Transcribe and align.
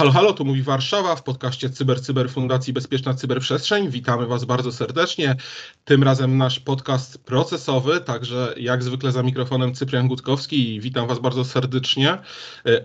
Halo, 0.00 0.12
halo, 0.12 0.32
tu 0.32 0.44
mówi 0.44 0.62
Warszawa 0.62 1.16
w 1.16 1.22
podcaście 1.22 1.70
Cyber 1.70 2.02
Cyber 2.02 2.30
Fundacji 2.30 2.72
Bezpieczna 2.72 3.14
Cyberprzestrzeń. 3.14 3.90
Witamy 3.90 4.26
Was 4.26 4.44
bardzo 4.44 4.72
serdecznie. 4.72 5.36
Tym 5.84 6.02
razem 6.02 6.38
nasz 6.38 6.60
podcast 6.60 7.24
procesowy, 7.24 8.00
także 8.00 8.54
jak 8.56 8.82
zwykle 8.82 9.12
za 9.12 9.22
mikrofonem 9.22 9.74
Cyprian 9.74 10.08
Gutkowski 10.08 10.74
i 10.74 10.80
witam 10.80 11.06
Was 11.08 11.18
bardzo 11.18 11.44
serdecznie. 11.44 12.10
E, 12.12 12.18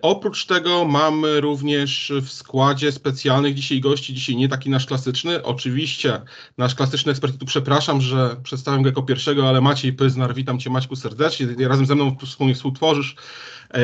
oprócz 0.01 0.45
tego 0.45 0.85
mamy 0.85 1.41
również 1.41 2.13
w 2.21 2.29
składzie 2.31 2.91
specjalnych 2.91 3.53
dzisiaj 3.53 3.81
gości, 3.81 4.13
dzisiaj 4.13 4.35
nie 4.35 4.49
taki 4.49 4.69
nasz 4.69 4.85
klasyczny. 4.85 5.43
Oczywiście 5.43 6.21
nasz 6.57 6.75
klasyczny 6.75 7.11
ekspert, 7.11 7.37
tu 7.37 7.45
przepraszam, 7.45 8.01
że 8.01 8.35
przedstawiam 8.43 8.81
go 8.81 8.89
jako 8.89 9.03
pierwszego, 9.03 9.49
ale 9.49 9.61
Maciej 9.61 9.93
Pyznar, 9.93 10.33
witam 10.33 10.59
Cię 10.59 10.69
Maćku 10.69 10.95
serdecznie. 10.95 11.47
Razem 11.67 11.85
ze 11.85 11.95
mną 11.95 12.15
współtworzysz 12.53 13.15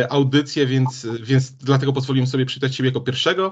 audycję, 0.10 0.66
więc, 0.66 1.08
więc 1.24 1.52
dlatego 1.52 1.94
pozwoliłem 1.94 2.28
sobie 2.28 2.46
przywitać 2.46 2.76
Ciebie 2.76 2.90
jako 2.90 3.02
pierwszego. 3.02 3.52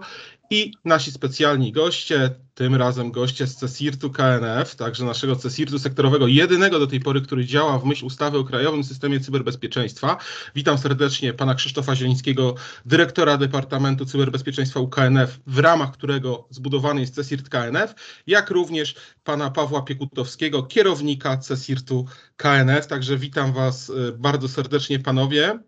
I 0.51 0.73
nasi 0.85 1.11
specjalni 1.11 1.71
goście, 1.71 2.29
tym 2.53 2.75
razem 2.75 3.11
goście 3.11 3.47
z 3.47 3.55
CESIRT-u 3.55 4.09
KNF, 4.09 4.75
także 4.75 5.05
naszego 5.05 5.35
CESIRT-u 5.35 5.79
sektorowego, 5.79 6.27
jedynego 6.27 6.79
do 6.79 6.87
tej 6.87 6.99
pory, 6.99 7.21
który 7.21 7.45
działa 7.45 7.79
w 7.79 7.85
myśl 7.85 8.05
ustawy 8.05 8.37
o 8.37 8.43
Krajowym 8.43 8.83
Systemie 8.83 9.19
Cyberbezpieczeństwa. 9.19 10.17
Witam 10.55 10.77
serdecznie 10.77 11.33
pana 11.33 11.55
Krzysztofa 11.55 11.95
Zielińskiego, 11.95 12.55
dyrektora 12.85 13.37
Departamentu 13.37 14.05
Cyberbezpieczeństwa 14.05 14.79
UKNF, 14.79 15.39
w 15.47 15.59
ramach 15.59 15.91
którego 15.91 16.47
zbudowany 16.49 17.01
jest 17.01 17.15
CESIRT 17.15 17.49
KNF, 17.49 17.95
jak 18.27 18.49
również 18.49 18.95
pana 19.23 19.51
Pawła 19.51 19.81
Piekutowskiego, 19.81 20.63
kierownika 20.63 21.37
CESIRT-u 21.37 22.05
KNF. 22.37 22.87
Także 22.87 23.17
witam 23.17 23.53
was 23.53 23.89
e, 23.89 24.11
bardzo 24.11 24.47
serdecznie 24.47 24.99
panowie. 24.99 25.59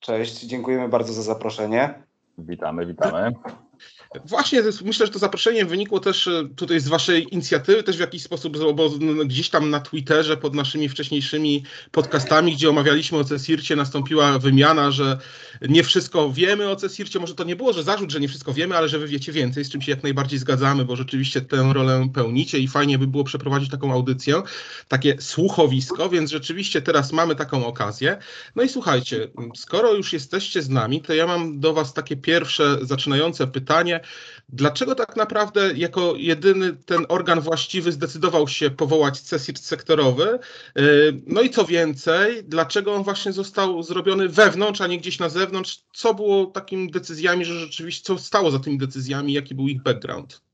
Cześć, 0.00 0.40
dziękujemy 0.40 0.88
bardzo 0.88 1.12
za 1.12 1.22
zaproszenie. 1.22 2.02
Witamy, 2.38 2.86
witamy. 2.86 3.32
Właśnie, 4.24 4.62
myślę, 4.84 5.06
że 5.06 5.12
to 5.12 5.18
zaproszenie 5.18 5.64
wynikło 5.64 6.00
też 6.00 6.26
e, 6.26 6.48
tutaj 6.56 6.80
z 6.80 6.88
Waszej 6.88 7.34
inicjatywy, 7.34 7.82
też 7.82 7.96
w 7.96 8.00
jakiś 8.00 8.22
sposób, 8.22 8.58
bo 8.74 8.90
gdzieś 9.26 9.50
tam 9.50 9.70
na 9.70 9.80
Twitterze 9.80 10.36
pod 10.36 10.54
naszymi 10.54 10.88
wcześniejszymi 10.88 11.64
podcastami, 11.90 12.54
gdzie 12.54 12.70
omawialiśmy 12.70 13.18
o 13.18 13.24
CESIRcie, 13.24 13.76
nastąpiła 13.76 14.38
wymiana, 14.38 14.90
że 14.90 15.18
nie 15.68 15.84
wszystko 15.84 16.32
wiemy 16.32 16.68
o 16.68 16.76
CESIRcie. 16.76 17.18
Może 17.18 17.34
to 17.34 17.44
nie 17.44 17.56
było, 17.56 17.72
że 17.72 17.82
zarzut, 17.82 18.10
że 18.10 18.20
nie 18.20 18.28
wszystko 18.28 18.52
wiemy, 18.52 18.76
ale 18.76 18.88
że 18.88 18.98
Wy 18.98 19.08
wiecie 19.08 19.32
więcej, 19.32 19.64
z 19.64 19.70
czym 19.70 19.82
się 19.82 19.90
jak 19.90 20.02
najbardziej 20.02 20.38
zgadzamy, 20.38 20.84
bo 20.84 20.96
rzeczywiście 20.96 21.40
tę 21.40 21.70
rolę 21.72 22.08
pełnicie 22.14 22.58
i 22.58 22.68
fajnie 22.68 22.98
by 22.98 23.06
było 23.06 23.24
przeprowadzić 23.24 23.70
taką 23.70 23.92
audycję, 23.92 24.42
takie 24.88 25.16
słuchowisko, 25.20 26.08
więc 26.08 26.30
rzeczywiście 26.30 26.82
teraz 26.82 27.12
mamy 27.12 27.36
taką 27.36 27.66
okazję. 27.66 28.18
No 28.56 28.62
i 28.62 28.68
słuchajcie, 28.68 29.28
skoro 29.56 29.94
już 29.94 30.12
jesteście 30.12 30.62
z 30.62 30.68
nami, 30.68 31.02
to 31.02 31.14
ja 31.14 31.26
mam 31.26 31.60
do 31.60 31.74
Was 31.74 31.94
takie 31.94 32.16
pierwsze, 32.16 32.78
zaczynające 32.82 33.46
pytanie. 33.46 33.99
Dlaczego 34.48 34.94
tak 34.94 35.16
naprawdę 35.16 35.72
jako 35.74 36.14
jedyny 36.16 36.72
ten 36.72 37.06
organ 37.08 37.40
właściwy 37.40 37.92
zdecydował 37.92 38.48
się 38.48 38.70
powołać 38.70 39.20
CESIRT 39.20 39.64
sektorowy? 39.64 40.38
Y, 40.78 41.22
no 41.26 41.42
i 41.42 41.50
co 41.50 41.64
więcej, 41.64 42.44
dlaczego 42.44 42.94
on 42.94 43.02
właśnie 43.02 43.32
został 43.32 43.82
zrobiony 43.82 44.28
wewnątrz, 44.28 44.80
a 44.80 44.86
nie 44.86 44.98
gdzieś 44.98 45.18
na 45.18 45.28
zewnątrz? 45.28 45.84
Co 45.92 46.14
było 46.14 46.46
takimi 46.46 46.90
decyzjami, 46.90 47.44
że 47.44 47.60
rzeczywiście, 47.60 48.04
co 48.04 48.18
stało 48.18 48.50
za 48.50 48.58
tymi 48.58 48.78
decyzjami, 48.78 49.32
jaki 49.32 49.54
był 49.54 49.68
ich 49.68 49.82
background? 49.82 50.49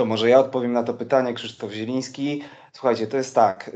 To 0.00 0.06
może 0.06 0.28
ja 0.28 0.38
odpowiem 0.38 0.72
na 0.72 0.82
to 0.82 0.94
pytanie, 0.94 1.34
Krzysztof 1.34 1.72
Zieliński. 1.72 2.42
Słuchajcie, 2.72 3.06
to 3.06 3.16
jest 3.16 3.34
tak. 3.34 3.70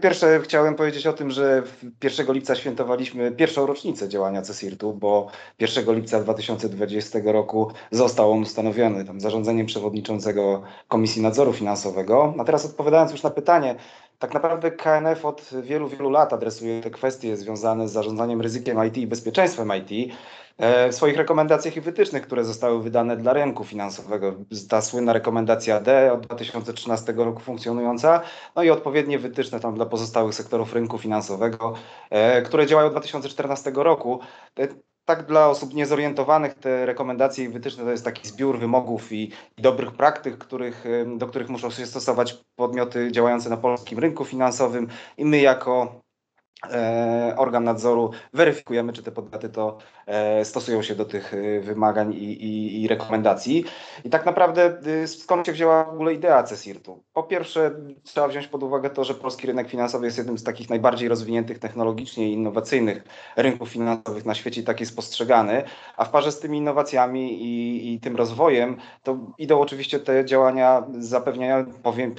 Pierwsze 0.00 0.40
chciałem 0.40 0.74
powiedzieć 0.74 1.06
o 1.06 1.12
tym, 1.12 1.30
że 1.30 1.62
1 2.04 2.32
lipca 2.32 2.54
świętowaliśmy 2.54 3.32
pierwszą 3.32 3.66
rocznicę 3.66 4.08
działania 4.08 4.42
CESIRT-u, 4.42 4.94
bo 4.94 5.26
1 5.58 5.94
lipca 5.94 6.20
2020 6.20 7.18
roku 7.24 7.72
został 7.90 8.32
on 8.32 8.42
ustanowiony 8.42 9.04
tam 9.04 9.20
zarządzeniem 9.20 9.66
przewodniczącego 9.66 10.62
Komisji 10.88 11.22
Nadzoru 11.22 11.52
Finansowego. 11.52 12.34
A 12.38 12.44
teraz 12.44 12.64
odpowiadając 12.64 13.12
już 13.12 13.22
na 13.22 13.30
pytanie, 13.30 13.74
tak 14.18 14.34
naprawdę 14.34 14.70
KNF 14.70 15.24
od 15.24 15.50
wielu, 15.62 15.88
wielu 15.88 16.10
lat 16.10 16.32
adresuje 16.32 16.80
te 16.80 16.90
kwestie 16.90 17.36
związane 17.36 17.88
z 17.88 17.92
zarządzaniem 17.92 18.40
ryzykiem 18.40 18.86
IT 18.86 18.96
i 18.96 19.06
bezpieczeństwem 19.06 19.72
IT. 19.78 20.14
E, 20.58 20.88
w 20.88 20.94
swoich 20.94 21.16
rekomendacjach 21.16 21.76
i 21.76 21.80
wytycznych, 21.80 22.22
które 22.22 22.44
zostały 22.44 22.82
wydane 22.82 23.16
dla 23.16 23.32
rynku 23.32 23.64
finansowego. 23.64 24.34
Ta 24.68 24.82
słynna 24.82 25.12
rekomendacja 25.12 25.80
D 25.80 26.12
od 26.12 26.26
2013 26.26 27.12
roku 27.16 27.40
funkcjonująca, 27.40 28.20
no 28.56 28.62
i 28.62 28.70
odpowiednie 28.70 29.18
wytyczne 29.18 29.60
tam 29.60 29.74
dla 29.74 29.86
pozostałych 29.86 30.34
sektorów 30.34 30.74
rynku 30.74 30.98
finansowego, 30.98 31.74
e, 32.10 32.42
które 32.42 32.66
działają 32.66 32.86
od 32.86 32.92
2014 32.92 33.72
roku. 33.74 34.20
E, 34.58 34.68
tak 35.04 35.26
dla 35.26 35.48
osób 35.48 35.74
niezorientowanych 35.74 36.54
te 36.54 36.86
rekomendacje 36.86 37.44
i 37.44 37.48
wytyczne 37.48 37.84
to 37.84 37.90
jest 37.90 38.04
taki 38.04 38.28
zbiór 38.28 38.58
wymogów 38.58 39.12
i, 39.12 39.32
i, 39.56 39.62
dobrych 39.62 39.92
praktyk, 39.92 40.38
których, 40.38 40.84
do 41.16 41.26
których 41.26 41.48
muszą 41.48 41.70
się 41.70 41.86
stosować 41.86 42.38
podmioty 42.56 43.12
działające 43.12 43.50
na 43.50 43.56
polskim 43.56 43.98
rynku 43.98 44.24
finansowym 44.24 44.88
i 45.16 45.24
my 45.24 45.40
jako 45.40 46.02
organ 47.36 47.64
nadzoru 47.64 48.10
weryfikujemy, 48.32 48.92
czy 48.92 49.02
te 49.02 49.12
podmioty 49.12 49.48
to 49.48 49.78
e, 50.06 50.44
stosują 50.44 50.82
się 50.82 50.94
do 50.94 51.04
tych 51.04 51.34
e, 51.34 51.60
wymagań 51.60 52.14
i, 52.14 52.44
i, 52.44 52.82
i, 52.82 52.88
rekomendacji. 52.88 53.64
I 54.04 54.10
tak 54.10 54.26
naprawdę 54.26 54.78
skąd 55.06 55.46
się 55.46 55.52
wzięła 55.52 55.84
w 55.84 55.88
ogóle 55.88 56.14
idea 56.14 56.42
CESIRT-u? 56.42 57.02
Po 57.12 57.22
pierwsze 57.22 57.70
trzeba 58.02 58.28
wziąć 58.28 58.48
pod 58.48 58.62
uwagę 58.62 58.90
to, 58.90 59.04
że 59.04 59.14
polski 59.14 59.46
rynek 59.46 59.68
finansowy 59.68 60.06
jest 60.06 60.18
jednym 60.18 60.38
z 60.38 60.44
takich 60.44 60.70
najbardziej 60.70 61.08
rozwiniętych 61.08 61.58
technologicznie 61.58 62.28
i 62.28 62.32
innowacyjnych 62.32 63.04
rynków 63.36 63.68
finansowych 63.68 64.24
na 64.24 64.34
świecie 64.34 64.60
i 64.60 64.64
tak 64.64 64.80
jest 64.80 64.96
postrzegany, 64.96 65.62
a 65.96 66.04
w 66.04 66.10
parze 66.10 66.32
z 66.32 66.40
tymi 66.40 66.58
innowacjami 66.58 67.42
i, 67.42 67.94
i 67.94 68.00
tym 68.00 68.16
rozwojem 68.16 68.76
to 69.02 69.18
idą 69.38 69.60
oczywiście 69.60 69.98
te 70.00 70.24
działania 70.24 70.86
zapewniania, 70.98 71.66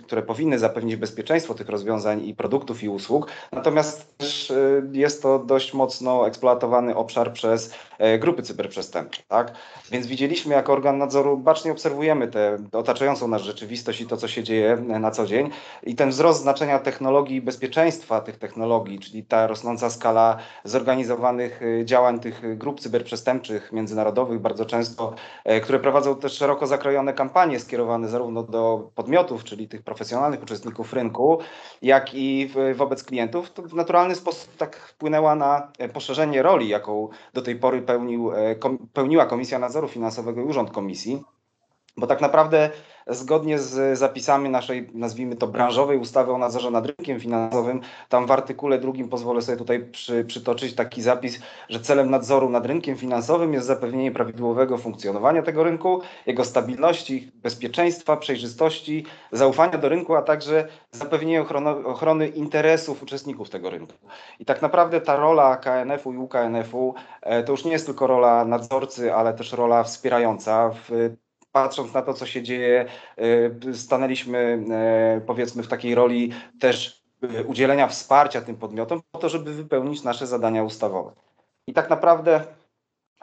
które 0.05 0.21
powinny 0.21 0.59
zapewnić 0.59 0.95
bezpieczeństwo 0.95 1.53
tych 1.53 1.69
rozwiązań 1.69 2.25
i 2.25 2.35
produktów 2.35 2.83
i 2.83 2.89
usług, 2.89 3.27
natomiast 3.51 4.17
też 4.17 4.32
też 4.33 4.51
y, 4.51 4.83
jest 4.91 5.21
to 5.21 5.39
dość 5.39 5.73
mocno 5.73 6.27
eksploatowany 6.27 6.95
obszar 6.95 7.33
przez 7.33 7.73
e, 7.97 8.19
grupy 8.19 8.43
cyberprzestępcze. 8.43 9.23
Tak? 9.27 9.53
Więc 9.91 10.07
widzieliśmy 10.07 10.55
jako 10.55 10.73
organ 10.73 10.97
nadzoru, 10.97 11.37
bacznie 11.37 11.71
obserwujemy 11.71 12.27
tę 12.27 12.57
otaczającą 12.71 13.27
nas 13.27 13.41
rzeczywistość 13.41 14.01
i 14.01 14.07
to, 14.07 14.17
co 14.17 14.27
się 14.27 14.43
dzieje 14.43 14.73
e, 14.73 14.99
na 14.99 15.11
co 15.11 15.25
dzień. 15.25 15.49
I 15.83 15.95
ten 15.95 16.09
wzrost 16.09 16.41
znaczenia 16.41 16.79
technologii 16.79 17.35
i 17.35 17.41
bezpieczeństwa 17.41 18.21
tych 18.21 18.37
technologii, 18.37 18.99
czyli 18.99 19.23
ta 19.23 19.47
rosnąca 19.47 19.89
skala 19.89 20.37
zorganizowanych 20.63 21.61
e, 21.61 21.85
działań 21.85 22.19
tych 22.19 22.57
grup 22.57 22.79
cyberprzestępczych 22.79 23.71
międzynarodowych, 23.71 24.39
bardzo 24.39 24.65
często, 24.65 25.13
które 25.63 25.79
prowadzą 25.79 26.15
też 26.15 26.33
szeroko 26.33 26.67
zakrojone 26.67 27.13
kampanie 27.13 27.59
skierowane 27.59 28.07
zarówno 28.07 28.43
do 28.43 28.89
podmiotów, 28.95 29.43
czyli 29.43 29.67
tych 29.67 29.81
profesjonalnych 29.81 30.43
uczestników 30.43 30.93
rynku, 30.93 31.39
jak 31.81 32.13
i 32.13 32.49
wobec 32.75 33.03
klientów, 33.03 33.51
to 33.51 33.61
w 33.61 33.73
naturalny 33.73 34.15
sposób 34.15 34.22
sposób 34.23 34.55
tak 34.57 34.75
wpłynęła 34.75 35.35
na 35.35 35.71
e, 35.79 35.89
poszerzenie 35.89 36.41
roli, 36.43 36.67
jaką 36.69 37.09
do 37.33 37.41
tej 37.41 37.55
pory 37.55 37.81
pełnił, 37.81 38.31
e, 38.31 38.55
pełniła 38.93 39.25
Komisja 39.25 39.59
Nadzoru 39.59 39.87
Finansowego 39.87 40.41
i 40.41 40.43
Urząd 40.43 40.71
Komisji. 40.71 41.23
Bo 41.97 42.07
tak 42.07 42.21
naprawdę 42.21 42.69
zgodnie 43.07 43.59
z 43.59 43.99
zapisami 43.99 44.49
naszej, 44.49 44.89
nazwijmy 44.93 45.35
to, 45.35 45.47
branżowej 45.47 45.97
ustawy 45.97 46.31
o 46.31 46.37
nadzorze 46.37 46.71
nad 46.71 46.85
rynkiem 46.85 47.19
finansowym, 47.19 47.81
tam 48.09 48.25
w 48.25 48.31
artykule 48.31 48.79
drugim 48.79 49.09
pozwolę 49.09 49.41
sobie 49.41 49.57
tutaj 49.57 49.85
przy, 49.85 50.25
przytoczyć 50.25 50.75
taki 50.75 51.01
zapis, 51.01 51.39
że 51.69 51.79
celem 51.79 52.09
nadzoru 52.09 52.49
nad 52.49 52.65
rynkiem 52.65 52.97
finansowym 52.97 53.53
jest 53.53 53.67
zapewnienie 53.67 54.11
prawidłowego 54.11 54.77
funkcjonowania 54.77 55.41
tego 55.41 55.63
rynku, 55.63 56.01
jego 56.25 56.45
stabilności, 56.45 57.31
bezpieczeństwa, 57.35 58.17
przejrzystości, 58.17 59.05
zaufania 59.31 59.77
do 59.77 59.89
rynku, 59.89 60.15
a 60.15 60.21
także 60.21 60.67
zapewnienie 60.91 61.41
ochrony, 61.41 61.69
ochrony 61.69 62.27
interesów 62.27 63.03
uczestników 63.03 63.49
tego 63.49 63.69
rynku. 63.69 63.93
I 64.39 64.45
tak 64.45 64.61
naprawdę 64.61 65.01
ta 65.01 65.15
rola 65.15 65.57
KNF-u 65.57 66.13
i 66.13 66.17
UKNF-u 66.17 66.95
e, 67.21 67.43
to 67.43 67.51
już 67.51 67.65
nie 67.65 67.71
jest 67.71 67.85
tylko 67.85 68.07
rola 68.07 68.45
nadzorcy, 68.45 69.13
ale 69.13 69.33
też 69.33 69.51
rola 69.51 69.83
wspierająca. 69.83 70.69
W 70.69 71.15
patrząc 71.53 71.93
na 71.93 72.01
to, 72.01 72.13
co 72.13 72.25
się 72.25 72.43
dzieje, 72.43 72.85
y, 73.65 73.77
stanęliśmy 73.77 74.65
y, 75.17 75.21
powiedzmy 75.21 75.63
w 75.63 75.67
takiej 75.67 75.95
roli 75.95 76.33
też 76.59 77.03
y, 77.23 77.45
udzielenia 77.45 77.87
wsparcia 77.87 78.41
tym 78.41 78.55
podmiotom 78.55 79.01
po 79.11 79.19
to, 79.19 79.29
żeby 79.29 79.53
wypełnić 79.53 80.03
nasze 80.03 80.27
zadania 80.27 80.63
ustawowe. 80.63 81.11
I 81.67 81.73
tak 81.73 81.89
naprawdę, 81.89 82.43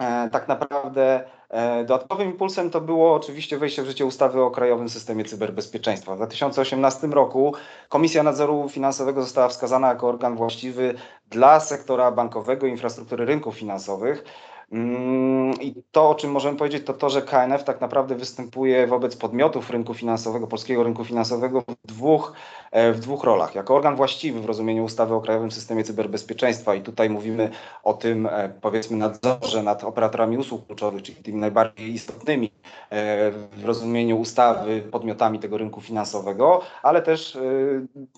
e, 0.00 0.31
tak 0.31 0.49
naprawdę 0.49 1.25
e, 1.49 1.85
dodatkowym 1.85 2.31
impulsem 2.31 2.71
to 2.71 2.81
było 2.81 3.15
oczywiście 3.15 3.59
wejście 3.59 3.82
w 3.82 3.87
życie 3.87 4.06
ustawy 4.06 4.43
o 4.43 4.50
Krajowym 4.50 4.88
Systemie 4.88 5.25
Cyberbezpieczeństwa. 5.25 6.15
W 6.15 6.17
2018 6.17 7.06
roku 7.06 7.55
Komisja 7.88 8.23
Nadzoru 8.23 8.69
Finansowego 8.69 9.23
została 9.23 9.49
wskazana 9.49 9.88
jako 9.88 10.09
organ 10.09 10.37
właściwy 10.37 10.94
dla 11.31 11.61
sektora 11.61 12.11
bankowego 12.11 12.67
i 12.67 12.71
infrastruktury 12.71 13.25
rynków 13.25 13.56
finansowych. 13.56 14.25
Mm, 14.73 15.53
I 15.61 15.75
to, 15.91 16.11
o 16.11 16.15
czym 16.15 16.31
możemy 16.31 16.59
powiedzieć, 16.59 16.87
to 16.87 16.95
to, 16.95 17.11
że 17.11 17.23
KNF 17.23 17.65
tak 17.65 17.81
naprawdę 17.81 18.15
występuje 18.15 18.87
wobec 18.87 19.17
podmiotów 19.17 19.71
rynku 19.71 19.95
finansowego, 19.95 20.47
polskiego 20.47 20.83
rynku 20.83 21.05
finansowego 21.05 21.61
w 21.61 21.87
dwóch, 21.87 22.33
e, 22.71 22.93
w 22.93 23.01
dwóch 23.01 23.25
rolach. 23.25 23.55
Jako 23.55 23.75
organ 23.75 23.97
właściwy 23.97 24.41
w 24.41 24.45
rozumieniu 24.45 24.85
ustawy 24.85 25.15
o 25.15 25.21
Krajowym 25.21 25.51
Systemie 25.51 25.85
Cyberbezpieczeństwa 25.85 26.75
i 26.75 26.83
tutaj 26.83 27.11
mówimy 27.11 27.51
o 27.83 27.95
tym, 27.95 28.27
e, 28.27 28.49
powiedzmy, 28.61 28.97
nadzorze 28.97 29.63
nad 29.63 29.85
operatorami 29.85 30.39
usług 30.39 30.67
kluczowych, 30.67 31.03
czyli 31.03 31.23
tymi 31.23 31.41
najbardziej 31.41 31.91
istotnymi 31.95 32.53
e, 32.91 33.31
w 33.31 33.65
rozumieniu 33.65 34.21
ustawy 34.21 34.83
podmiotami 34.83 35.39
tego 35.39 35.59
rynku 35.59 35.81
finansowego, 35.81 36.61
ale 36.83 37.03
też, 37.03 37.39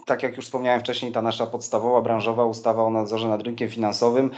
tak 0.06 0.22
jak 0.22 0.36
już 0.36 0.44
wspomniałem 0.44 0.80
wcześniej, 0.80 1.12
ta 1.12 1.22
nasza 1.22 1.46
podstawowa 1.46 2.00
branżowa 2.00 2.44
ustawa 2.44 2.82
o 2.82 2.90
nadzorze 2.90 3.28
nad 3.28 3.42
rynkiem 3.42 3.68
finansowym 3.68 4.30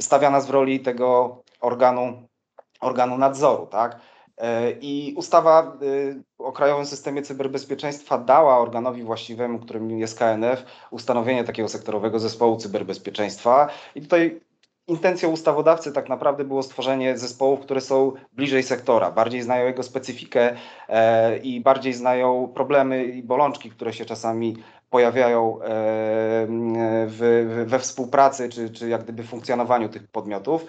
stawia 0.00 0.30
nas 0.30 0.46
w 0.50 0.52
roli 0.52 0.80
tego 0.80 1.42
organu, 1.60 2.22
organu 2.80 3.18
nadzoru, 3.18 3.66
tak? 3.66 4.00
E, 4.38 4.70
I 4.80 5.14
ustawa 5.16 5.76
y, 5.82 6.22
o 6.38 6.52
Krajowym 6.52 6.86
Systemie 6.86 7.22
Cyberbezpieczeństwa 7.22 8.18
dała 8.18 8.58
organowi 8.58 9.02
właściwemu, 9.02 9.58
którym 9.58 9.90
jest 9.98 10.18
KNF, 10.18 10.64
ustanowienie 10.90 11.44
takiego 11.44 11.68
sektorowego 11.68 12.18
zespołu 12.18 12.56
cyberbezpieczeństwa. 12.56 13.68
I 13.94 14.02
tutaj 14.02 14.40
intencją 14.88 15.30
ustawodawcy 15.30 15.92
tak 15.92 16.08
naprawdę 16.08 16.44
było 16.44 16.62
stworzenie 16.62 17.18
zespołów, 17.18 17.60
które 17.60 17.80
są 17.80 18.12
bliżej 18.32 18.62
sektora, 18.62 19.10
bardziej 19.10 19.42
znają 19.42 19.66
jego 19.66 19.82
specyfikę 19.82 20.56
e, 20.88 21.36
i 21.38 21.60
bardziej 21.60 21.92
znają 21.92 22.52
problemy 22.54 23.04
i 23.04 23.22
bolączki, 23.22 23.70
które 23.70 23.92
się 23.92 24.04
czasami 24.04 24.56
pojawiają 24.90 25.62
e, 25.62 25.66
w, 27.06 27.64
we 27.66 27.78
współpracy 27.78 28.48
czy, 28.48 28.70
czy 28.70 28.88
jak 28.88 29.02
gdyby 29.02 29.22
funkcjonowaniu 29.22 29.88
tych 29.88 30.08
podmiotów. 30.08 30.66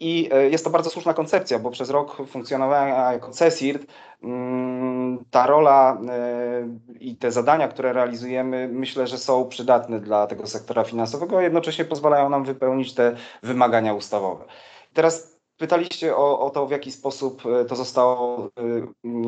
I 0.00 0.28
e, 0.32 0.48
jest 0.48 0.64
to 0.64 0.70
bardzo 0.70 0.90
słuszna 0.90 1.14
koncepcja, 1.14 1.58
bo 1.58 1.70
przez 1.70 1.90
rok 1.90 2.16
funkcjonowania 2.26 3.12
jako 3.12 3.30
CESIRT 3.30 3.86
mm, 4.22 5.24
ta 5.30 5.46
rola 5.46 6.00
e, 6.08 6.68
i 7.00 7.16
te 7.16 7.32
zadania, 7.32 7.68
które 7.68 7.92
realizujemy, 7.92 8.68
myślę, 8.72 9.06
że 9.06 9.18
są 9.18 9.48
przydatne 9.48 10.00
dla 10.00 10.26
tego 10.26 10.46
sektora 10.46 10.84
finansowego, 10.84 11.38
a 11.38 11.42
jednocześnie 11.42 11.84
pozwalają 11.84 12.28
nam 12.28 12.44
wypełnić 12.44 12.94
te 12.94 13.16
wymagania 13.42 13.94
ustawowe. 13.94 14.44
Teraz 14.92 15.38
pytaliście 15.56 16.16
o, 16.16 16.40
o 16.40 16.50
to, 16.50 16.66
w 16.66 16.70
jaki 16.70 16.92
sposób 16.92 17.42
to 17.68 17.76
zostało 17.76 18.48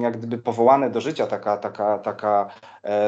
jak 0.00 0.16
gdyby 0.16 0.38
powołane 0.38 0.90
do 0.90 1.00
życia, 1.00 1.26
taka, 1.26 1.56
taka, 1.56 1.98
taka 1.98 2.50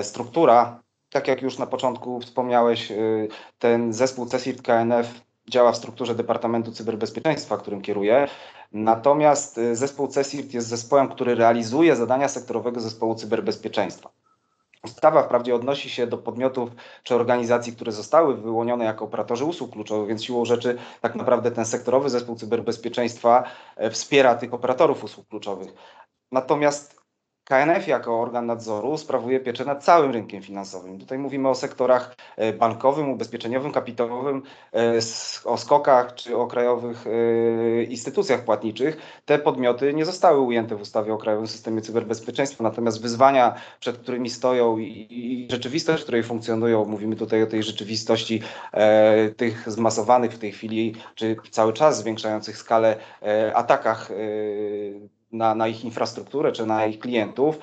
struktura 0.02 0.80
tak 1.16 1.28
jak 1.28 1.42
już 1.42 1.58
na 1.58 1.66
początku 1.66 2.20
wspomniałeś, 2.20 2.90
y, 2.90 3.28
ten 3.58 3.92
zespół 3.92 4.26
CESIRT 4.26 4.62
KNF 4.62 5.20
działa 5.48 5.72
w 5.72 5.76
strukturze 5.76 6.14
Departamentu 6.14 6.72
Cyberbezpieczeństwa, 6.72 7.56
którym 7.56 7.82
kieruję. 7.82 8.28
Natomiast 8.72 9.58
y, 9.58 9.76
zespół 9.76 10.08
CESIRT 10.08 10.54
jest 10.54 10.68
zespołem, 10.68 11.08
który 11.08 11.34
realizuje 11.34 11.96
zadania 11.96 12.28
sektorowego 12.28 12.80
zespołu 12.80 13.14
cyberbezpieczeństwa. 13.14 14.10
Ustawa 14.84 15.22
wprawdzie 15.22 15.54
odnosi 15.54 15.90
się 15.90 16.06
do 16.06 16.18
podmiotów 16.18 16.70
czy 17.02 17.14
organizacji, 17.14 17.72
które 17.72 17.92
zostały 17.92 18.36
wyłonione 18.36 18.84
jako 18.84 19.04
operatorzy 19.04 19.44
usług 19.44 19.70
kluczowych, 19.70 20.08
więc 20.08 20.24
siłą 20.24 20.44
rzeczy 20.44 20.78
tak 21.00 21.14
naprawdę 21.14 21.50
ten 21.50 21.64
sektorowy 21.64 22.10
zespół 22.10 22.36
cyberbezpieczeństwa 22.36 23.44
e, 23.76 23.90
wspiera 23.90 24.34
tych 24.34 24.54
operatorów 24.54 25.04
usług 25.04 25.28
kluczowych. 25.28 25.74
Natomiast 26.32 26.95
KNF 27.48 27.88
jako 27.88 28.20
organ 28.20 28.46
nadzoru 28.46 28.98
sprawuje 28.98 29.40
pieczę 29.40 29.64
nad 29.64 29.84
całym 29.84 30.10
rynkiem 30.10 30.42
finansowym. 30.42 30.98
Tutaj 30.98 31.18
mówimy 31.18 31.48
o 31.48 31.54
sektorach 31.54 32.16
e, 32.36 32.52
bankowym, 32.52 33.08
ubezpieczeniowym, 33.08 33.72
kapitałowym, 33.72 34.42
e, 34.74 34.98
o 35.44 35.56
skokach 35.56 36.14
czy 36.14 36.36
o 36.36 36.46
krajowych 36.46 37.04
e, 37.06 37.82
instytucjach 37.82 38.44
płatniczych. 38.44 38.96
Te 39.24 39.38
podmioty 39.38 39.94
nie 39.94 40.04
zostały 40.04 40.40
ujęte 40.40 40.76
w 40.76 40.80
ustawie 40.80 41.12
o 41.12 41.18
Krajowym 41.18 41.46
Systemie 41.46 41.80
Cyberbezpieczeństwa, 41.80 42.64
natomiast 42.64 43.02
wyzwania, 43.02 43.54
przed 43.80 43.98
którymi 43.98 44.30
stoją 44.30 44.78
i, 44.78 45.48
rzeczywistość, 45.50 46.02
w 46.02 46.04
której 46.04 46.22
funkcjonują, 46.22 46.84
mówimy 46.84 47.16
tutaj 47.16 47.42
o 47.42 47.46
tej 47.46 47.62
rzeczywistości 47.62 48.42
tych 49.36 49.70
zmasowanych 49.70 50.32
w 50.32 50.38
tej 50.38 50.52
chwili, 50.52 50.94
czy 51.14 51.36
cały 51.50 51.72
czas 51.72 51.98
zwiększających 51.98 52.58
skalę 52.58 52.96
atakach 53.54 54.10
na, 55.32 55.54
na 55.54 55.68
ich 55.68 55.84
infrastrukturę 55.84 56.52
czy 56.52 56.66
na 56.66 56.86
ich 56.86 56.98
klientów, 56.98 57.58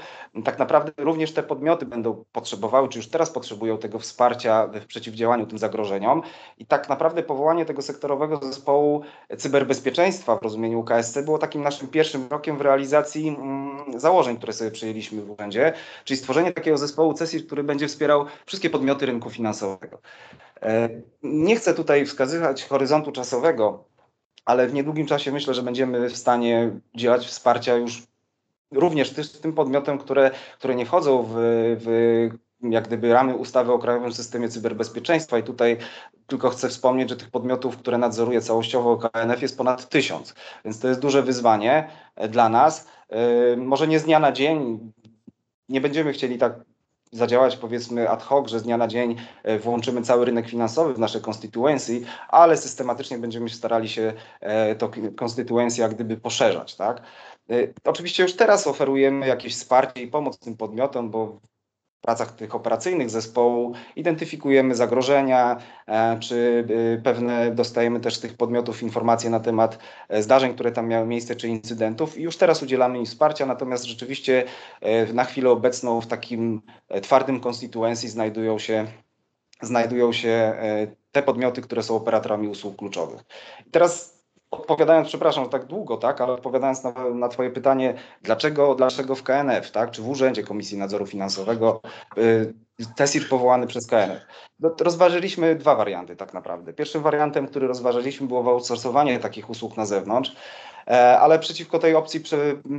tak 0.46 0.60
naprawdę 0.60 0.92
również 0.98 1.34
te 1.34 1.44
podmioty 1.44 1.86
będą 1.86 2.24
potrzebowały, 2.32 2.90
czy 2.90 3.00
już 3.00 3.08
teraz 3.08 3.30
potrzebują 3.30 3.78
tego 3.78 4.00
wsparcia 4.00 4.68
w 4.68 4.86
przeciwdziałaniu 4.86 5.46
tym 5.46 5.58
zagrożeniom. 5.58 6.22
I 6.58 6.66
tak 6.66 6.90
naprawdę 6.90 7.24
powołanie 7.24 7.66
tego 7.66 7.82
sektorowego 7.82 8.38
zespołu 8.38 9.02
cyberbezpieczeństwa 9.38 10.36
w 10.36 10.42
rozumieniu 10.42 10.84
KSC 10.84 11.18
było 11.26 11.38
takim 11.38 11.62
naszym 11.62 11.88
pierwszym 11.88 12.28
krokiem 12.28 12.58
w 12.58 12.62
realizacji 12.62 13.28
mm, 13.28 14.00
założeń, 14.00 14.38
które 14.38 14.54
sobie 14.54 14.72
przyjęliśmy 14.72 15.22
w 15.22 15.32
urzędzie, 15.32 15.74
czyli 16.04 16.18
stworzenie 16.18 16.52
takiego 16.52 16.78
zespołu 16.78 17.14
CESIR, 17.14 17.46
który 17.46 17.64
będzie 17.64 17.88
wspierał 17.88 18.26
wszystkie 18.46 18.70
podmioty 18.70 19.06
rynku 19.06 19.30
finansowego. 19.30 19.98
E, 20.62 20.90
nie 21.24 21.56
chcę 21.56 21.74
tutaj 21.74 22.06
wskazywać 22.06 22.66
horyzontu 22.66 23.12
czasowego, 23.12 23.93
ale 24.46 24.68
w 24.68 24.74
niedługim 24.74 25.08
czasie 25.08 25.32
myślę, 25.32 25.54
że 25.54 25.64
będziemy 25.64 26.10
w 26.10 26.18
stanie 26.18 26.72
udzielać 26.96 27.28
wsparcia 27.28 27.76
już 27.76 28.04
również 28.72 29.14
tym 29.42 29.54
podmiotom, 29.54 29.98
które, 29.98 30.32
które 30.58 30.76
nie 30.76 30.86
wchodzą 30.86 31.24
w, 31.24 31.34
w 31.80 32.30
jak 32.72 32.88
gdyby 32.88 33.14
ramy 33.14 33.36
ustawy 33.36 33.72
o 33.72 33.80
Krajowym 33.80 34.14
Systemie 34.14 34.50
Cyberbezpieczeństwa 34.50 35.38
i 35.38 35.44
tutaj 35.44 35.78
tylko 36.28 36.50
chcę 36.50 36.70
wspomnieć, 36.70 37.10
że 37.10 37.16
tych 37.16 37.30
podmiotów, 37.30 37.78
które 37.78 37.98
nadzoruje 37.98 38.42
całościowo 38.42 38.98
KNF 38.98 39.42
jest 39.42 39.58
ponad 39.58 39.90
tysiąc, 39.90 40.36
więc 40.66 40.80
to 40.80 40.88
jest 40.88 41.00
duże 41.00 41.24
wyzwanie 41.24 41.90
e, 42.16 42.30
dla 42.30 42.50
nas. 42.50 42.88
E, 43.10 43.58
może 43.58 43.88
nie 43.88 44.00
z 44.00 44.04
dnia 44.04 44.20
na 44.20 44.32
dzień, 44.32 44.80
nie 45.70 45.82
będziemy 45.82 46.14
chcieli 46.14 46.38
tak 46.38 46.54
zadziałać 47.14 47.58
powiedzmy 47.58 48.10
ad 48.10 48.24
hoc, 48.24 48.50
że 48.50 48.60
z 48.60 48.64
dnia 48.64 48.78
na 48.78 48.88
dzień 48.88 49.16
e, 49.44 49.60
włączymy 49.60 50.02
cały 50.02 50.26
rynek 50.26 50.50
finansowy 50.50 50.94
w 50.94 51.00
nasze 51.00 51.22
constituency, 51.22 52.02
ale 52.28 52.58
systematycznie 52.58 53.18
będziemy 53.18 53.50
starali 53.50 53.90
się 53.90 54.14
e, 54.40 54.76
to 54.76 54.92
constituency 55.22 55.82
jak 55.82 55.94
gdyby 55.94 56.18
poszerzać. 56.18 56.76
Tak? 56.76 57.02
E, 57.50 57.54
oczywiście 57.84 58.24
już 58.24 58.36
teraz 58.36 58.68
oferujemy 58.68 59.28
jakieś 59.28 59.56
wsparcie 59.56 60.02
i 60.02 60.08
pomoc 60.08 60.40
tym 60.40 60.58
podmiotom, 60.58 61.10
bo 61.10 61.40
pracach 62.04 62.32
tych 62.32 62.56
operacyjnych 62.56 63.10
zespołu 63.10 63.74
identyfikujemy 63.96 64.76
zagrożenia, 64.76 65.58
e, 65.88 66.20
czy 66.20 66.68
e, 66.98 67.02
pewne 67.02 67.52
dostajemy 67.52 68.00
też 68.00 68.16
z 68.16 68.20
tych 68.20 68.38
podmiotów 68.38 68.84
informacje 68.84 69.30
na 69.30 69.40
temat 69.40 69.80
e, 70.10 70.24
zdarzeń, 70.24 70.54
które 70.54 70.72
tam 70.72 70.88
miały 70.88 71.08
miejsce, 71.08 71.36
czy 71.36 71.48
incydentów 71.48 72.18
i 72.18 72.22
już 72.22 72.38
teraz 72.38 72.64
udzielamy 72.64 73.00
im 73.00 73.06
wsparcia, 73.06 73.46
natomiast 73.46 73.86
rzeczywiście 73.86 74.44
na 75.14 75.24
chwilę 75.24 75.50
obecną 75.50 76.02
w 76.02 76.08
takim 76.08 76.62
twardym 77.02 77.40
konstytuencji 77.40 78.10
znajdują 78.10 78.60
się, 78.60 78.88
znajdują 79.62 80.14
się 80.14 80.54
te 81.12 81.24
podmioty, 81.24 81.62
które 81.62 81.84
są 81.84 81.96
operatorami 81.96 82.48
usług 82.48 82.76
kluczowych. 82.76 83.22
Teraz 83.72 84.23
odpowiadając, 84.54 85.08
przepraszam, 85.08 85.44
że 85.44 85.50
tak 85.50 85.66
długo, 85.66 85.98
tak, 85.98 86.22
ale 86.22 86.34
odpowiadając 86.34 86.84
na, 86.84 86.94
na 87.14 87.28
Twoje 87.28 87.50
pytanie, 87.50 87.94
dlaczego, 88.22 88.76
dlaczego 88.76 89.16
w 89.16 89.24
KNF, 89.24 89.72
tak, 89.72 89.92
czy 89.92 90.02
w 90.02 90.10
Urzędzie 90.10 90.44
Komisji 90.44 90.78
Nadzoru 90.78 91.06
Finansowego 91.06 91.82
y, 92.18 92.54
TESIR 92.96 93.30
powołany 93.30 93.68
przez 93.68 93.88
KNF. 93.88 94.26
No, 94.60 94.76
rozważyliśmy 94.80 95.56
dwa 95.56 95.76
warianty 95.76 96.16
tak 96.16 96.34
naprawdę. 96.34 96.74
Pierwszym 96.74 97.02
wariantem, 97.02 97.48
który 97.48 97.68
rozważyliśmy 97.68 98.28
było 98.28 98.52
outsourcowanie 98.52 99.20
takich 99.20 99.50
usług 99.50 99.78
na 99.78 99.86
zewnątrz, 99.86 100.36
E, 100.88 101.20
ale 101.20 101.40
przeciwko 101.40 101.80
tej 101.80 101.96
opcji 101.96 102.20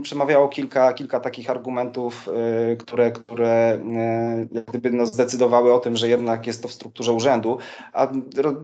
przemawiało 0.03 0.49
kilka, 0.49 0.93
kilka 0.93 1.21
takich 1.21 1.51
argumentów, 1.51 2.29
e, 2.29 2.77
które, 2.77 3.13
które 3.13 3.49
e, 3.49 4.47
gdyby 4.69 4.91
no 4.91 5.07
zdecydowały 5.07 5.75
o 5.75 5.79
tym, 5.79 5.97
że 5.97 6.09
jednak 6.09 6.47
jest 6.47 6.63
to 6.63 6.69
w 6.69 6.73
strukturze 6.73 7.13
urzędu. 7.13 7.59
A 7.93 8.09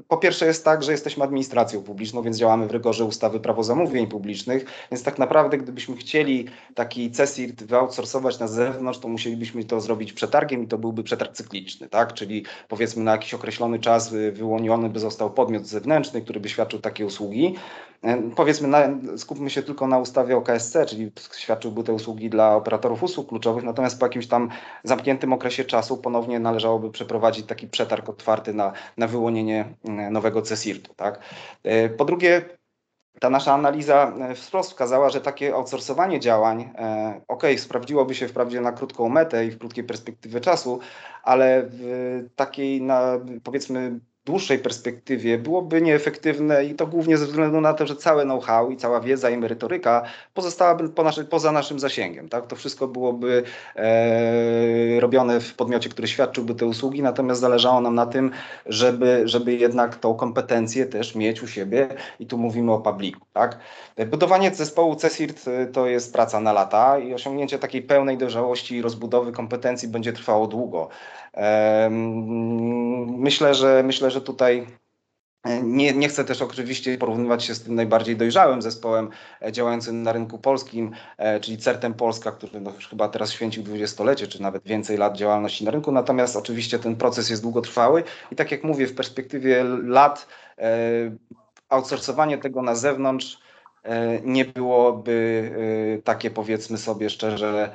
po 0.09 0.17
pierwsze 0.17 0.47
jest 0.47 0.65
tak, 0.65 0.83
że 0.83 0.93
jesteśmy 0.93 1.25
administracją 1.25 1.83
publiczną, 1.83 2.23
więc 2.23 2.37
działamy 2.37 2.67
w 2.67 2.71
rygorze 2.71 3.05
ustawy 3.05 3.41
prawo 3.41 3.65
zamówień 3.65 4.07
publicznych, 4.07 4.65
więc 4.91 5.03
tak 5.03 5.19
naprawdę 5.19 5.59
gdybyśmy 5.59 5.97
chcieli 5.97 6.49
taki 6.75 7.11
CESIRT 7.11 7.65
wyoutsourcować 7.65 8.39
na 8.39 8.49
zewnątrz, 8.49 8.99
to 8.99 9.09
musielibyśmy 9.09 9.65
to 9.65 9.81
zrobić 9.81 10.13
przetargiem 10.13 10.65
i 10.65 10.67
to 10.67 10.79
byłby 10.79 11.03
przetarg 11.03 11.20
cykliczny, 11.29 11.89
tak? 11.89 12.15
czyli 12.15 12.45
powiedzmy 12.69 13.05
na 13.05 13.13
jakiś 13.13 13.35
określony 13.35 13.79
czas 13.79 14.15
wyłoniony 14.33 14.89
by 14.89 15.01
został 15.01 15.31
podmiot 15.31 15.67
zewnętrzny, 15.67 16.23
który 16.23 16.41
by 16.41 16.49
świadczył 16.49 16.81
takie 16.81 17.07
usługi. 17.07 17.55
Powiedzmy, 18.37 18.69
na, 18.69 18.89
skupmy 19.17 19.51
się 19.51 19.63
tylko 19.63 19.87
na 19.87 19.99
ustawie 19.99 20.37
o 20.37 20.43
KSC, 20.43 20.77
czyli 20.87 21.11
świadczyłby 21.37 21.83
te 21.83 21.93
usługi 21.93 22.31
dla 22.31 22.57
operatorów 22.57 23.03
usług 23.03 23.29
kluczowych, 23.29 23.65
natomiast 23.65 24.01
po 24.01 24.07
jakimś 24.07 24.27
tam 24.27 24.49
zamkniętym 24.85 25.33
okresie 25.33 25.65
czasu 25.65 25.97
ponownie 25.97 26.41
należałoby 26.41 26.91
przeprowadzić 26.91 27.47
taki 27.47 27.69
przetarg 27.69 28.09
otwarty 28.09 28.55
na, 28.55 28.73
na 28.97 29.07
wyłonienie 29.07 29.75
mm, 29.85 30.13
nowego 30.13 30.43
CESIRT-u. 30.43 30.95
Tak? 30.95 31.21
E, 31.63 31.89
po 31.89 32.05
drugie, 32.05 32.60
ta 33.21 33.31
nasza 33.31 33.55
analiza 33.55 34.13
e, 34.21 34.35
wprost 34.35 34.71
wskazała, 34.71 35.11
że 35.11 35.21
takie 35.21 35.55
outsourcowanie 35.55 36.21
działań, 36.21 36.71
e, 36.75 37.21
ok, 37.29 37.43
sprawdziłoby 37.57 38.15
się 38.15 38.29
wprawdzie 38.29 38.61
na 38.61 38.73
krótką 38.73 39.09
metę 39.09 39.47
i 39.47 39.51
w 39.51 39.59
krótkiej 39.59 39.85
perspektywie 39.85 40.41
czasu, 40.41 40.81
ale 41.23 41.63
w 41.67 42.27
takiej, 42.37 42.83
na, 42.83 43.19
powiedzmy, 43.45 44.01
dłuższej 44.31 44.59
perspektywie 44.59 45.39
byłoby 45.39 45.83
nieefektywne 45.83 46.65
i 46.65 46.75
to 46.75 46.87
głównie 46.87 47.17
ze 47.17 47.27
względu 47.27 47.61
na 47.61 47.75
to, 47.75 47.87
że 47.87 47.97
całe 47.97 48.25
know-how 48.25 48.71
i 48.71 48.77
cała 48.77 49.01
wiedza 49.01 49.31
i 49.31 49.37
merytoryka 49.37 50.03
pozostałaby 50.35 50.89
po 50.89 51.03
naszy, 51.03 51.25
poza 51.25 51.53
naszym 51.53 51.79
zasięgiem. 51.79 52.29
Tak? 52.29 52.47
To 52.47 52.57
wszystko 52.57 52.89
byłoby 52.89 53.43
e, 53.77 55.01
robione 55.01 55.41
w 55.41 55.55
podmiocie, 55.55 55.91
który 55.91 56.09
świadczyłby 56.09 56.55
te 56.55 56.67
usługi, 56.67 57.03
natomiast 57.03 57.41
zależało 57.41 57.81
nam 57.81 57.95
na 57.95 58.07
tym, 58.07 58.31
żeby, 58.67 59.23
żeby 59.25 59.55
jednak 59.55 59.97
tą 59.97 60.15
kompetencję 60.15 60.87
też 60.87 61.15
mieć 61.15 61.43
u 61.43 61.47
siebie 61.47 61.89
i 62.21 62.27
tu 62.27 62.39
mówimy 62.39 62.73
o 62.73 62.79
publiku. 62.79 63.27
Tak? 63.33 63.59
Budowanie 64.11 64.55
zespołu 64.55 64.97
CESIRT 64.97 65.49
e, 65.49 65.67
to 65.67 65.87
jest 65.87 66.13
praca 66.13 66.41
na 66.41 66.53
lata 66.53 66.99
i 66.99 67.15
osiągnięcie 67.15 67.59
takiej 67.59 67.83
pełnej 67.83 68.19
dojrzałości 68.19 68.77
i 68.77 68.83
rozbudowy 68.83 69.33
kompetencji 69.33 69.89
będzie 69.89 70.13
trwało 70.13 70.47
długo. 70.47 70.89
Myślę, 73.07 73.55
że 73.55 73.83
myślę, 73.83 74.11
że 74.11 74.21
tutaj 74.21 74.67
e, 75.45 75.63
nie, 75.63 75.93
nie, 75.93 76.09
chcę 76.09 76.25
też 76.25 76.43
oczywiście 76.43 76.99
porównywać 76.99 77.45
się 77.45 77.55
z 77.55 77.63
tym 77.63 77.75
najbardziej 77.75 78.17
dojrzałym 78.17 78.63
zespołem 78.63 79.11
e, 79.43 79.53
działającym 79.53 80.03
na 80.03 80.13
rynku 80.13 80.39
polskim, 80.39 80.93
e, 81.19 81.41
czyli 81.41 81.59
CERTem 81.59 81.95
Polska, 81.95 82.33
który 82.33 82.61
no 82.61 82.73
już 82.75 82.89
chyba 82.89 83.09
teraz 83.09 83.33
święcił 83.33 83.63
dwudziestolecie, 83.63 84.27
czy 84.27 84.43
nawet 84.43 84.65
więcej 84.65 84.97
lat 84.97 85.17
działalności 85.17 85.65
na 85.65 85.71
rynku. 85.71 85.93
Natomiast 85.93 86.37
oczywiście 86.37 86.79
ten 86.79 86.97
proces 86.97 87.31
jest 87.31 87.43
długotrwały 87.43 88.05
i 88.31 88.37
tak 88.37 88.53
jak 88.53 88.65
mówię, 88.65 88.87
w 88.87 88.95
perspektywie 88.95 89.65
lat 89.85 90.27
outsourcowanie 91.69 92.39
tego 92.39 92.63
na 92.63 92.75
zewnątrz 92.75 93.39
nie 94.25 94.45
byłoby 94.45 95.51
takie 96.05 96.31
powiedzmy 96.31 96.79
sobie 96.79 97.11
szczerze 97.11 97.75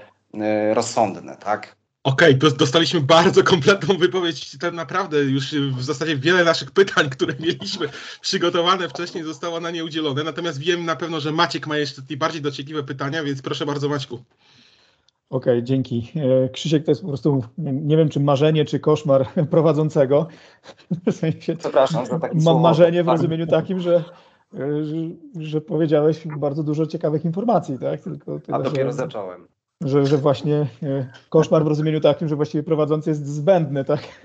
rozsądne, 0.74 1.38
tak? 1.38 1.76
Okej, 2.06 2.36
okay, 2.36 2.52
dostaliśmy 2.52 3.02
bardzo 3.02 3.44
kompletną 3.44 3.98
wypowiedź. 3.98 4.58
Tak 4.58 4.74
naprawdę 4.74 5.24
już 5.24 5.56
w 5.56 5.84
zasadzie 5.84 6.18
wiele 6.18 6.44
naszych 6.44 6.72
pytań, 6.72 7.10
które 7.16 7.34
mieliśmy 7.40 7.88
przygotowane 8.22 8.90
wcześniej, 8.90 9.24
zostało 9.24 9.60
na 9.60 9.72
nie 9.72 9.86
udzielone. 9.86 10.24
Natomiast 10.24 10.60
wiem 10.60 10.86
na 10.86 10.96
pewno, 10.96 11.20
że 11.20 11.32
Maciek 11.32 11.68
ma 11.68 11.78
jeszcze 11.78 12.02
bardziej 12.18 12.42
dociekliwe 12.42 12.84
pytania, 12.84 13.24
więc 13.24 13.42
proszę 13.42 13.66
bardzo, 13.66 13.90
Maćku. 13.90 14.16
Okej, 15.30 15.54
okay, 15.54 15.64
dzięki. 15.64 16.12
E, 16.16 16.50
Krzysiek 16.50 16.86
to 16.86 16.92
jest 16.92 17.02
po 17.02 17.08
prostu, 17.08 17.44
nie 17.58 17.98
wiem 17.98 18.10
czy 18.10 18.20
marzenie, 18.20 18.66
czy 18.66 18.80
koszmar 18.80 19.28
prowadzącego. 19.52 20.28
W 21.08 21.12
sensie, 21.12 21.56
Przepraszam 21.56 22.06
za 22.06 22.20
takie 22.20 22.38
Mam 22.38 22.62
marzenie 22.62 23.04
w 23.04 23.08
rozumieniu 23.08 23.48
takim, 23.48 23.80
że, 23.80 24.04
e, 24.54 24.86
że, 24.86 24.96
że, 25.40 25.62
powiedziałeś 25.62 26.28
bardzo 26.40 26.64
dużo 26.64 26.86
ciekawych 26.86 27.26
informacji, 27.26 27.80
tak? 27.80 28.02
Tylko 28.02 28.40
tyle, 28.40 28.58
A 28.58 28.62
dopiero 28.62 28.92
że... 28.92 28.98
zacząłem 28.98 29.55
że, 29.82 30.06
że 30.06 30.18
właśnie 30.18 30.68
e, 30.84 31.10
koszmar 31.30 31.64
w 31.64 31.68
rozumieniu 31.68 32.02
takim, 32.02 32.28
że 32.28 32.36
właściwie 32.36 32.64
prowadzący 32.64 33.10
jest 33.10 33.28
zbędny, 33.28 33.86
tak? 33.86 34.22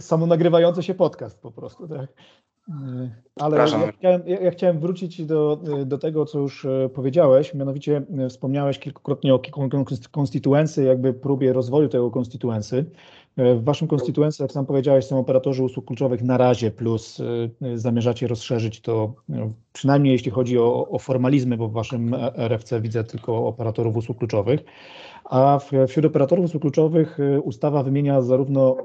Samo 0.00 0.26
nagrywający 0.26 0.82
się 0.82 0.94
podcast 0.94 1.40
po 1.42 1.52
prostu, 1.52 1.88
tak? 1.88 2.08
E, 2.68 3.10
ale 3.36 3.56
ja 3.56 3.92
chciałem, 3.92 4.22
ja 4.26 4.50
chciałem, 4.50 4.80
wrócić 4.80 5.24
do, 5.24 5.60
do 5.86 5.98
tego, 5.98 6.26
co 6.26 6.38
już 6.38 6.64
e, 6.64 6.88
powiedziałeś, 6.94 7.54
mianowicie 7.54 8.02
wspomniałeś 8.28 8.78
kilkukrotnie 8.78 9.34
o 9.34 9.40
konstytuencji, 10.10 10.86
jakby 10.86 11.14
próbie 11.14 11.52
rozwoju 11.52 11.88
tego 11.88 12.10
konstytuency. 12.10 12.84
W 13.36 13.64
waszym 13.64 13.88
konstytuencji, 13.88 14.42
jak 14.42 14.52
sam 14.52 14.66
powiedziałeś, 14.66 15.04
są 15.04 15.18
operatorzy 15.18 15.62
usług 15.62 15.86
kluczowych 15.86 16.22
na 16.22 16.36
razie, 16.36 16.70
plus 16.70 17.18
zamierzacie 17.74 18.26
rozszerzyć 18.26 18.80
to, 18.80 19.14
przynajmniej 19.72 20.12
jeśli 20.12 20.30
chodzi 20.30 20.58
o, 20.58 20.88
o 20.88 20.98
formalizmy, 20.98 21.56
bo 21.56 21.68
w 21.68 21.72
waszym 21.72 22.14
RFC 22.36 22.80
widzę 22.80 23.04
tylko 23.04 23.46
operatorów 23.46 23.96
usług 23.96 24.18
kluczowych. 24.18 24.60
A 25.24 25.58
wśród 25.88 26.06
operatorów 26.06 26.44
usług 26.44 26.62
kluczowych 26.62 27.18
ustawa 27.42 27.82
wymienia 27.82 28.22
zarówno 28.22 28.76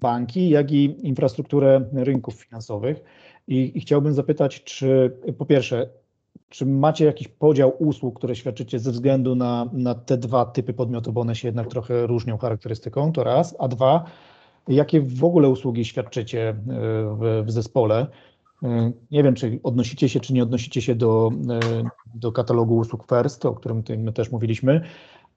banki, 0.00 0.48
jak 0.48 0.72
i 0.72 1.08
infrastrukturę 1.08 1.84
rynków 1.92 2.34
finansowych. 2.34 3.02
I, 3.48 3.78
I, 3.78 3.80
chciałbym 3.80 4.14
zapytać, 4.14 4.64
czy 4.64 5.16
po 5.38 5.46
pierwsze, 5.46 5.88
czy 6.54 6.66
macie 6.66 7.04
jakiś 7.04 7.28
podział 7.28 7.72
usług, 7.78 8.18
które 8.18 8.36
świadczycie 8.36 8.78
ze 8.78 8.92
względu 8.92 9.34
na, 9.34 9.70
na 9.72 9.94
te 9.94 10.18
dwa 10.18 10.44
typy 10.44 10.72
podmiotów, 10.72 11.14
bo 11.14 11.20
one 11.20 11.34
się 11.34 11.48
jednak 11.48 11.66
trochę 11.66 12.06
różnią 12.06 12.38
charakterystyką, 12.38 13.12
to 13.12 13.24
raz, 13.24 13.56
a 13.58 13.68
dwa, 13.68 14.04
jakie 14.68 15.00
w 15.00 15.24
ogóle 15.24 15.48
usługi 15.48 15.84
świadczycie 15.84 16.48
e, 16.48 16.54
w, 17.18 17.42
w 17.46 17.50
zespole? 17.50 18.06
E, 18.62 18.92
nie 19.10 19.22
wiem, 19.22 19.34
czy 19.34 19.60
odnosicie 19.62 20.08
się, 20.08 20.20
czy 20.20 20.32
nie 20.32 20.42
odnosicie 20.42 20.82
się 20.82 20.94
do, 20.94 21.30
e, 21.50 21.82
do 22.14 22.32
katalogu 22.32 22.76
usług 22.76 23.06
First, 23.08 23.46
o 23.46 23.54
którym 23.54 23.82
my 23.98 24.12
też 24.12 24.32
mówiliśmy, 24.32 24.80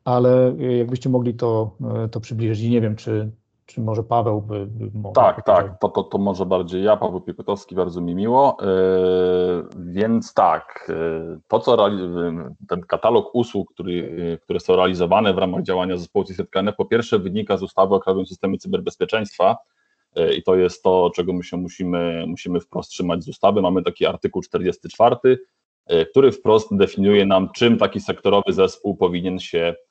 ale 0.05 0.55
jakbyście 0.77 1.09
mogli 1.09 1.33
to, 1.33 1.77
to 2.11 2.19
przybliżyć. 2.19 2.69
Nie 2.69 2.81
wiem, 2.81 2.95
czy, 2.95 3.31
czy 3.67 3.81
może 3.81 4.03
Paweł 4.03 4.41
by, 4.41 4.67
by? 4.69 4.89
Tak, 5.15 5.45
tak, 5.45 5.79
to, 5.79 5.89
to, 5.89 6.03
to 6.03 6.17
może 6.17 6.45
bardziej 6.45 6.83
ja, 6.83 6.97
Paweł 6.97 7.21
Piekotowski, 7.21 7.75
bardzo 7.75 8.01
mi 8.01 8.15
miło. 8.15 8.57
Yy, 8.61 8.67
więc 9.93 10.33
tak, 10.33 10.85
yy, 10.89 11.39
to 11.47 11.59
co 11.59 11.89
ten 12.69 12.81
katalog 12.81 13.35
usług, 13.35 13.73
który, 13.73 13.93
yy, 13.93 14.37
które 14.43 14.59
są 14.59 14.75
realizowane 14.75 15.33
w 15.33 15.37
ramach 15.37 15.63
działania 15.63 15.97
zespołu 15.97 16.25
CISRKN, 16.25 16.69
po 16.77 16.85
pierwsze 16.85 17.19
wynika 17.19 17.57
z 17.57 17.63
ustawy 17.63 17.95
o 17.95 17.99
Krajowym 17.99 18.25
Systemie 18.25 18.57
Cyberbezpieczeństwa 18.57 19.57
i 20.37 20.43
to 20.43 20.55
jest 20.55 20.83
to, 20.83 21.11
czego 21.15 21.33
my 21.33 21.43
się 21.43 21.57
musimy, 21.57 22.25
musimy 22.27 22.59
wprost 22.59 22.89
trzymać 22.89 23.23
z 23.23 23.27
ustawy. 23.27 23.61
Mamy 23.61 23.83
taki 23.83 24.05
artykuł 24.05 24.41
44, 24.41 25.15
który 26.11 26.31
wprost 26.31 26.77
definiuje 26.77 27.25
nam, 27.25 27.49
czym 27.55 27.77
taki 27.77 27.99
sektorowy 27.99 28.53
zespół 28.53 28.97
powinien 28.97 29.39
się 29.39 29.59
E, 29.69 29.86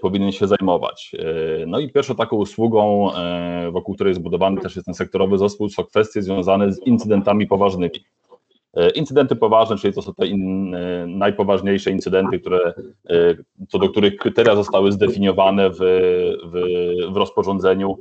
powinien 0.00 0.32
się 0.32 0.46
zajmować. 0.46 1.12
E, 1.62 1.66
no 1.66 1.78
i 1.78 1.92
pierwszą 1.92 2.14
taką 2.14 2.36
usługą, 2.36 3.14
e, 3.14 3.70
wokół 3.70 3.94
której 3.94 4.14
zbudowany 4.14 4.60
też 4.60 4.76
jest 4.76 4.86
ten 4.86 4.94
sektorowy 4.94 5.38
zespół, 5.38 5.68
są 5.68 5.84
kwestie 5.84 6.22
związane 6.22 6.72
z 6.72 6.86
incydentami 6.86 7.46
poważnymi. 7.46 8.04
Incydenty 8.94 9.36
poważne, 9.36 9.76
czyli 9.76 9.94
to 9.94 10.02
są 10.02 10.14
te 10.14 10.26
in, 10.26 10.76
najpoważniejsze 11.06 11.90
incydenty, 11.90 12.40
które, 12.40 12.74
co 13.68 13.78
do 13.78 13.88
których 13.88 14.16
kryteria 14.16 14.56
zostały 14.56 14.92
zdefiniowane 14.92 15.70
w, 15.70 15.76
w, 16.44 16.52
w 17.12 17.16
rozporządzeniu 17.16 17.98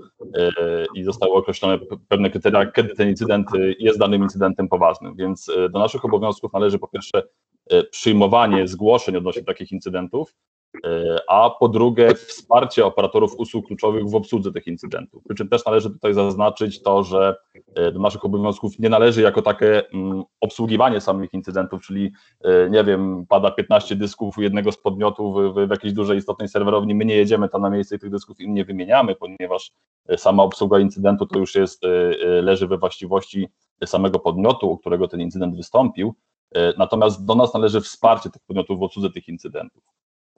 i 0.96 1.04
zostały 1.04 1.34
określone 1.34 1.80
pewne 2.08 2.30
kryteria, 2.30 2.66
kiedy 2.66 2.96
ten 2.96 3.10
incydent 3.10 3.48
jest 3.80 4.00
danym 4.00 4.24
incydentem 4.24 4.68
poważnym. 4.68 5.16
Więc 5.16 5.52
do 5.70 5.80
naszych 5.80 6.06
obowiązków 6.06 6.54
należy 6.54 6.80
po 6.80 6.88
pierwsze 6.88 7.24
przyjmowanie 7.92 8.68
zgłoszeń 8.68 9.18
odnośnie 9.18 9.44
takich 9.44 9.72
incydentów, 9.72 10.34
E, 10.34 10.55
a 11.28 11.50
po 11.50 11.70
drugie 11.70 12.16
wsparcie 12.16 12.86
operatorów 12.86 13.36
usług 13.38 13.68
kluczowych 13.68 14.10
w 14.10 14.16
obsłudze 14.16 14.52
tych 14.52 14.68
incydentów. 14.68 15.24
Przy 15.24 15.36
czym 15.36 15.50
też 15.50 15.66
należy 15.66 15.90
tutaj 15.90 16.14
zaznaczyć 16.14 16.84
to, 16.84 17.04
że 17.04 17.36
e, 17.76 17.92
do 17.92 18.00
naszych 18.00 18.26
obowiązków 18.26 18.80
nie 18.80 18.90
należy 18.90 19.22
jako 19.22 19.42
takie 19.42 19.90
mm, 19.90 20.24
obsługiwanie 20.42 21.02
samych 21.02 21.34
incydentów, 21.34 21.82
czyli 21.82 22.12
e, 22.44 22.70
nie 22.70 22.84
wiem, 22.84 23.26
pada 23.30 23.52
15 23.52 23.96
dysków 23.96 24.38
u 24.38 24.42
jednego 24.42 24.72
z 24.72 24.78
podmiotów 24.78 25.36
w, 25.36 25.68
w 25.68 25.70
jakiejś 25.70 25.94
dużej 25.94 26.18
istotnej 26.18 26.48
serwerowni, 26.48 26.96
my 26.96 27.06
nie 27.06 27.16
jedziemy 27.16 27.50
tam 27.50 27.62
na 27.62 27.70
miejsce 27.70 27.96
i 27.96 28.00
tych 28.00 28.10
dysków 28.10 28.40
im 28.40 28.54
nie 28.54 28.66
wymieniamy, 28.66 29.16
ponieważ 29.16 29.72
sama 30.18 30.44
obsługa 30.44 30.80
incydentu 30.80 31.26
to 31.26 31.40
już 31.40 31.56
jest, 31.56 31.82
leży 32.42 32.68
we 32.68 32.78
właściwości 32.78 33.48
samego 33.86 34.20
podmiotu, 34.20 34.72
u 34.72 34.78
którego 34.78 35.08
ten 35.08 35.22
incydent 35.22 35.56
wystąpił. 35.56 36.16
Natomiast 36.78 37.26
do 37.26 37.36
nas 37.36 37.54
należy 37.54 37.82
wsparcie 37.82 38.30
tych 38.30 38.42
podmiotów 38.48 38.80
w 38.80 38.84
obsłudze 38.84 39.10
tych 39.10 39.28
incydentów. 39.28 39.84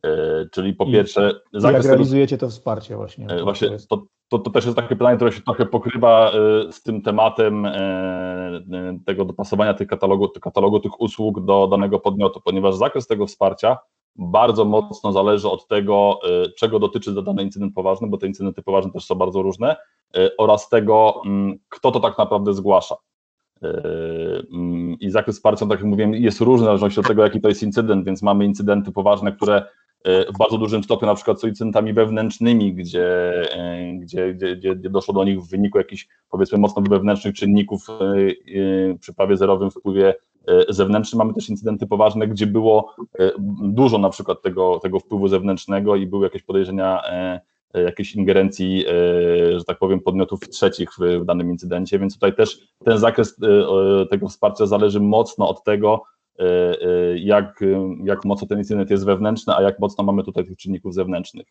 E, 0.04 0.46
czyli 0.52 0.74
po 0.74 0.86
pierwsze. 0.86 1.42
Jak 1.54 1.84
realizujecie 1.84 2.38
to 2.38 2.50
wsparcie 2.50 2.96
właśnie? 2.96 3.28
E, 3.28 3.44
właśnie 3.44 3.70
to, 3.90 4.04
to, 4.30 4.40
to, 4.40 4.52
też 4.52 4.66
jest 4.66 4.78
takie 4.78 4.96
pytanie, 4.96 5.16
które 5.16 5.32
się 5.32 5.42
trochę 5.42 5.66
pokrywa 5.66 6.32
e, 6.32 6.72
z 6.72 6.84
tym 6.84 7.02
tematem 7.02 7.68
tego 9.06 9.26
dopasowania 9.26 9.74
tych 9.74 9.88
katalogu, 9.88 10.28
tych 10.28 10.42
katalogu 10.42 10.80
tych 10.80 11.02
usług 11.02 11.46
do 11.46 11.68
danego 11.68 12.00
podmiotu, 12.00 12.42
ponieważ 12.42 12.76
zakres 12.76 13.08
tego 13.08 13.28
wsparcia 13.28 13.78
bardzo 14.16 14.66
mocno 14.66 15.12
zależy 15.12 15.50
od 15.50 15.68
tego, 15.68 16.20
czego 16.58 16.80
dotyczy 16.80 17.24
dany 17.24 17.44
incydent 17.44 17.74
poważny, 17.74 18.08
bo 18.08 18.18
te 18.18 18.28
incydenty 18.28 18.64
poważne 18.64 18.92
też 18.92 19.06
są 19.06 19.16
bardzo 19.16 19.42
różne, 19.42 19.76
oraz 20.38 20.70
tego, 20.70 21.22
mm, 21.26 21.60
kto 21.70 21.92
to 21.92 22.00
tak 22.00 22.18
naprawdę 22.18 22.54
zgłasza. 22.54 22.96
Mm, 23.62 24.98
I 25.00 25.10
zakres 25.10 25.36
wsparcia, 25.36 25.66
tak 25.66 25.80
jak 25.80 25.88
mówiłem, 25.88 26.14
jest 26.14 26.42
różny 26.42 26.64
w 26.64 26.68
zależności 26.68 27.00
od 27.00 27.08
tego, 27.08 27.24
jaki 27.24 27.42
to 27.42 27.48
jest 27.50 27.64
incydent, 27.64 28.06
więc 28.06 28.22
mamy 28.22 28.46
incydenty 28.46 28.92
poważne, 28.92 29.32
które 29.32 29.64
w 30.08 30.38
bardzo 30.40 30.58
dużym 30.58 30.84
stopniu 30.84 31.06
na 31.06 31.16
przykład 31.16 31.44
incydentami 31.44 31.94
wewnętrznymi, 31.94 32.74
gdzie, 32.74 33.08
e, 33.54 33.94
gdzie, 33.94 34.34
gdzie, 34.34 34.56
gdzie 34.56 34.76
doszło 34.76 35.14
do 35.14 35.24
nich 35.24 35.42
w 35.42 35.50
wyniku 35.50 35.78
jakichś 35.78 36.08
powiedzmy 36.30 36.58
mocno 36.58 36.82
wewnętrznych 36.82 37.36
czynników 37.36 37.88
e, 37.90 38.98
przy 38.98 39.14
prawie 39.14 39.38
zerowym 39.38 39.72
wpływie 39.72 40.16
zewnętrznym. 40.70 41.18
Mamy 41.18 41.34
też 41.34 41.50
incydenty 41.50 41.88
poważne, 41.88 42.28
gdzie 42.28 42.48
było 42.48 42.96
dużo 43.62 43.98
na 43.98 44.10
przykład 44.10 44.42
tego, 44.42 44.80
tego 44.80 45.00
wpływu 45.00 45.28
zewnętrznego 45.28 45.96
i 45.96 46.08
były 46.08 46.24
jakieś 46.24 46.44
podejrzenia 46.44 47.02
jakiejś 47.74 48.16
ingerencji, 48.16 48.86
że 49.58 49.64
tak 49.68 49.80
powiem, 49.80 50.00
podmiotów 50.00 50.50
trzecich 50.50 50.90
w, 51.00 51.26
danym 51.26 51.52
incydencie, 51.52 52.00
więc 52.00 52.14
tutaj 52.14 52.36
też 52.36 52.60
ten 52.86 52.98
zakres 52.98 53.40
tego 54.10 54.28
wsparcia 54.28 54.66
zależy 54.66 55.00
mocno 55.00 55.50
od 55.50 55.64
tego, 55.64 56.04
E, 56.17 56.17
e, 56.17 56.17
jak, 57.16 57.64
jak 58.04 58.26
mocno 58.26 58.48
ten 58.48 58.58
incydent 58.58 58.90
jest 58.90 59.06
wewnętrzny, 59.06 59.56
a 59.56 59.62
jak 59.62 59.80
mocno 59.80 60.04
mamy 60.04 60.24
tutaj 60.24 60.46
tych 60.46 60.58
czynników 60.58 60.94
zewnętrznych. 60.94 61.48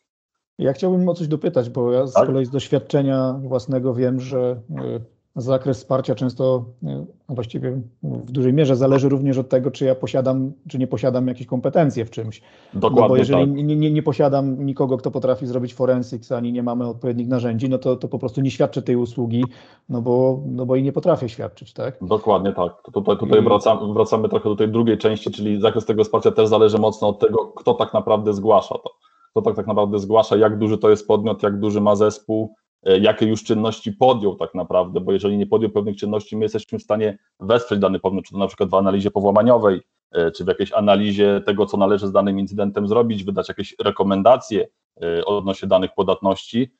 Ja 0.58 0.72
chciałbym 0.72 1.08
o 1.08 1.14
coś 1.14 1.28
dopytać, 1.28 1.70
bo 1.70 1.92
ja 1.92 2.06
z 2.06 2.12
tak? 2.12 2.26
kolei 2.26 2.44
z 2.44 2.50
doświadczenia 2.50 3.40
własnego 3.42 3.94
wiem, 3.94 4.20
że 4.20 4.60
e, 4.70 5.15
zakres 5.36 5.78
wsparcia 5.78 6.14
często, 6.14 6.64
no 6.82 7.06
właściwie 7.28 7.80
w 8.02 8.32
dużej 8.32 8.52
mierze 8.52 8.76
zależy 8.76 9.08
również 9.08 9.38
od 9.38 9.48
tego, 9.48 9.70
czy 9.70 9.84
ja 9.84 9.94
posiadam, 9.94 10.52
czy 10.68 10.78
nie 10.78 10.86
posiadam 10.86 11.28
jakieś 11.28 11.46
kompetencje 11.46 12.04
w 12.04 12.10
czymś. 12.10 12.42
Dokładnie 12.74 13.02
no 13.02 13.08
bo 13.08 13.16
jeżeli 13.16 13.40
tak. 13.40 13.54
nie, 13.54 13.76
nie, 13.76 13.90
nie, 13.90 14.02
posiadam 14.02 14.66
nikogo, 14.66 14.96
kto 14.96 15.10
potrafi 15.10 15.46
zrobić 15.46 15.74
forensics, 15.74 16.32
ani 16.32 16.52
nie 16.52 16.62
mamy 16.62 16.88
odpowiednich 16.88 17.28
narzędzi, 17.28 17.68
no 17.68 17.78
to, 17.78 17.96
to 17.96 18.08
po 18.08 18.18
prostu 18.18 18.40
nie 18.40 18.50
świadczę 18.50 18.82
tej 18.82 18.96
usługi, 18.96 19.44
no 19.88 20.02
bo, 20.02 20.40
no 20.46 20.66
bo 20.66 20.76
i 20.76 20.82
nie 20.82 20.92
potrafię 20.92 21.28
świadczyć, 21.28 21.72
tak? 21.72 21.98
Dokładnie 22.02 22.52
tak. 22.52 22.82
Tutaj, 22.92 23.16
tutaj 23.18 23.42
wracamy, 23.42 23.94
wracamy 23.94 24.28
trochę 24.28 24.48
do 24.48 24.56
tej 24.56 24.68
drugiej 24.68 24.98
części, 24.98 25.30
czyli 25.30 25.60
zakres 25.60 25.84
tego 25.84 26.04
wsparcia 26.04 26.30
też 26.30 26.48
zależy 26.48 26.78
mocno 26.78 27.08
od 27.08 27.18
tego, 27.18 27.46
kto 27.46 27.74
tak 27.74 27.94
naprawdę 27.94 28.34
zgłasza 28.34 28.74
to. 28.74 28.90
Kto 29.30 29.42
tak, 29.42 29.56
tak 29.56 29.66
naprawdę 29.66 29.98
zgłasza, 29.98 30.36
jak 30.36 30.58
duży 30.58 30.78
to 30.78 30.90
jest 30.90 31.06
podmiot, 31.06 31.42
jak 31.42 31.60
duży 31.60 31.80
ma 31.80 31.96
zespół, 31.96 32.54
E, 32.56 32.65
jakie 32.82 33.26
już 33.26 33.44
czynności 33.44 33.92
podjął 33.92 34.36
tak 34.36 34.54
naprawdę, 34.54 35.00
bo 35.00 35.12
jeżeli 35.12 35.38
nie 35.38 35.46
podjął 35.46 35.70
pewnych 35.70 35.96
czynności, 35.96 36.36
my 36.36 36.44
jesteśmy 36.44 36.78
w 36.78 36.82
stanie 36.82 37.18
wesprzeć 37.40 37.78
dany 37.78 37.98
podmiot, 37.98 38.24
czy 38.24 38.32
to 38.32 38.38
na 38.38 38.46
przykład 38.46 38.70
w 38.70 38.74
analizie 38.74 39.10
powłamaniowej, 39.10 39.80
e, 40.12 40.30
czy 40.30 40.44
w 40.44 40.48
jakiejś 40.48 40.72
analizie 40.72 41.40
tego, 41.46 41.66
co 41.66 41.76
należy 41.76 42.06
z 42.06 42.12
danym 42.12 42.38
incydentem 42.38 42.88
zrobić, 42.88 43.24
wydać 43.24 43.48
jakieś 43.48 43.74
rekomendacje 43.84 44.68
e, 45.02 45.24
odnośnie 45.24 45.68
danych 45.68 45.90
podatności, 45.94 46.72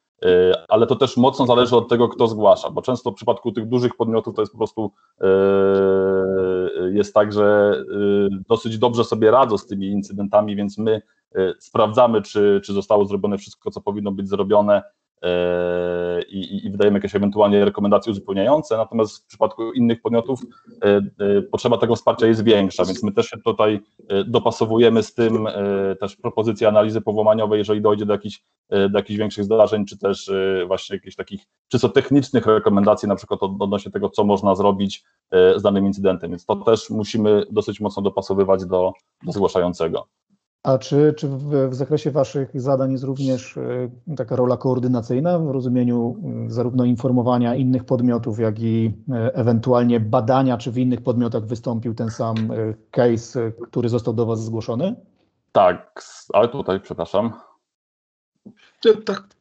ale 0.69 0.87
to 0.87 0.97
też 0.97 1.17
mocno 1.17 1.47
zależy 1.47 1.77
od 1.77 1.89
tego, 1.89 2.09
kto 2.09 2.27
zgłasza, 2.29 2.71
bo 2.71 2.83
często 2.83 3.11
w 3.11 3.15
przypadku 3.15 3.53
tych 3.53 3.69
dużych 3.69 3.97
podmiotów 3.97 4.35
to 4.35 4.43
jest 4.43 4.53
po 4.53 4.59
prostu 4.59 4.93
jest 6.93 7.15
tak, 7.15 7.33
że 7.33 7.75
dosyć 8.49 8.79
dobrze 8.79 9.05
sobie 9.05 9.31
radzą 9.31 9.59
z 9.59 9.67
tymi 9.67 9.87
incydentami, 9.87 10.57
więc 10.57 10.79
my 10.79 11.03
sprawdzamy, 11.59 12.23
czy, 12.23 12.61
czy 12.65 12.73
zostało 12.73 13.05
zrobione 13.05 13.39
wszystko, 13.39 13.71
co 13.71 13.81
powinno 13.81 14.13
być 14.13 14.29
zrobione, 14.29 14.83
E, 14.83 15.06
i, 16.29 16.67
i 16.67 16.71
wydajemy 16.71 16.99
jakieś 16.99 17.15
ewentualnie 17.15 17.65
rekomendacje 17.65 18.13
uzupełniające, 18.13 18.77
natomiast 18.77 19.25
w 19.25 19.27
przypadku 19.27 19.73
innych 19.73 20.03
podmiotów 20.03 20.41
e, 20.83 20.87
e, 20.87 21.43
potrzeba 21.43 21.79
tego 21.79 21.97
wsparcia 21.97 22.27
jest 22.27 22.45
większa, 22.45 22.85
więc 22.85 23.03
my 23.03 23.13
też 23.13 23.27
się 23.27 23.37
tutaj 23.45 23.81
dopasowujemy 24.27 25.03
z 25.03 25.15
tym 25.15 25.49
też 26.01 26.17
propozycje 26.17 26.69
analizy 26.69 27.01
powłamaniowej, 27.01 27.59
jeżeli 27.59 27.81
dojdzie 27.81 28.07
do 28.07 28.13
jakichś, 28.13 28.43
do 28.71 28.99
jakichś 28.99 29.19
większych 29.19 29.45
zdarzeń, 29.45 29.85
czy 29.85 29.99
też 29.99 30.31
właśnie 30.67 30.97
jakichś 30.97 31.17
takich 31.17 31.41
czysto 31.69 31.89
technicznych 31.89 32.47
rekomendacji, 32.47 33.09
na 33.09 33.17
przykład 33.17 33.41
odnośnie 33.43 33.93
tego, 33.93 34.11
co 34.11 34.25
można 34.25 34.55
zrobić 34.55 35.05
z 35.57 35.63
danym 35.63 35.87
incydentem, 35.87 36.31
więc 36.31 36.47
to 36.47 36.57
też 36.57 36.91
musimy 36.91 37.43
dosyć 37.51 37.81
mocno 37.81 38.03
dopasowywać 38.03 38.65
do, 38.67 38.93
do 39.23 39.33
zgłaszającego. 39.33 40.07
A 40.67 40.79
czy, 40.79 41.15
czy 41.17 41.29
w, 41.29 41.69
w, 41.71 41.75
zakresie 41.75 42.11
Waszych 42.11 42.61
zadań 42.61 42.93
jest 42.93 43.05
również 43.05 43.57
e, 43.57 44.15
taka 44.17 44.37
rola 44.37 44.57
koordynacyjna 44.57 45.39
w 45.39 45.51
rozumieniu 45.51 46.17
zarówno 46.49 46.85
informowania 46.85 47.55
innych 47.55 47.85
podmiotów, 47.85 48.39
jak 48.39 48.61
i 48.61 48.95
e, 49.13 49.35
ewentualnie 49.35 50.01
badania, 50.01 50.59
czy 50.59 50.71
w 50.71 50.79
innych 50.79 51.03
podmiotach 51.03 51.47
wystąpił 51.47 51.95
ten 51.95 52.11
sam 52.11 52.37
e, 52.37 52.75
case, 52.91 53.53
który 53.63 53.89
został 53.89 54.15
do 54.15 54.27
Was 54.27 54.45
zgłoszony? 54.45 54.95
Tak, 55.53 56.03
ale 56.33 56.49
tutaj, 56.49 56.81
przepraszam. 56.81 57.33
Tak, 59.05 59.36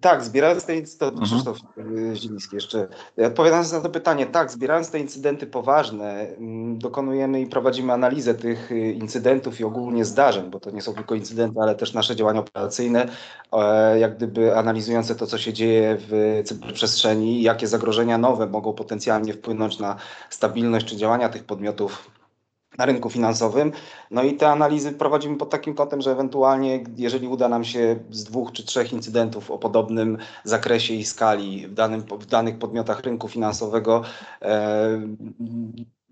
tak, 0.00 0.24
zbierając 0.24 0.64
te 0.64 0.76
incydenty, 0.76 1.20
mhm. 1.20 1.30
Krzysztof 1.30 1.58
y, 1.78 2.16
Ziliński 2.16 2.56
jeszcze, 2.56 2.88
odpowiadając 3.26 3.72
na 3.72 3.80
to 3.80 3.90
pytanie, 3.90 4.26
tak, 4.26 4.50
zbierając 4.50 4.90
te 4.90 4.98
incydenty 4.98 5.46
poważne, 5.46 6.28
mm, 6.28 6.78
dokonujemy 6.78 7.40
i 7.40 7.46
prowadzimy 7.46 7.92
analizę 7.92 8.34
tych 8.34 8.72
y, 8.72 8.92
incydentów 8.92 9.60
i 9.60 9.64
ogólnie 9.64 10.04
zdarzeń, 10.04 10.50
bo 10.50 10.60
to 10.60 10.70
nie 10.70 10.82
są 10.82 10.94
tylko 10.94 11.14
incydenty, 11.14 11.60
ale 11.60 11.74
też 11.74 11.94
nasze 11.94 12.16
działania 12.16 12.40
operacyjne, 12.40 13.08
e, 13.52 13.98
jak 13.98 14.16
gdyby 14.16 14.56
analizujące 14.56 15.14
to, 15.14 15.26
co 15.26 15.38
się 15.38 15.52
dzieje 15.52 15.96
w 16.00 16.42
cyberprzestrzeni, 16.44 17.42
jakie 17.42 17.66
zagrożenia 17.66 18.18
nowe 18.18 18.46
mogą 18.46 18.72
potencjalnie 18.72 19.32
wpłynąć 19.32 19.78
na 19.78 19.96
stabilność 20.30 20.86
czy 20.86 20.96
działania 20.96 21.28
tych 21.28 21.44
podmiotów 21.44 22.21
na 22.78 22.86
rynku 22.86 23.10
finansowym. 23.10 23.72
No 24.10 24.22
i 24.22 24.34
te 24.34 24.48
analizy 24.48 24.92
prowadzimy 24.92 25.36
pod 25.36 25.50
takim 25.50 25.74
kątem, 25.74 26.00
że 26.00 26.12
ewentualnie, 26.12 26.84
jeżeli 26.96 27.28
uda 27.28 27.48
nam 27.48 27.64
się 27.64 27.96
z 28.10 28.24
dwóch 28.24 28.52
czy 28.52 28.64
trzech 28.64 28.92
incydentów 28.92 29.50
o 29.50 29.58
podobnym 29.58 30.18
zakresie 30.44 30.94
i 30.94 31.04
skali 31.04 31.68
w, 31.68 31.74
danym, 31.74 32.00
w 32.00 32.26
danych 32.26 32.58
podmiotach 32.58 33.00
rynku 33.00 33.28
finansowego 33.28 34.02
e, 34.42 35.00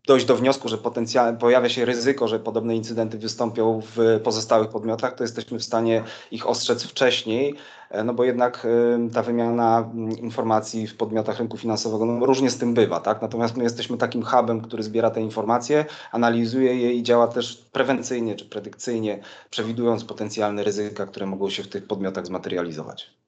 dojść 0.07 0.27
do 0.27 0.37
wniosku, 0.37 0.69
że 0.69 0.79
potencjalnie 0.79 1.39
pojawia 1.39 1.69
się 1.69 1.85
ryzyko, 1.85 2.29
że 2.29 2.41
podobne 2.41 2.77
incydenty 2.77 3.19
wystąpią 3.19 3.83
w 3.97 4.21
pozostałych 4.25 4.69
podmiotach, 4.69 5.15
to 5.15 5.25
jesteśmy 5.25 5.59
w 5.59 5.65
stanie 5.65 6.05
ich 6.31 6.47
ostrzec 6.47 6.85
wcześniej, 6.85 7.55
e, 7.91 8.05
no 8.05 8.15
bo 8.15 8.25
jednak 8.25 8.67
e, 8.67 9.11
ta 9.11 9.23
wymiana 9.23 9.91
mm, 9.95 10.19
informacji 10.19 10.87
w 10.87 10.97
podmiotach 10.97 11.39
rynku 11.39 11.57
finansowego 11.57 12.07
no 12.07 12.27
różnie 12.27 12.51
z 12.51 12.59
tym 12.59 12.75
bywa, 12.75 13.01
tak? 13.01 13.23
Natomiast 13.23 13.57
my 13.57 13.65
jesteśmy 13.65 13.97
takim 13.97 14.23
hubem, 14.23 14.61
który 14.61 14.83
zbiera 14.83 15.11
te 15.11 15.21
informacje, 15.21 15.85
analizuje 16.13 16.77
je 16.77 16.93
i 16.93 17.03
działa 17.03 17.29
też 17.29 17.57
prewencyjnie 17.73 18.37
czy 18.37 18.45
predykcyjnie, 18.45 19.21
przewidując 19.51 20.05
potencjalne 20.05 20.65
ryzyka, 20.65 21.07
które 21.07 21.27
mogą 21.27 21.51
się 21.51 21.63
w 21.63 21.69
tych 21.69 21.87
podmiotach 21.87 22.27
zmaterializować. 22.27 23.21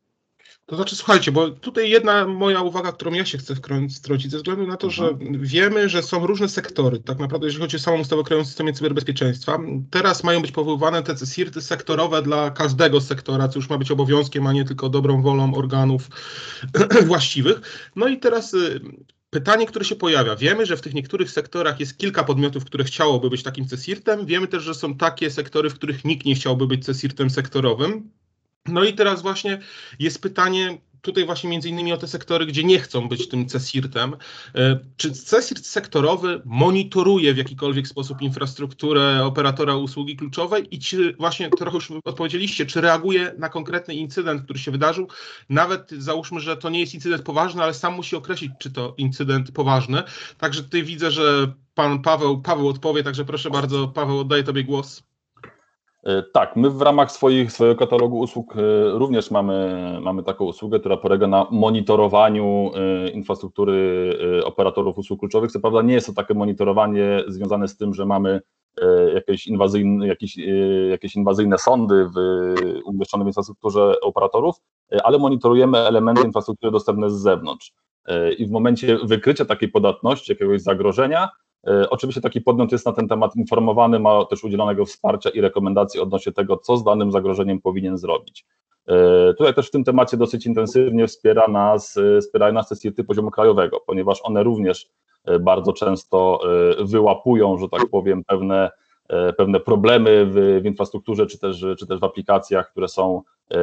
To 0.73 0.77
znaczy, 0.77 0.97
słuchajcie, 0.97 1.33
bo 1.33 1.51
tutaj 1.51 1.91
jedna 1.91 2.27
moja 2.27 2.61
uwaga, 2.61 2.93
którą 2.93 3.13
ja 3.13 3.25
się 3.25 3.39
chcę 3.39 3.55
wtrącić, 3.97 4.31
ze 4.31 4.37
względu 4.37 4.67
na 4.67 4.77
to, 4.77 4.91
że 4.91 5.09
mhm. 5.09 5.41
wiemy, 5.43 5.89
że 5.89 6.03
są 6.03 6.27
różne 6.27 6.49
sektory, 6.49 6.99
tak 6.99 7.19
naprawdę, 7.19 7.47
jeżeli 7.47 7.63
chodzi 7.63 7.77
o 7.77 7.81
samą 7.81 8.01
ustawę 8.01 8.23
krajową 8.23 8.47
systemie 8.47 8.73
cyberbezpieczeństwa. 8.73 9.59
Teraz 9.91 10.25
mają 10.25 10.43
być 10.43 10.53
powoływane 10.53 11.03
te 11.03 11.15
CSIRT-y 11.15 11.63
sektorowe 11.63 12.23
dla 12.23 12.51
każdego 12.51 13.01
sektora, 13.01 13.49
co 13.49 13.59
już 13.59 13.71
ma 13.71 13.79
być 13.79 13.91
obowiązkiem, 13.91 14.47
a 14.47 14.53
nie 14.53 14.65
tylko 14.65 14.89
dobrą 14.89 15.23
wolą 15.23 15.55
organów 15.55 16.09
właściwych. 17.07 17.61
No 17.97 18.09
i 18.09 18.19
teraz 18.19 18.55
y, 18.55 18.81
pytanie, 19.31 19.67
które 19.67 19.85
się 19.85 19.97
pojawia. 19.97 20.37
Wiemy, 20.37 20.67
że 20.67 20.77
w 20.77 20.81
tych 20.81 20.95
niektórych 20.95 21.31
sektorach 21.31 21.81
jest 21.81 21.99
kilka 21.99 22.25
podmiotów, 22.25 22.65
które 22.65 22.85
chciałoby 22.85 23.31
być 23.31 23.43
takim 23.43 23.67
CSIRT-em. 23.69 24.27
Wiemy 24.27 24.49
też, 24.49 24.63
że 24.63 24.75
są 24.75 24.97
takie 24.97 25.31
sektory, 25.31 25.71
w 25.71 25.75
których 25.75 26.05
nikt 26.05 26.27
nie 26.27 26.35
chciałby 26.35 26.67
być 26.67 26.87
CSIRT-em 26.87 27.31
sektorowym. 27.31 28.11
No 28.69 28.85
i 28.85 28.95
teraz 28.95 29.23
właśnie 29.23 29.59
jest 29.99 30.23
pytanie, 30.23 30.79
tutaj 31.01 31.27
właśnie 31.27 31.51
między 31.51 31.69
innymi 31.69 31.93
o 31.93 31.97
te 31.97 32.09
sektory, 32.09 32.47
gdzie 32.47 32.65
nie 32.65 32.79
chcą 32.79 33.09
być 33.09 33.29
tym 33.29 33.47
CESIRT-em. 33.47 34.17
E, 34.55 34.79
czy 34.97 35.13
CESIRT 35.13 35.67
sektorowy 35.67 36.43
monitoruje 36.45 37.35
w 37.35 37.37
jakikolwiek 37.37 37.89
sposób 37.89 38.23
infrastrukturę 38.23 39.25
operatora 39.25 39.77
usługi 39.77 40.17
kluczowej 40.17 40.75
i 40.75 40.79
czy 40.79 41.17
właśnie 41.19 41.51
trochę 41.51 41.77
już 41.77 41.93
odpowiedzieliście, 42.05 42.67
czy 42.67 42.81
reaguje 42.81 43.35
na 43.39 43.49
konkretny 43.49 43.95
incydent, 43.95 44.43
który 44.43 44.59
się 44.59 44.71
wydarzył? 44.71 45.09
Nawet 45.49 45.91
załóżmy, 45.91 46.41
że 46.41 46.57
to 46.57 46.71
nie 46.71 46.81
jest 46.81 46.95
incydent 46.95 47.23
poważny, 47.23 47.63
ale 47.63 47.75
sam 47.75 47.95
musi 47.95 48.17
określić, 48.17 48.53
czy 48.59 48.71
to 48.71 48.95
incydent 48.99 49.53
poważny. 49.53 50.03
Także 50.39 50.63
tutaj 50.63 50.83
widzę, 50.83 51.11
że 51.11 51.53
pan 51.75 52.03
Paweł, 52.03 52.43
Paweł 52.43 52.69
odpowie, 52.69 53.03
także 53.03 53.25
proszę 53.25 53.51
bardzo, 53.51 53.89
Paweł, 53.89 54.19
oddaję 54.19 54.43
tobie 54.43 54.65
głos. 54.65 55.12
E, 56.03 56.23
tak, 56.23 56.57
my 56.57 56.71
w 56.71 56.83
ramach 56.83 57.13
swoich, 57.13 57.53
swojego 57.53 57.79
katalogu 57.79 58.19
usług 58.19 58.57
e, 58.57 58.61
również 58.99 59.31
mamy, 59.31 59.99
mamy 60.03 60.23
taką 60.23 60.45
usługę, 60.45 60.81
która 60.81 60.97
polega 60.97 61.27
na 61.27 61.47
monitorowaniu 61.51 62.71
e, 62.75 63.09
infrastruktury 63.09 63.73
operatorów 64.45 64.99
usług 64.99 65.21
kluczowych. 65.21 65.53
Co 65.53 65.61
prawda 65.61 65.83
nie 65.83 65.95
jest 65.95 66.07
to 66.07 66.13
takie 66.13 66.35
monitorowanie 66.35 67.25
związane 67.29 67.69
z 67.69 67.77
tym, 67.77 67.95
że 67.95 68.07
mamy 68.07 68.41
jakieś 69.15 69.47
inwazyjne, 69.47 70.07
jakieś, 70.07 70.37
jakieś 70.91 71.17
inwazyjne 71.17 71.59
sądy 71.59 72.09
w, 72.09 72.19
umieszczone 72.85 73.25
w 73.25 73.27
infrastrukturze 73.27 74.01
operatorów, 74.01 74.57
ale 75.05 75.19
monitorujemy 75.19 75.79
elementy 75.79 76.23
infrastruktury 76.27 76.73
dostępne 76.73 77.11
z 77.11 77.15
zewnątrz. 77.15 77.73
I 78.39 78.47
w 78.47 78.51
momencie 78.51 78.99
wykrycia 79.05 79.45
takiej 79.45 79.69
podatności, 79.69 80.33
jakiegoś 80.33 80.63
zagrożenia, 80.63 81.29
oczywiście 81.91 82.21
taki 82.21 82.41
podmiot 82.41 82.73
jest 82.73 82.87
na 82.87 82.93
ten 82.93 83.09
temat 83.09 83.37
informowany, 83.37 83.99
ma 83.99 84.25
też 84.25 84.45
udzielonego 84.45 84.85
wsparcia 84.85 85.31
i 85.31 85.41
rekomendacji 85.41 86.01
odnośnie 86.01 86.33
tego, 86.33 86.57
co 86.57 86.77
z 86.77 86.85
danym 86.85 87.13
zagrożeniem 87.13 87.61
powinien 87.61 87.99
zrobić. 87.99 88.47
E, 88.87 89.35
tutaj 89.35 89.55
też 89.55 89.69
w 89.69 89.71
tym 89.71 89.85
temacie 89.85 90.17
dosyć 90.17 90.47
intensywnie 90.47 91.07
wspiera 91.07 91.49
nas, 91.49 91.97
e, 91.97 92.21
wspierają 92.21 92.55
nas 92.55 92.69
te 92.97 93.05
poziomu 93.05 93.31
krajowego, 93.31 93.81
ponieważ 93.87 94.21
one 94.23 94.43
również 94.43 94.91
bardzo 95.41 95.73
często 95.73 96.41
wyłapują, 96.81 97.59
że 97.59 97.69
tak 97.69 97.83
powiem, 97.91 98.25
pewne, 98.25 98.71
pewne 99.37 99.61
problemy 99.61 100.27
w, 100.27 100.61
w 100.63 100.67
infrastrukturze 100.67 101.27
czy 101.27 101.39
też, 101.39 101.67
czy 101.79 101.87
też 101.87 102.01
w 102.01 102.05
aplikacjach, 102.05 102.71
które 102.71 102.89
są 102.89 103.23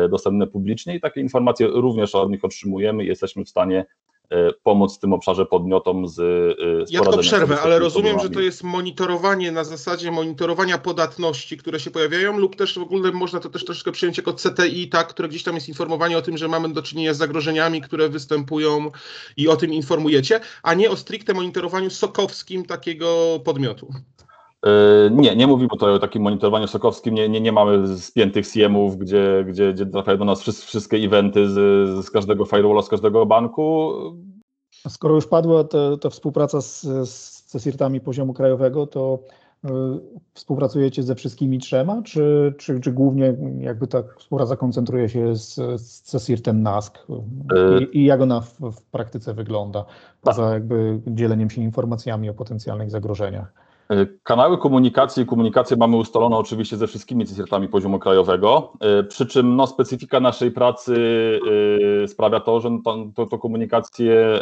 dostępne 0.09 0.47
publicznie 0.47 0.95
i 0.95 0.99
takie 0.99 1.21
informacje 1.21 1.67
również 1.67 2.15
od 2.15 2.29
nich 2.29 2.45
otrzymujemy 2.45 3.03
i 3.03 3.07
jesteśmy 3.07 3.45
w 3.45 3.49
stanie 3.49 3.85
E, 4.29 4.53
pomóc 4.63 4.97
w 4.97 4.99
tym 4.99 5.13
obszarze 5.13 5.45
podmiotom 5.45 6.07
z, 6.07 6.19
e, 6.19 6.85
z 6.85 6.91
Ja 6.91 7.01
to 7.01 7.17
przerwę, 7.17 7.61
ale 7.61 7.79
rozumiem, 7.79 8.19
że 8.19 8.29
to 8.29 8.39
jest 8.39 8.63
monitorowanie 8.63 9.51
na 9.51 9.63
zasadzie 9.63 10.11
monitorowania 10.11 10.77
podatności, 10.77 11.57
które 11.57 11.79
się 11.79 11.91
pojawiają 11.91 12.37
lub 12.37 12.55
też 12.55 12.79
w 12.79 12.81
ogóle 12.81 13.11
można 13.11 13.39
to 13.39 13.49
też 13.49 13.65
troszkę 13.65 13.91
przyjąć 13.91 14.17
jako 14.17 14.33
CTI, 14.33 14.89
tak, 14.89 15.07
które 15.07 15.29
gdzieś 15.29 15.43
tam 15.43 15.55
jest 15.55 15.69
informowanie 15.69 16.17
o 16.17 16.21
tym, 16.21 16.37
że 16.37 16.47
mamy 16.47 16.73
do 16.73 16.81
czynienia 16.81 17.13
z 17.13 17.17
zagrożeniami, 17.17 17.81
które 17.81 18.09
występują 18.09 18.91
i 19.37 19.47
o 19.47 19.55
tym 19.55 19.73
informujecie, 19.73 20.39
a 20.63 20.73
nie 20.73 20.89
o 20.89 20.95
stricte 20.95 21.33
monitorowaniu 21.33 21.89
sokowskim 21.89 22.65
takiego 22.65 23.39
podmiotu. 23.45 23.93
E, 24.65 25.09
nie, 25.11 25.35
nie 25.35 25.47
mówimy 25.47 25.69
tutaj 25.69 25.93
o 25.93 25.99
takim 25.99 26.21
monitorowaniu 26.21 26.67
sokowskim, 26.67 27.13
nie, 27.13 27.29
nie, 27.29 27.41
nie 27.41 27.51
mamy 27.51 27.97
spiętych 27.97 28.47
CM-ów, 28.47 28.97
gdzie, 28.97 29.45
gdzie, 29.47 29.73
gdzie 29.73 29.85
trafiają 29.85 30.17
do 30.17 30.25
nas 30.25 30.41
wszystkie 30.41 30.97
eventy 30.97 31.49
z, 31.49 32.05
z 32.05 32.11
każdego 32.11 32.45
firewalla, 32.45 32.81
z 32.81 32.89
każdego 32.89 33.25
banku. 33.25 33.93
Skoro 34.87 35.15
już 35.15 35.27
padła 35.27 35.63
ta, 36.01 36.09
współpraca 36.09 36.61
z, 36.61 36.81
z 37.09 37.43
CESIRT-ami 37.45 38.01
poziomu 38.01 38.33
krajowego, 38.33 38.87
to 38.87 39.19
y, 39.65 39.69
współpracujecie 40.33 41.03
ze 41.03 41.15
wszystkimi 41.15 41.59
trzema, 41.59 42.01
czy, 42.01 42.53
czy, 42.57 42.79
czy 42.79 42.91
głównie 42.91 43.35
jakby 43.59 43.87
ta 43.87 44.03
współpraca 44.17 44.55
koncentruje 44.55 45.09
się 45.09 45.35
z, 45.35 45.55
z 45.81 46.01
CESIRT-em 46.01 46.61
NASK 46.61 47.07
I, 47.79 47.97
i 47.97 48.05
jak 48.05 48.21
ona 48.21 48.41
w, 48.41 48.59
w 48.71 48.81
praktyce 48.81 49.33
wygląda, 49.33 49.85
poza 50.21 50.53
jakby 50.53 50.99
dzieleniem 51.07 51.49
się 51.49 51.61
informacjami 51.61 52.29
o 52.29 52.33
potencjalnych 52.33 52.91
zagrożeniach? 52.91 53.68
E, 53.91 54.05
kanały 54.23 54.57
komunikacji 54.57 55.23
i 55.23 55.25
komunikację 55.25 55.77
mamy 55.77 55.97
ustalone 55.97 56.37
oczywiście 56.37 56.77
ze 56.77 56.87
wszystkimi 56.87 57.25
CSIRT-ami 57.25 57.67
poziomu 57.67 57.99
krajowego, 57.99 58.73
e, 58.79 59.03
przy 59.03 59.25
czym 59.25 59.55
no, 59.55 59.67
specyfika 59.67 60.19
naszej 60.19 60.51
pracy 60.51 60.95
e, 62.03 62.07
sprawia 62.07 62.39
to, 62.39 62.59
że 62.59 62.69
to, 63.15 63.25
to, 63.25 63.37
komunikację 63.37 64.39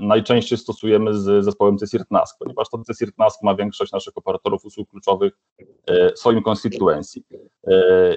najczęściej 0.00 0.58
stosujemy 0.58 1.14
z 1.14 1.44
zespołem 1.44 1.76
CSIRT 1.78 2.10
NASK, 2.10 2.36
ponieważ 2.38 2.68
to 2.70 2.78
CSIRT 2.78 3.18
NASK 3.18 3.42
ma 3.42 3.54
większość 3.54 3.92
naszych 3.92 4.16
operatorów 4.16 4.64
usług 4.64 4.90
kluczowych 4.90 5.32
w 5.88 6.18
swoim 6.18 6.42
constituency. 6.48 7.20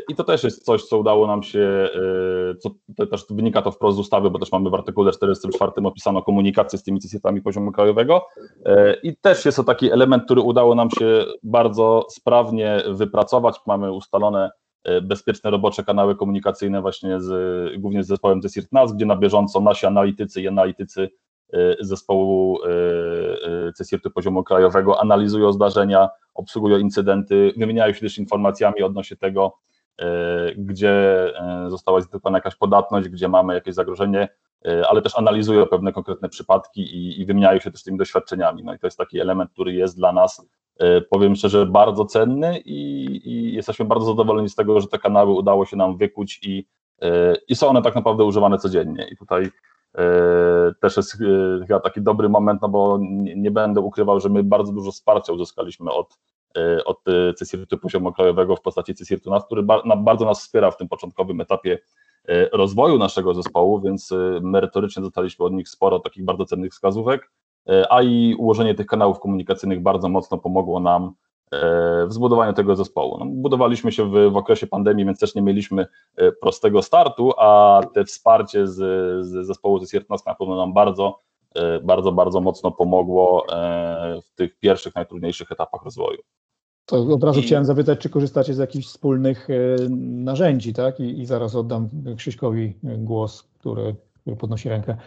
I 0.09 0.15
to 0.15 0.23
też 0.23 0.43
jest 0.43 0.65
coś, 0.65 0.83
co 0.83 0.97
udało 0.97 1.27
nam 1.27 1.43
się, 1.43 1.89
co 2.59 2.69
też 3.05 3.25
wynika 3.29 3.61
to 3.61 3.71
wprost 3.71 3.97
z 3.97 3.99
ustawy, 3.99 4.29
bo 4.29 4.39
też 4.39 4.51
mamy 4.51 4.69
w 4.69 4.73
artykule 4.73 5.11
44 5.11 5.71
opisano 5.83 6.21
komunikację 6.21 6.79
z 6.79 6.83
tymi 6.83 6.99
CSIRT-ami 6.99 7.41
poziomu 7.41 7.71
krajowego 7.71 8.25
i 9.03 9.17
też 9.17 9.45
jest 9.45 9.57
to 9.57 9.63
taki 9.63 9.91
element, 9.91 10.25
który 10.25 10.41
udało 10.51 10.75
nam 10.75 10.89
się 10.89 11.25
bardzo 11.43 12.07
sprawnie 12.09 12.83
wypracować. 12.87 13.55
Mamy 13.67 13.91
ustalone 13.91 14.51
e, 14.83 15.01
bezpieczne 15.01 15.49
robocze 15.51 15.83
kanały 15.83 16.15
komunikacyjne 16.15 16.81
właśnie 16.81 17.21
z, 17.21 17.31
głównie 17.79 18.03
z 18.03 18.07
zespołem 18.07 18.41
CSIRT 18.41 18.71
NAS, 18.71 18.93
gdzie 18.93 19.05
na 19.05 19.15
bieżąco 19.15 19.61
nasi 19.61 19.85
analitycy 19.85 20.41
i 20.41 20.47
analitycy 20.47 21.09
e, 21.53 21.75
zespołu 21.79 22.59
e, 22.63 23.71
CSIRT-u 23.77 24.11
poziomu 24.11 24.43
krajowego 24.43 25.01
analizują 25.01 25.53
zdarzenia, 25.53 26.09
obsługują 26.33 26.77
incydenty, 26.77 27.53
wymieniają 27.57 27.93
się 27.93 28.01
też 28.01 28.17
informacjami 28.17 28.81
odnośnie 28.83 29.17
tego, 29.17 29.53
gdzie 30.57 31.25
została 31.67 32.01
zidentyfikowana 32.01 32.37
jakaś 32.37 32.55
podatność, 32.55 33.09
gdzie 33.09 33.27
mamy 33.27 33.53
jakieś 33.53 33.75
zagrożenie, 33.75 34.27
E, 34.27 34.50
ale 34.89 35.01
też 35.01 35.17
analizują 35.17 35.65
pewne 35.65 35.93
konkretne 35.93 36.29
przypadki 36.29 36.81
i, 36.81 37.21
i 37.21 37.25
wymieniają 37.25 37.59
się 37.59 37.71
też 37.71 37.83
tymi 37.83 37.97
doświadczeniami. 37.97 38.63
No 38.63 38.73
i 38.73 38.79
to 38.79 38.87
jest 38.87 38.97
taki 38.97 39.19
element, 39.19 39.51
który 39.51 39.73
jest 39.73 39.97
dla 39.97 40.11
nas, 40.11 40.47
e, 40.79 41.01
powiem 41.01 41.35
szczerze, 41.35 41.65
bardzo 41.65 42.05
cenny 42.05 42.59
i, 42.59 43.21
i 43.29 43.53
jesteśmy 43.53 43.85
bardzo 43.85 44.05
zadowoleni 44.05 44.49
z 44.49 44.55
tego, 44.55 44.81
że 44.81 44.87
te 44.87 44.99
kanały 44.99 45.33
udało 45.33 45.65
się 45.65 45.77
nam 45.77 45.97
wykuć 45.97 46.39
i, 46.43 46.67
e, 47.01 47.35
i 47.47 47.55
są 47.55 47.67
one 47.67 47.81
tak 47.81 47.95
naprawdę 47.95 48.23
używane 48.23 48.57
codziennie. 48.57 49.07
I 49.11 49.17
tutaj 49.17 49.49
też 50.81 50.97
jest 50.97 51.17
chyba 51.67 51.79
taki 51.79 52.01
dobry 52.01 52.29
moment, 52.29 52.61
no 52.61 52.69
bo 52.69 52.97
nie, 53.01 53.35
nie 53.35 53.51
będę 53.51 53.81
ukrywał, 53.81 54.19
że 54.19 54.29
my 54.29 54.43
bardzo 54.43 54.71
dużo 54.73 54.91
wsparcia 54.91 55.33
uzyskaliśmy 55.33 55.91
od, 55.91 56.19
od 56.85 56.97
CSIRT-u 57.39 57.77
poziomu 57.77 58.13
krajowego 58.13 58.55
w 58.55 58.61
postaci 58.61 58.95
CSIRT-u 58.95 59.41
który 59.45 59.63
bardzo 59.97 60.25
nas 60.25 60.39
wspiera 60.41 60.71
w 60.71 60.77
tym 60.77 60.87
początkowym 60.87 61.41
etapie 61.41 61.79
rozwoju 62.51 62.97
naszego 62.97 63.33
zespołu, 63.33 63.81
więc 63.81 64.11
e, 64.11 64.15
merytorycznie 64.41 65.03
dostaliśmy 65.03 65.45
od 65.45 65.53
nich 65.53 65.69
sporo 65.69 65.99
takich 65.99 66.25
bardzo 66.25 66.45
cennych 66.45 66.71
wskazówek, 66.71 67.31
e, 67.69 67.93
a 67.93 68.01
i 68.01 68.35
ułożenie 68.35 68.75
tych 68.75 68.85
kanałów 68.85 69.19
komunikacyjnych 69.19 69.81
bardzo 69.81 70.09
mocno 70.09 70.37
pomogło 70.37 70.79
nam 70.79 71.13
w 72.07 72.13
zbudowaniu 72.13 72.53
tego 72.53 72.75
zespołu. 72.75 73.17
No, 73.19 73.25
budowaliśmy 73.25 73.91
się 73.91 74.05
w, 74.05 74.31
w, 74.31 74.37
okresie 74.37 74.67
pandemii, 74.67 75.05
więc 75.05 75.19
też 75.19 75.35
nie 75.35 75.41
mieliśmy 75.41 75.87
prostego 76.41 76.81
startu, 76.81 77.33
a 77.37 77.81
te 77.93 78.05
wsparcie 78.05 78.67
z, 78.67 78.75
z 79.25 79.47
zespołu 79.47 79.79
ze 79.79 79.87
Siertnas 79.87 80.25
na 80.25 80.35
pewno 80.35 80.55
nam 80.55 80.73
bardzo, 80.73 81.19
bardzo, 81.83 82.11
bardzo 82.11 82.41
mocno 82.41 82.71
pomogło 82.71 83.45
w 84.25 84.35
tych 84.35 84.59
pierwszych, 84.59 84.95
najtrudniejszych 84.95 85.51
etapach 85.51 85.83
rozwoju. 85.83 86.17
To 86.91 87.13
od 87.13 87.23
razu 87.23 87.39
I... 87.39 87.43
chciałem 87.43 87.65
zapytać, 87.65 87.99
czy 87.99 88.09
korzystacie 88.09 88.53
z 88.53 88.57
jakichś 88.57 88.87
wspólnych 88.87 89.49
e, 89.49 89.53
narzędzi, 89.99 90.73
tak? 90.73 90.99
I, 90.99 91.19
i 91.19 91.25
zaraz 91.25 91.55
oddam 91.55 91.89
Krzyśkowi 92.17 92.73
głos, 92.83 93.43
który, 93.59 93.95
podnosi 94.39 94.69
rękę. 94.69 94.97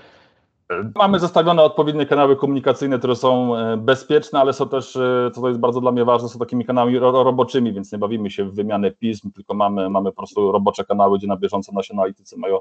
Mamy 0.95 1.19
zestawione 1.19 1.63
odpowiednie 1.63 2.07
kanały 2.07 2.37
komunikacyjne, 2.37 2.99
które 2.99 3.17
są 3.17 3.57
e, 3.57 3.77
bezpieczne, 3.77 4.41
ale 4.41 4.53
są 4.53 4.69
też, 4.69 4.97
e, 4.97 5.31
co 5.35 5.41
to 5.41 5.49
jest 5.49 5.61
bardzo 5.61 5.81
dla 5.81 5.93
mnie 5.93 6.05
ważne, 6.05 6.29
są 6.29 6.39
takimi 6.39 6.65
kanałami 6.65 6.99
roboczymi, 6.99 7.73
więc 7.73 7.93
nie 7.93 7.99
bawimy 7.99 8.31
się 8.31 8.45
w 8.45 8.55
wymianę 8.55 8.91
pism, 8.91 9.33
tylko 9.33 9.55
mamy, 9.55 9.91
mamy 9.91 10.11
po 10.11 10.17
prostu 10.17 10.53
robocze 10.53 10.85
kanały, 10.85 11.19
gdzie 11.19 11.27
na 11.27 11.37
bieżąco 11.37 11.73
nasi 11.73 11.93
analitycy 11.93 12.39
mają 12.39 12.59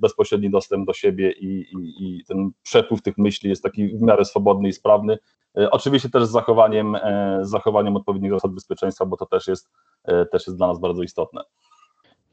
bezpośredni 0.00 0.50
dostęp 0.50 0.86
do 0.86 0.92
siebie 0.92 1.32
i, 1.32 1.60
i, 1.60 2.18
i 2.18 2.24
ten 2.24 2.50
przepływ 2.62 3.02
tych 3.02 3.18
myśli 3.18 3.50
jest 3.50 3.62
taki 3.62 3.88
w 3.88 4.02
miarę 4.02 4.24
swobodny 4.24 4.68
i 4.68 4.72
sprawny. 4.72 5.18
E, 5.58 5.70
oczywiście 5.70 6.10
też 6.10 6.24
z 6.24 6.30
zachowaniem, 6.30 6.94
e, 6.94 7.38
z 7.42 7.50
zachowaniem 7.50 7.96
odpowiednich 7.96 8.32
zasad 8.32 8.52
bezpieczeństwa, 8.52 9.06
bo 9.06 9.16
to 9.16 9.26
też 9.26 9.46
jest, 9.46 9.70
e, 10.04 10.26
też 10.26 10.46
jest 10.46 10.56
dla 10.58 10.66
nas 10.66 10.80
bardzo 10.80 11.02
istotne. 11.02 11.42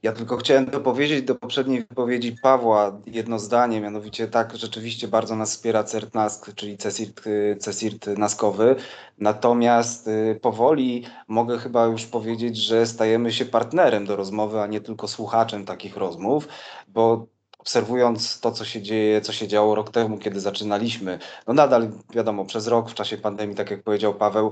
Ja 0.03 0.11
tylko 0.11 0.37
chciałem 0.37 0.65
dopowiedzieć 0.65 1.21
do 1.21 1.35
poprzedniej 1.35 1.85
wypowiedzi 1.89 2.35
Pawła 2.41 2.99
jedno 3.05 3.39
zdanie, 3.39 3.81
mianowicie 3.81 4.27
tak, 4.27 4.57
rzeczywiście 4.57 5.07
bardzo 5.07 5.35
nas 5.35 5.51
wspiera 5.51 5.83
CERT-NASK, 5.83 6.53
czyli 6.55 6.77
CESIRT, 6.77 7.21
CESIRT 7.59 8.07
naskowy. 8.07 8.75
Natomiast 9.17 10.09
powoli 10.41 11.05
mogę 11.27 11.57
chyba 11.57 11.85
już 11.85 12.05
powiedzieć, 12.05 12.57
że 12.57 12.85
stajemy 12.85 13.31
się 13.31 13.45
partnerem 13.45 14.05
do 14.05 14.15
rozmowy, 14.15 14.61
a 14.61 14.67
nie 14.67 14.81
tylko 14.81 15.07
słuchaczem 15.07 15.65
takich 15.65 15.97
rozmów, 15.97 16.47
bo 16.87 17.25
obserwując 17.59 18.39
to, 18.39 18.51
co 18.51 18.65
się 18.65 18.81
dzieje, 18.81 19.21
co 19.21 19.33
się 19.33 19.47
działo 19.47 19.75
rok 19.75 19.89
temu, 19.89 20.17
kiedy 20.17 20.39
zaczynaliśmy, 20.39 21.19
no 21.47 21.53
nadal 21.53 21.91
wiadomo, 22.13 22.45
przez 22.45 22.67
rok 22.67 22.89
w 22.91 22.93
czasie 22.93 23.17
pandemii, 23.17 23.55
tak 23.55 23.71
jak 23.71 23.83
powiedział 23.83 24.13
Paweł, 24.13 24.51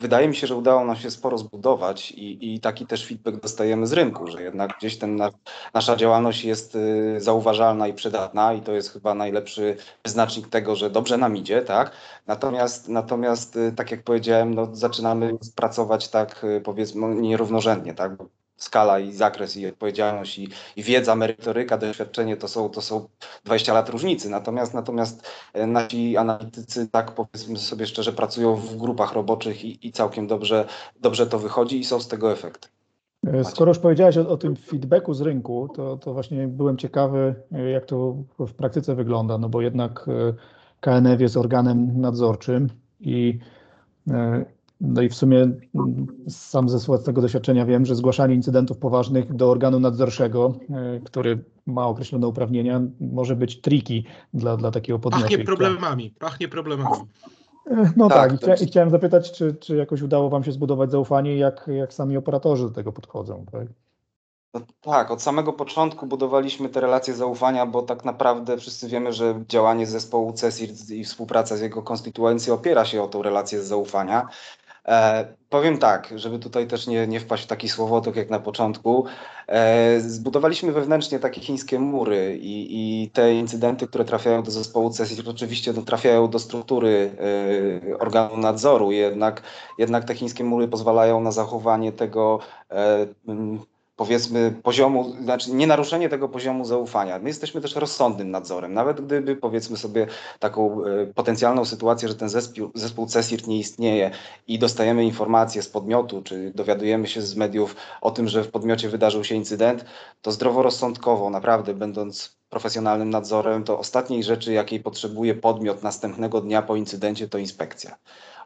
wydaje 0.00 0.28
mi 0.28 0.36
się, 0.36 0.46
że 0.46 0.56
udało 0.56 0.84
nam 0.84 0.96
się 0.96 1.10
sporo 1.10 1.38
zbudować 1.38 2.10
i, 2.10 2.54
i 2.54 2.60
taki 2.60 2.86
też 2.86 3.06
feedback 3.06 3.40
dostajemy 3.42 3.86
z 3.86 3.92
rynku, 3.92 4.26
że 4.26 4.42
jednak 4.42 4.76
gdzieś 4.78 4.98
ten 4.98 5.16
na, 5.16 5.30
nasza 5.74 5.96
działalność 5.96 6.44
jest 6.44 6.74
y, 6.76 7.20
zauważalna 7.20 7.88
i 7.88 7.94
przydatna 7.94 8.52
i 8.52 8.62
to 8.62 8.72
jest 8.72 8.92
chyba 8.92 9.14
najlepszy 9.14 9.76
wyznacznik 10.04 10.48
tego, 10.48 10.76
że 10.76 10.90
dobrze 10.90 11.18
nam 11.18 11.36
idzie, 11.36 11.62
tak? 11.62 11.92
Natomiast, 12.26 12.88
natomiast 12.88 13.56
y, 13.56 13.72
tak 13.76 13.90
jak 13.90 14.02
powiedziałem, 14.02 14.54
no, 14.54 14.74
zaczynamy 14.74 15.32
pracować 15.54 16.08
tak 16.08 16.44
y, 16.44 16.60
powiedzmy 16.60 17.14
nierównorzędnie, 17.14 17.94
tak? 17.94 18.12
Skala 18.56 18.98
i 18.98 19.12
zakres 19.12 19.56
i 19.56 19.66
odpowiedzialność 19.66 20.38
i, 20.38 20.48
i, 20.76 20.82
wiedza, 20.82 21.16
merytoryka, 21.16 21.78
doświadczenie 21.78 22.36
to 22.36 22.48
są, 22.48 22.68
to 22.68 22.80
są 22.80 23.08
20 23.44 23.72
lat 23.72 23.88
różnicy. 23.88 24.30
Natomiast, 24.30 24.74
natomiast 24.74 25.30
e, 25.52 25.66
nasi 25.66 26.16
analitycy, 26.16 26.88
tak 26.88 27.12
powiedzmy 27.12 27.58
sobie 27.58 27.86
szczerze, 27.86 28.12
pracują 28.12 28.56
w 28.56 28.76
grupach 28.76 29.12
roboczych 29.12 29.64
i, 29.64 29.86
i 29.86 29.92
całkiem 29.92 30.26
dobrze, 30.26 30.64
dobrze 31.00 31.26
to 31.26 31.38
wychodzi 31.38 31.80
i 31.80 31.84
są 31.84 32.00
z 32.00 32.08
tego 32.08 32.32
efekty. 32.32 32.68
E, 33.26 33.44
skoro 33.44 33.70
już 33.70 33.78
powiedziałeś 33.78 34.18
o, 34.18 34.28
o, 34.28 34.36
tym 34.36 34.56
feedbacku 34.56 35.14
z 35.14 35.20
rynku, 35.20 35.68
to, 35.74 35.96
to 35.96 36.12
właśnie 36.12 36.48
byłem 36.48 36.76
ciekawy, 36.76 37.34
e, 37.52 37.70
jak 37.70 37.86
to 37.86 38.16
w 38.38 38.52
praktyce 38.54 38.94
wygląda, 38.94 39.38
no 39.38 39.48
bo 39.48 39.60
jednak 39.60 40.06
KNF 40.80 41.20
jest 41.20 41.36
organem 41.36 42.00
nadzorczym 42.00 42.68
i 43.00 43.38
no 44.80 45.02
i 45.02 45.08
w 45.08 45.14
sumie 45.14 45.38
mm, 45.74 46.06
sam 46.28 46.68
ze 46.68 46.78
własnego 46.78 47.20
doświadczenia 47.20 47.66
wiem, 47.66 47.86
że 47.86 47.94
zgłaszanie 47.94 48.34
incydentów 48.34 48.78
poważnych 48.78 49.34
do 49.34 49.50
organu 49.50 49.80
nadzorczego, 49.80 50.54
e, 50.70 51.00
który 51.00 51.44
ma 51.66 51.86
określone 51.86 52.26
uprawnienia, 52.26 52.80
może 53.00 53.36
być 53.36 53.60
triki 53.60 54.04
dla, 54.34 54.56
dla 54.56 54.70
takiego 54.70 54.98
podmiotu. 54.98 55.24
Pachnie 55.24 55.44
problemami, 55.44 56.14
pachnie 56.18 56.48
problemami. 56.48 56.96
E, 57.70 57.92
no 57.96 58.08
tak, 58.08 58.30
tak 58.30 58.32
i, 58.32 58.36
chcia, 58.36 58.64
i, 58.64 58.66
chciałem 58.66 58.90
zapytać, 58.90 59.32
czy, 59.32 59.54
czy 59.54 59.76
jakoś 59.76 60.02
udało 60.02 60.30
Wam 60.30 60.44
się 60.44 60.52
zbudować 60.52 60.90
zaufanie, 60.90 61.36
jak, 61.36 61.70
jak 61.78 61.94
sami 61.94 62.16
operatorzy 62.16 62.62
do 62.62 62.70
tego 62.70 62.92
podchodzą? 62.92 63.44
Tak? 63.52 63.66
No 64.54 64.60
tak, 64.80 65.10
od 65.10 65.22
samego 65.22 65.52
początku 65.52 66.06
budowaliśmy 66.06 66.68
te 66.68 66.80
relacje 66.80 67.14
zaufania, 67.14 67.66
bo 67.66 67.82
tak 67.82 68.04
naprawdę 68.04 68.58
wszyscy 68.58 68.88
wiemy, 68.88 69.12
że 69.12 69.44
działanie 69.48 69.86
zespołu 69.86 70.32
CESIRT 70.32 70.90
i 70.90 71.04
współpraca 71.04 71.56
z 71.56 71.60
jego 71.60 71.82
konstytuencją 71.82 72.54
opiera 72.54 72.84
się 72.84 73.02
o 73.02 73.08
tą 73.08 73.22
relację 73.22 73.62
zaufania. 73.62 74.28
E, 74.86 75.26
powiem 75.50 75.78
tak, 75.78 76.12
żeby 76.16 76.38
tutaj 76.38 76.66
też 76.66 76.86
nie, 76.86 77.06
nie 77.06 77.20
wpaść 77.20 77.44
w 77.44 77.46
taki 77.46 77.68
słowotok 77.68 78.16
jak 78.16 78.30
na 78.30 78.38
początku. 78.38 79.04
E, 79.48 80.00
zbudowaliśmy 80.00 80.72
wewnętrznie 80.72 81.18
takie 81.18 81.40
chińskie 81.40 81.78
mury 81.78 82.38
i, 82.40 82.66
i 83.02 83.10
te 83.10 83.34
incydenty, 83.34 83.86
które 83.86 84.04
trafiają 84.04 84.42
do 84.42 84.50
zespołu 84.50 84.90
CESIR, 84.90 85.28
oczywiście 85.28 85.72
no, 85.72 85.82
trafiają 85.82 86.30
do 86.30 86.38
struktury 86.38 87.10
e, 87.92 87.98
organu 87.98 88.36
nadzoru, 88.36 88.92
jednak, 88.92 89.42
jednak 89.78 90.04
te 90.04 90.14
chińskie 90.14 90.44
mury 90.44 90.68
pozwalają 90.68 91.20
na 91.20 91.30
zachowanie 91.30 91.92
tego 91.92 92.38
e, 92.70 93.06
powiedzmy 93.96 94.54
poziomu, 94.62 95.16
znaczy 95.22 95.52
nie 95.52 95.66
naruszenie 95.66 96.08
tego 96.08 96.28
poziomu 96.28 96.64
zaufania. 96.64 97.18
My 97.18 97.28
jesteśmy 97.28 97.60
też 97.60 97.74
rozsądnym 97.74 98.30
nadzorem. 98.30 98.74
Nawet 98.74 99.06
gdyby 99.06 99.36
powiedzmy 99.36 99.76
sobie 99.76 100.06
taką 100.38 100.84
e, 100.84 101.06
potencjalną 101.06 101.64
sytuację, 101.64 102.08
że 102.08 102.14
ten 102.14 102.28
zespół, 102.28 102.70
zespół 102.74 103.06
CESIRT 103.06 103.46
nie 103.46 103.58
istnieje 103.58 104.10
i 104.46 104.58
dostajemy 104.58 105.04
informacje 105.04 105.62
z 105.62 105.68
podmiotu, 105.68 106.22
czy 106.22 106.52
dowiadujemy 106.54 107.06
się 107.06 107.22
z 107.22 107.36
mediów 107.36 107.76
o 108.00 108.10
tym, 108.10 108.28
że 108.28 108.44
w 108.44 108.50
podmiocie 108.50 108.88
wydarzył 108.88 109.24
się 109.24 109.34
incydent, 109.34 109.84
to 110.22 110.32
zdroworozsądkowo, 110.32 111.30
naprawdę 111.30 111.74
będąc 111.74 112.36
profesjonalnym 112.50 113.10
nadzorem, 113.10 113.64
to 113.64 113.78
ostatniej 113.78 114.22
rzeczy, 114.22 114.52
jakiej 114.52 114.80
potrzebuje 114.80 115.34
podmiot 115.34 115.82
następnego 115.82 116.40
dnia 116.40 116.62
po 116.62 116.76
incydencie, 116.76 117.28
to 117.28 117.38
inspekcja. 117.38 117.96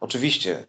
Oczywiście 0.00 0.66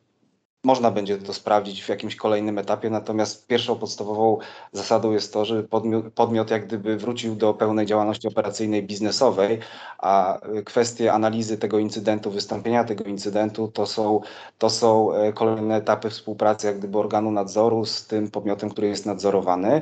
można 0.64 0.92
będzie 0.92 1.18
to 1.18 1.34
sprawdzić 1.34 1.84
w 1.84 1.90
jakimś 1.90 2.16
kolejnym 2.16 2.58
etapie, 2.58 2.90
natomiast 2.90 3.48
pierwszą 3.48 3.76
podstawową 3.76 4.38
zasadą 4.72 5.12
jest 5.12 5.34
to, 5.34 5.46
żeby 5.46 5.64
podmiot, 5.64 6.14
podmiot 6.14 6.52
jak 6.52 6.66
gdyby 6.68 6.98
wrócił 6.98 7.36
do 7.36 7.54
pełnej 7.54 7.86
działalności 7.86 8.28
operacyjnej, 8.28 8.84
biznesowej, 8.84 9.60
a 9.98 10.40
kwestie 10.66 11.14
analizy 11.14 11.58
tego 11.58 11.80
incydentu, 11.80 12.32
wystąpienia 12.32 12.84
tego 12.84 13.04
incydentu 13.04 13.68
to 13.68 13.86
są, 13.86 14.22
to 14.58 14.70
są 14.70 15.14
e, 15.14 15.34
kolejne 15.34 15.76
etapy 15.76 16.10
współpracy 16.10 16.68
jak 16.68 16.78
gdyby 16.80 16.98
organu 16.98 17.32
nadzoru 17.32 17.86
z 17.86 18.08
tym 18.08 18.32
podmiotem, 18.32 18.70
który 18.70 18.88
jest 18.88 19.06
nadzorowany. 19.06 19.82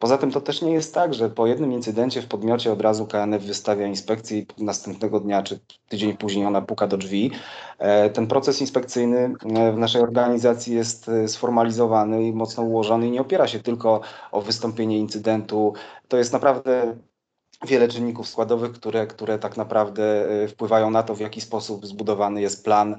Poza 0.00 0.18
tym 0.18 0.30
to 0.30 0.40
też 0.40 0.62
nie 0.62 0.72
jest 0.72 0.94
tak, 0.94 1.14
że 1.14 1.30
po 1.30 1.46
jednym 1.46 1.72
incydencie 1.72 2.22
w 2.22 2.26
podmiocie 2.26 2.72
od 2.72 2.80
razu 2.80 3.06
KNF 3.06 3.42
wystawia 3.42 3.86
inspekcję 3.86 4.38
i 4.38 4.46
następnego 4.58 5.20
dnia 5.20 5.42
czy 5.42 5.60
tydzień 5.88 6.16
później 6.16 6.46
ona 6.46 6.62
puka 6.62 6.86
do 6.86 6.96
drzwi. 6.96 7.30
E, 7.78 8.10
ten 8.10 8.26
proces 8.26 8.60
inspekcyjny 8.60 9.18
e, 9.18 9.72
w 9.72 9.78
naszej 9.78 10.02
organizacji 10.02 10.74
jest 10.74 11.08
e, 11.08 11.28
sformalizowany 11.28 12.24
i 12.24 12.32
mocno 12.32 12.62
ułożony 12.62 13.08
i 13.08 13.10
nie 13.10 13.20
opiera 13.20 13.48
się 13.48 13.60
tylko 13.60 14.00
o 14.32 14.40
wystąpienie 14.40 14.98
incydentu. 14.98 15.72
To 16.08 16.16
jest 16.16 16.32
naprawdę 16.32 16.96
wiele 17.66 17.88
czynników 17.88 18.28
składowych, 18.28 18.72
które, 18.72 19.06
które 19.06 19.38
tak 19.38 19.56
naprawdę 19.56 20.28
wpływają 20.48 20.90
na 20.90 21.02
to, 21.02 21.14
w 21.14 21.20
jaki 21.20 21.40
sposób 21.40 21.86
zbudowany 21.86 22.40
jest 22.40 22.64
plan 22.64 22.96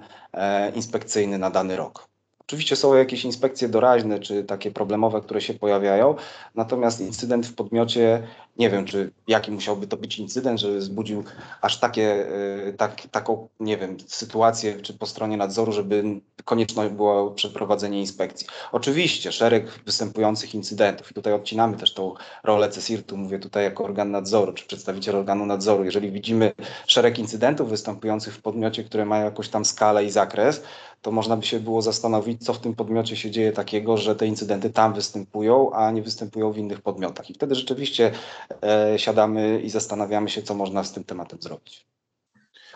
inspekcyjny 0.75 1.37
na 1.37 1.49
dany 1.49 1.75
rok. 1.75 2.10
Oczywiście 2.51 2.75
są 2.75 2.93
jakieś 2.95 3.25
inspekcje 3.25 3.69
doraźne 3.69 4.19
czy 4.19 4.43
takie 4.43 4.71
problemowe, 4.71 5.21
które 5.21 5.41
się 5.41 5.53
pojawiają, 5.53 6.15
natomiast 6.55 7.01
incydent 7.01 7.47
w 7.47 7.53
podmiocie, 7.53 8.27
nie 8.57 8.69
wiem, 8.69 8.85
czy 8.85 9.11
jaki 9.27 9.51
musiałby 9.51 9.87
to 9.87 9.97
być 9.97 10.19
incydent, 10.19 10.59
żeby 10.59 10.77
wzbudził 10.77 11.23
aż 11.61 11.79
takie, 11.79 12.27
e, 12.67 12.73
tak, 12.73 13.01
taką, 13.11 13.47
nie 13.59 13.77
wiem, 13.77 13.97
sytuację, 14.07 14.81
czy 14.81 14.93
po 14.93 15.05
stronie 15.05 15.37
nadzoru, 15.37 15.71
żeby 15.71 16.03
konieczność 16.45 16.93
było 16.93 17.31
przeprowadzenie 17.31 17.99
inspekcji. 17.99 18.47
Oczywiście 18.71 19.31
szereg 19.31 19.79
występujących 19.85 20.55
incydentów 20.55 21.11
i 21.11 21.13
tutaj 21.13 21.33
odcinamy 21.33 21.77
też 21.77 21.93
tą 21.93 22.13
rolę 22.43 22.69
CESIRT-u, 22.69 23.17
mówię 23.17 23.39
tutaj 23.39 23.63
jako 23.63 23.83
organ 23.83 24.11
nadzoru, 24.11 24.53
czy 24.53 24.67
przedstawiciel 24.67 25.15
organu 25.15 25.45
nadzoru. 25.45 25.83
Jeżeli 25.83 26.11
widzimy 26.11 26.51
szereg 26.87 27.19
incydentów 27.19 27.69
występujących 27.69 28.33
w 28.33 28.41
podmiocie, 28.41 28.83
które 28.83 29.05
mają 29.05 29.25
jakąś 29.25 29.49
tam 29.49 29.65
skalę 29.65 30.05
i 30.05 30.09
zakres, 30.09 30.63
to 31.01 31.11
można 31.11 31.37
by 31.37 31.45
się 31.45 31.59
było 31.59 31.81
zastanowić, 31.81 32.45
co 32.45 32.53
w 32.53 32.59
tym 32.59 32.75
podmiocie 32.75 33.15
się 33.15 33.31
dzieje 33.31 33.51
takiego, 33.51 33.97
że 33.97 34.15
te 34.15 34.27
incydenty 34.27 34.69
tam 34.69 34.93
występują, 34.93 35.71
a 35.73 35.91
nie 35.91 36.01
występują 36.01 36.51
w 36.51 36.57
innych 36.57 36.81
podmiotach. 36.81 37.29
I 37.29 37.33
wtedy 37.33 37.55
rzeczywiście 37.55 38.11
e, 38.63 38.99
siadamy 38.99 39.61
i 39.61 39.69
zastanawiamy 39.69 40.29
się, 40.29 40.41
co 40.41 40.53
można 40.55 40.83
z 40.83 40.93
tym 40.93 41.03
tematem 41.03 41.41
zrobić. 41.41 41.85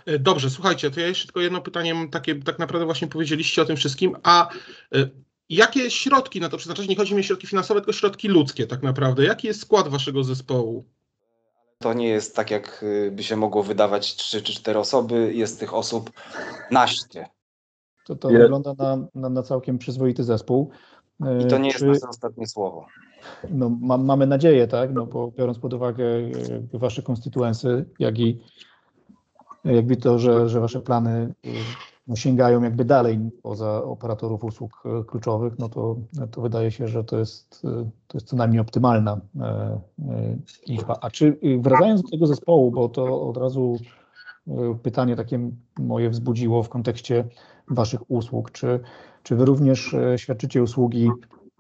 E, 0.06 0.20
dobrze, 0.20 0.50
słuchajcie, 0.50 0.92
to 0.92 1.00
ja 1.00 1.08
jeszcze 1.08 1.26
tylko 1.26 1.42
jedno 1.42 1.62
pytanie 1.62 2.08
takie, 2.12 2.36
tak 2.36 2.60
naprawdę 2.60 2.86
właśnie 2.86 3.08
powiedzieliście 3.08 3.62
o 3.62 3.66
tym 3.66 3.76
wszystkim, 3.76 4.16
a 4.24 4.50
e, 4.96 5.10
jakie 5.50 5.92
środki 5.92 6.42
na 6.42 6.50
to 6.50 6.58
przeznaczać? 6.58 6.88
Nie 6.88 6.96
chodzi 6.96 7.16
mi 7.16 7.20
o 7.20 7.24
środki 7.24 7.48
finansowe, 7.48 7.80
tylko 7.80 7.94
środki 7.94 8.28
ludzkie 8.28 8.68
tak 8.68 8.84
naprawdę. 8.84 9.24
Jaki 9.24 9.48
jest 9.48 9.62
skład 9.62 9.88
waszego 9.88 10.24
zespołu? 10.24 10.86
To 11.80 11.94
nie 11.94 12.08
jest 12.08 12.36
tak, 12.36 12.52
jak 12.52 12.84
y, 12.84 13.12
by 13.12 13.24
się 13.24 13.36
mogło 13.36 13.64
wydawać 13.64 14.16
trzy 14.16 14.42
czy 14.42 14.54
cztery 14.54 14.80
osoby. 14.80 15.32
Jest 15.34 15.60
tych 15.60 15.74
osób 15.74 16.12
naście. 16.72 17.35
To, 18.06 18.16
to 18.16 18.28
wygląda 18.28 18.74
na, 18.78 18.98
na, 19.16 19.30
na, 19.30 19.44
całkiem 19.44 19.78
przyzwoity 19.78 20.24
zespół. 20.24 20.70
I 21.44 21.48
to 21.48 21.58
nie 21.58 21.68
jest 21.68 21.80
Czy, 21.80 21.88
nasze 21.88 22.08
ostatnie 22.10 22.48
słowo. 22.48 22.86
No, 23.50 23.70
ma, 23.70 23.98
mamy 23.98 24.28
nadzieję, 24.28 24.68
tak, 24.68 24.94
no 24.94 25.06
bo 25.06 25.32
biorąc 25.32 25.60
pod 25.60 25.74
uwagę 25.74 26.06
wasze 26.74 27.02
konstytuensy, 27.02 27.86
jak 28.00 28.20
i 28.20 28.42
jakby 29.66 29.98
to, 29.98 30.20
że, 30.20 30.50
że 30.50 30.60
wasze 30.60 30.82
plany 30.82 31.34
no, 32.08 32.16
sięgają 32.16 32.64
jakby 32.64 32.86
dalej 32.86 33.20
poza 33.42 33.84
operatorów 33.84 34.44
usług 34.44 34.84
kluczowych, 35.08 35.60
no 35.60 35.70
to, 35.70 35.96
to 36.32 36.42
wydaje 36.42 36.72
się, 36.72 36.88
że 36.88 37.04
to 37.04 37.20
jest, 37.20 37.62
to 38.08 38.18
jest 38.18 38.28
co 38.28 38.36
najmniej 38.36 38.60
optymalna 38.60 39.22
e, 39.40 39.46
e, 39.46 40.38
liczba. 40.68 40.98
A 41.02 41.10
czy 41.10 41.38
wracając 41.60 42.02
do 42.02 42.10
tego 42.10 42.28
zespołu, 42.28 42.72
bo 42.72 42.90
to 42.90 43.22
od 43.22 43.38
razu 43.38 43.78
e, 44.48 44.78
pytanie 44.84 45.16
takie 45.16 45.50
moje 45.80 46.10
wzbudziło 46.10 46.64
w 46.64 46.70
kontekście 46.70 47.26
Waszych 47.68 48.12
usług? 48.12 48.52
Czy, 48.52 48.80
czy 49.24 49.36
Wy 49.36 49.46
również 49.46 49.94
e, 49.94 50.18
świadczycie 50.18 50.64
usługi 50.64 51.10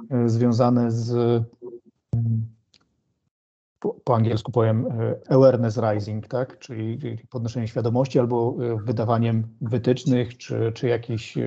e, 0.10 0.30
związane 0.30 0.92
z, 0.92 1.12
mm, 2.16 2.46
po, 4.04 4.16
angielsku 4.16 4.52
powiem, 4.52 4.86
e, 4.86 5.16
awareness 5.34 5.78
rising, 5.78 6.28
tak? 6.28 6.60
czyli, 6.60 7.18
podnoszenie 7.30 7.68
świadomości 7.68 8.20
albo 8.20 8.56
wydawaniem 8.86 9.48
wytycznych, 9.62 10.38
czy, 10.38 10.72
czy 10.76 10.88
jakichś 10.88 11.38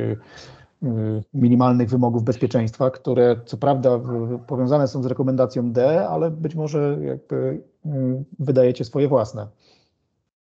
minimalnych 1.34 1.88
wymogów 1.88 2.24
bezpieczeństwa, 2.24 2.90
które 2.90 3.40
co 3.46 3.56
prawda 3.56 4.00
powiązane 4.46 4.88
są 4.88 5.02
z 5.02 5.06
rekomendacją 5.06 5.72
D, 5.72 6.08
ale 6.08 6.30
być 6.30 6.54
może 6.54 6.98
jakby 7.00 7.62
wydajecie 8.38 8.84
swoje 8.84 9.08
własne. 9.08 9.46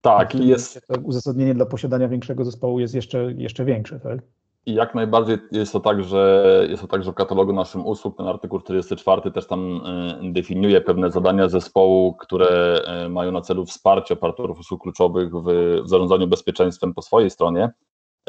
Tak, 0.02 0.34
i 0.34 0.46
jest. 0.46 0.86
Uzasadnienie 1.02 1.54
dla 1.54 1.66
posiadania 1.66 2.08
większego 2.08 2.44
zespołu 2.44 2.80
jest 2.80 2.94
jeszcze, 2.94 3.32
jeszcze 3.32 3.64
większe, 3.64 4.00
tak? 4.00 4.20
I 4.66 4.74
jak 4.74 4.94
najbardziej 4.94 5.38
jest 5.52 5.72
to 5.72 5.80
tak, 5.80 6.04
że 6.04 6.44
jest 6.68 6.82
to 6.82 6.88
tak, 6.88 7.04
że 7.04 7.12
w 7.12 7.14
katalogu 7.14 7.52
naszym 7.52 7.86
usług 7.86 8.16
ten 8.16 8.26
artykuł 8.26 8.60
44 8.60 9.32
też 9.32 9.46
tam 9.46 9.80
e, 9.86 10.32
definiuje 10.32 10.80
pewne 10.80 11.10
zadania 11.10 11.48
zespołu, 11.48 12.14
które 12.14 12.80
e, 12.86 13.08
mają 13.08 13.32
na 13.32 13.40
celu 13.40 13.66
wsparcie 13.66 14.14
operatorów 14.14 14.58
usług 14.58 14.82
kluczowych 14.82 15.32
w, 15.32 15.44
w 15.84 15.88
zarządzaniu 15.88 16.26
bezpieczeństwem 16.26 16.94
po 16.94 17.02
swojej 17.02 17.30
stronie. 17.30 17.70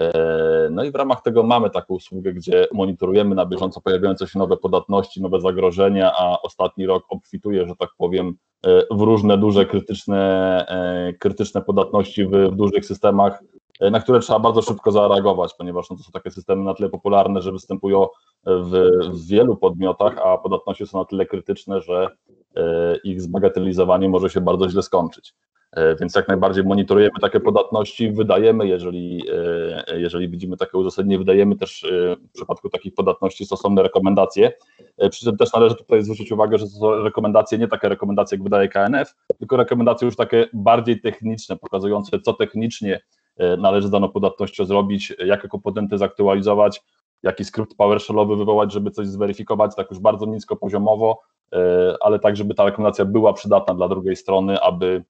E, 0.02 0.68
no 0.72 0.84
i 0.84 0.92
w 0.92 0.96
ramach 0.96 1.22
tego 1.22 1.44
mamy 1.44 1.70
taką 1.70 1.94
usługę, 1.94 2.34
gdzie 2.34 2.68
monitorujemy 2.74 3.36
na 3.36 3.46
bieżąco 3.46 3.82
pojawiające 3.82 4.28
się 4.28 4.40
nowe 4.40 4.58
podatności, 4.58 5.22
nowe 5.22 5.42
zagrożenia, 5.42 6.12
a 6.20 6.42
ostatni 6.42 6.86
rok 6.86 7.06
obfituje, 7.10 7.68
że 7.68 7.76
tak 7.76 7.90
powiem, 7.98 8.36
e, 8.66 8.84
w 8.92 9.02
różne 9.02 9.38
duże 9.38 9.66
krytyczne, 9.66 10.66
e, 10.68 11.14
krytyczne 11.14 11.62
podatności 11.62 12.26
w, 12.26 12.32
w 12.32 12.56
dużych 12.56 12.86
systemach, 12.86 13.44
na 13.92 14.00
które 14.00 14.20
trzeba 14.20 14.40
bardzo 14.40 14.62
szybko 14.62 14.92
zareagować, 14.92 15.54
ponieważ 15.58 15.90
no, 15.90 15.98
to 15.98 16.04
są 16.04 16.12
takie 16.12 16.32
systemy 16.32 16.64
na 16.64 16.74
tyle 16.74 16.90
popularne, 16.90 17.42
że 17.42 17.52
występują 17.52 18.08
w, 18.46 18.90
w 19.14 19.28
wielu 19.28 19.58
podmiotach, 19.58 20.18
a 20.18 20.38
podatności 20.38 20.88
są 20.88 21.00
na 21.00 21.06
tyle 21.06 21.26
krytyczne, 21.26 21.82
że 21.82 22.08
ich 23.04 23.22
zbagatelizowanie 23.22 24.10
może 24.10 24.30
się 24.30 24.42
bardzo 24.42 24.70
źle 24.70 24.82
skończyć. 24.84 25.34
E, 25.76 25.96
więc 25.96 26.16
jak 26.16 26.28
najbardziej 26.28 26.64
monitorujemy 26.64 27.20
takie 27.22 27.40
podatności, 27.40 28.12
wydajemy, 28.12 28.68
jeżeli, 28.68 29.24
e, 29.88 30.00
jeżeli 30.00 30.30
widzimy 30.30 30.58
takie 30.58 30.78
uzasadnienie, 30.78 31.18
wydajemy 31.18 31.56
też 31.56 31.84
e, 31.84 32.16
w 32.16 32.32
przypadku 32.34 32.70
takich 32.70 32.94
podatności 32.94 33.46
stosowne 33.46 33.84
rekomendacje. 33.84 34.52
Przy 35.10 35.26
czym 35.26 35.38
też 35.38 35.54
należy 35.54 35.76
tutaj 35.76 36.04
zwrócić 36.04 36.32
uwagę, 36.32 36.58
że 36.58 36.66
to 36.66 36.72
są 36.72 37.04
rekomendacje, 37.04 37.58
nie 37.58 37.68
takie 37.68 37.90
rekomendacje, 37.90 38.36
jak 38.36 38.44
wydaje 38.44 38.70
KNF, 38.70 39.16
tylko 39.40 39.58
rekomendacje 39.58 40.06
już 40.06 40.16
takie 40.16 40.46
bardziej 40.54 41.02
techniczne, 41.02 41.58
pokazujące, 41.58 42.20
co 42.20 42.34
technicznie 42.34 43.02
należy 43.58 43.88
z 43.88 43.92
daną 43.92 44.10
podatnością 44.10 44.66
zrobić, 44.66 45.14
jakie 45.26 45.48
komponenty 45.48 45.98
zaktualizować, 45.98 46.82
jaki 47.24 47.46
skrypt 47.46 47.76
PowerShellowy 47.78 48.36
wywołać, 48.36 48.74
żeby 48.74 48.92
coś 48.92 49.08
zweryfikować, 49.08 49.76
tak 49.76 49.90
już 49.90 50.00
bardzo 50.00 50.26
nisko 50.26 50.56
poziomowo, 50.56 51.22
ale 52.02 52.20
tak, 52.20 52.38
żeby 52.38 52.54
ta 52.54 52.66
rekomendacja 52.66 53.06
była 53.06 53.34
przydatna 53.34 53.74
dla 53.74 53.88
drugiej 53.88 54.16
strony, 54.16 54.62
aby 54.62 55.04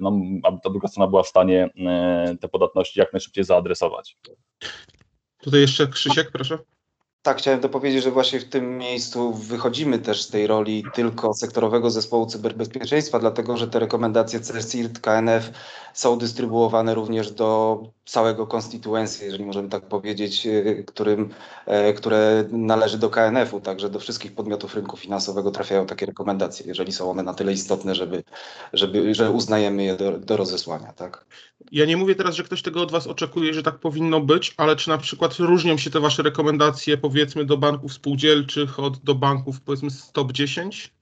no, 0.00 0.20
aby 0.42 0.58
ta 0.62 0.70
druga 0.70 0.88
strona 0.88 1.10
była 1.10 1.22
w 1.22 1.28
stanie 1.28 1.70
y, 2.32 2.38
te 2.38 2.48
podatności 2.48 3.00
jak 3.00 3.12
najszybciej 3.12 3.44
zaadresować. 3.44 4.16
Tutaj 5.42 5.60
jeszcze 5.60 5.86
Krzysiek, 5.86 6.30
proszę. 6.30 6.58
Tak, 7.22 7.38
chciałem 7.38 7.60
to 7.60 7.68
powiedzieć, 7.68 8.02
że 8.02 8.10
właśnie 8.10 8.40
w 8.40 8.48
tym 8.48 8.78
miejscu 8.78 9.32
wychodzimy 9.32 9.98
też 9.98 10.22
z 10.22 10.30
tej 10.30 10.46
roli 10.46 10.84
tylko 10.94 11.34
sektorowego 11.34 11.90
zespołu 11.90 12.26
cyberbezpieczeństwa, 12.26 13.18
dlatego 13.18 13.56
że 13.56 13.68
te 13.68 13.78
rekomendacje 13.78 14.40
CSIRT, 14.40 15.00
KNF 15.00 15.50
są 15.94 16.18
dystrybuowane 16.18 16.94
również 16.94 17.30
do 17.30 17.80
całego 18.04 18.46
konstytuencji, 18.46 19.24
jeżeli 19.24 19.44
możemy 19.44 19.68
tak 19.68 19.88
powiedzieć, 19.88 20.46
y, 20.46 20.84
którym, 20.86 21.30
e, 21.66 21.92
które 21.92 22.44
należy 22.50 22.98
do 22.98 23.10
KNF-u, 23.10 23.60
także 23.60 23.90
do 23.90 24.00
wszystkich 24.00 24.34
podmiotów 24.34 24.74
rynku 24.74 24.96
finansowego 24.96 25.50
trafiają 25.50 25.86
takie 25.86 26.06
rekomendacje, 26.06 26.66
jeżeli 26.66 26.92
są 26.92 27.10
one 27.10 27.22
na 27.22 27.34
tyle 27.34 27.52
istotne, 27.52 27.94
żeby, 27.94 28.22
żeby, 28.72 29.14
że 29.14 29.30
uznajemy 29.30 29.84
je 29.84 29.96
do, 29.96 30.18
do 30.18 30.36
rozesłania. 30.36 30.92
Tak? 30.92 31.24
Ja 31.72 31.84
nie 31.84 31.96
mówię 31.96 32.14
teraz, 32.14 32.34
że 32.34 32.42
ktoś 32.42 32.62
tego 32.62 32.82
od 32.82 32.90
Was 32.90 33.06
oczekuje, 33.06 33.54
że 33.54 33.62
tak 33.62 33.78
powinno 33.78 34.20
być, 34.20 34.54
ale 34.56 34.76
czy 34.76 34.88
na 34.88 34.98
przykład 34.98 35.34
różnią 35.38 35.78
się 35.78 35.90
te 35.90 36.00
Wasze 36.00 36.22
rekomendacje 36.22 36.98
powiedzmy 36.98 37.44
do 37.44 37.56
banków 37.56 37.92
spółdzielczych 37.92 38.80
od 38.80 38.98
do 38.98 39.14
banków 39.14 39.60
powiedzmy 39.60 39.90
z 39.90 40.12
top 40.12 40.32
10? 40.32 40.92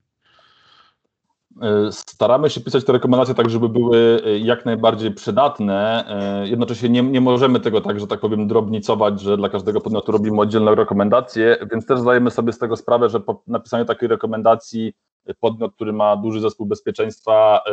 E, 1.62 1.92
staramy 1.92 2.50
się 2.50 2.60
pisać 2.60 2.84
te 2.84 2.92
rekomendacje 2.92 3.34
tak, 3.34 3.50
żeby 3.50 3.68
były 3.68 4.22
e, 4.24 4.38
jak 4.38 4.64
najbardziej 4.64 5.14
przydatne. 5.14 6.04
E, 6.08 6.48
jednocześnie 6.48 6.88
nie, 6.88 7.02
nie 7.02 7.20
możemy 7.20 7.60
tego 7.60 7.80
tak, 7.80 8.00
że 8.00 8.06
tak 8.06 8.20
powiem, 8.20 8.48
drobnicować, 8.48 9.20
że 9.20 9.36
dla 9.36 9.48
każdego 9.48 9.80
podmiotu 9.80 10.12
robimy 10.12 10.40
oddzielne 10.40 10.74
rekomendacje, 10.74 11.56
więc 11.72 11.86
też 11.86 12.00
zdajemy 12.00 12.30
sobie 12.30 12.52
z 12.52 12.58
tego 12.58 12.76
sprawę, 12.76 13.08
że 13.08 13.20
po 13.20 13.42
napisaniu 13.46 13.84
takiej 13.84 14.08
rekomendacji 14.08 14.92
podmiot, 15.40 15.74
który 15.74 15.92
ma 15.92 16.16
duży 16.16 16.40
zespół 16.40 16.66
bezpieczeństwa, 16.66 17.64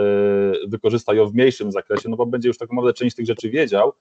wykorzysta 0.67 1.13
ją 1.13 1.25
w 1.25 1.33
mniejszym 1.33 1.71
zakresie, 1.71 2.09
no 2.09 2.17
bo 2.17 2.25
będzie 2.25 2.47
już 2.47 2.57
tak 2.57 2.69
naprawdę 2.69 2.93
część 2.93 3.15
tych 3.15 3.25
rzeczy 3.25 3.49
wiedział, 3.49 3.93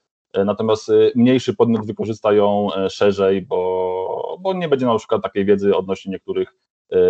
natomiast 0.45 0.91
mniejszy 1.15 1.53
podmiot 1.53 1.85
wykorzysta 1.85 2.33
ją 2.33 2.69
szerzej, 2.89 3.41
bo, 3.41 4.37
bo 4.39 4.53
nie 4.53 4.69
będzie 4.69 4.85
na 4.85 4.97
przykład 4.97 5.23
takiej 5.23 5.45
wiedzy 5.45 5.75
odnośnie 5.75 6.11
niektórych 6.11 6.53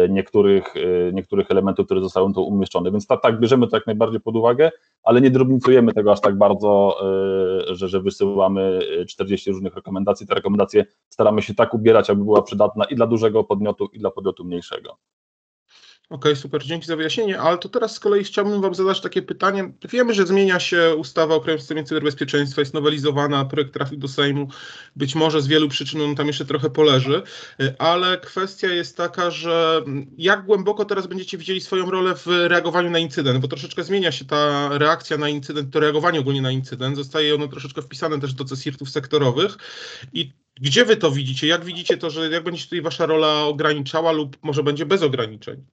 niektórych, 0.09 0.75
e, 0.75 1.13
niektórych 1.13 1.51
elementów, 1.51 1.85
które 1.85 2.01
zostały 2.01 2.33
tu 2.33 2.43
umieszczone. 2.43 2.91
Więc 2.91 3.07
tak, 3.07 3.21
tak, 3.21 3.39
bierzemy 3.39 3.67
to 3.67 3.77
jak 3.77 3.87
najbardziej 3.87 4.19
pod 4.19 4.35
uwagę, 4.35 4.71
ale 5.03 5.21
nie 5.21 5.31
drobnicujemy 5.31 5.93
tego 5.93 6.11
aż 6.11 6.21
tak 6.21 6.37
bardzo, 6.37 6.97
e, 7.69 7.75
że, 7.75 7.87
że 7.87 8.01
wysyłamy 8.01 8.79
40 9.07 9.51
różnych 9.51 9.75
rekomendacji. 9.75 10.27
Te 10.27 10.35
rekomendacje 10.35 10.85
staramy 11.09 11.41
się 11.41 11.53
tak 11.53 11.73
ubierać, 11.73 12.09
aby 12.09 12.23
była 12.23 12.41
przydatna 12.41 12.85
i 12.85 12.95
dla 12.95 13.07
dużego 13.07 13.43
podmiotu, 13.43 13.89
i 13.93 13.99
dla 13.99 14.11
podmiotu 14.11 14.45
mniejszego. 14.45 14.97
Okej, 16.09 16.31
okay, 16.31 16.41
super, 16.41 16.63
dzięki 16.63 16.87
za 16.87 16.95
wyjaśnienie, 16.95 17.39
ale 17.39 17.57
to 17.57 17.69
teraz 17.69 17.95
z 17.95 17.99
kolei 17.99 18.23
chciałbym 18.23 18.61
Wam 18.61 18.75
zadać 18.75 19.01
takie 19.01 19.21
pytanie. 19.21 19.71
Wiemy, 19.89 20.13
że 20.13 20.25
zmienia 20.25 20.59
się 20.59 20.95
ustawa 20.95 21.35
o 21.35 21.41
Krajowym 21.41 21.61
Systemie 21.61 21.83
Cyberbezpieczeństwa, 21.83 22.61
jest 22.61 22.73
nowelizowana, 22.73 23.45
projekt 23.45 23.73
trafił 23.73 23.97
do 23.97 24.07
Sejmu, 24.07 24.47
być 24.95 25.15
może 25.15 25.41
z 25.41 25.47
wielu 25.47 25.69
przyczyn 25.69 26.01
on 26.01 26.15
tam 26.15 26.27
jeszcze 26.27 26.45
trochę 26.45 26.69
poleży, 26.69 27.21
ale 27.77 28.17
kwestia 28.17 28.67
jest 28.67 28.97
taka, 28.97 29.31
że 29.31 29.81
jak 30.17 30.45
głęboko 30.45 30.85
teraz 30.85 31.07
będziecie 31.07 31.37
widzieli 31.37 31.61
swoją 31.61 31.91
rolę 31.91 32.15
w 32.15 32.27
reagowaniu 32.27 32.89
na 32.89 32.99
incydent, 32.99 33.39
bo 33.39 33.47
troszeczkę 33.47 33.83
zmienia 33.83 34.11
się 34.11 34.25
ta 34.25 34.69
reakcja 34.77 35.17
na 35.17 35.29
incydent, 35.29 35.73
to 35.73 35.79
reagowanie 35.79 36.19
ogólnie 36.19 36.41
na 36.41 36.51
incydent, 36.51 36.95
zostaje 36.95 37.35
ono 37.35 37.47
troszeczkę 37.47 37.81
wpisane 37.81 38.19
też 38.19 38.33
do 38.33 38.45
CSIRT-ów 38.45 38.89
sektorowych 38.89 39.57
i 40.13 40.31
gdzie 40.61 40.85
Wy 40.85 40.97
to 40.97 41.11
widzicie? 41.11 41.47
Jak 41.47 41.65
widzicie 41.65 41.97
to, 41.97 42.09
że 42.09 42.29
jak 42.29 42.43
będzie 42.43 42.63
tutaj 42.63 42.81
Wasza 42.81 43.05
rola 43.05 43.43
ograniczała 43.43 44.11
lub 44.11 44.37
może 44.41 44.63
będzie 44.63 44.85
bez 44.85 45.03
ograniczeń? 45.03 45.63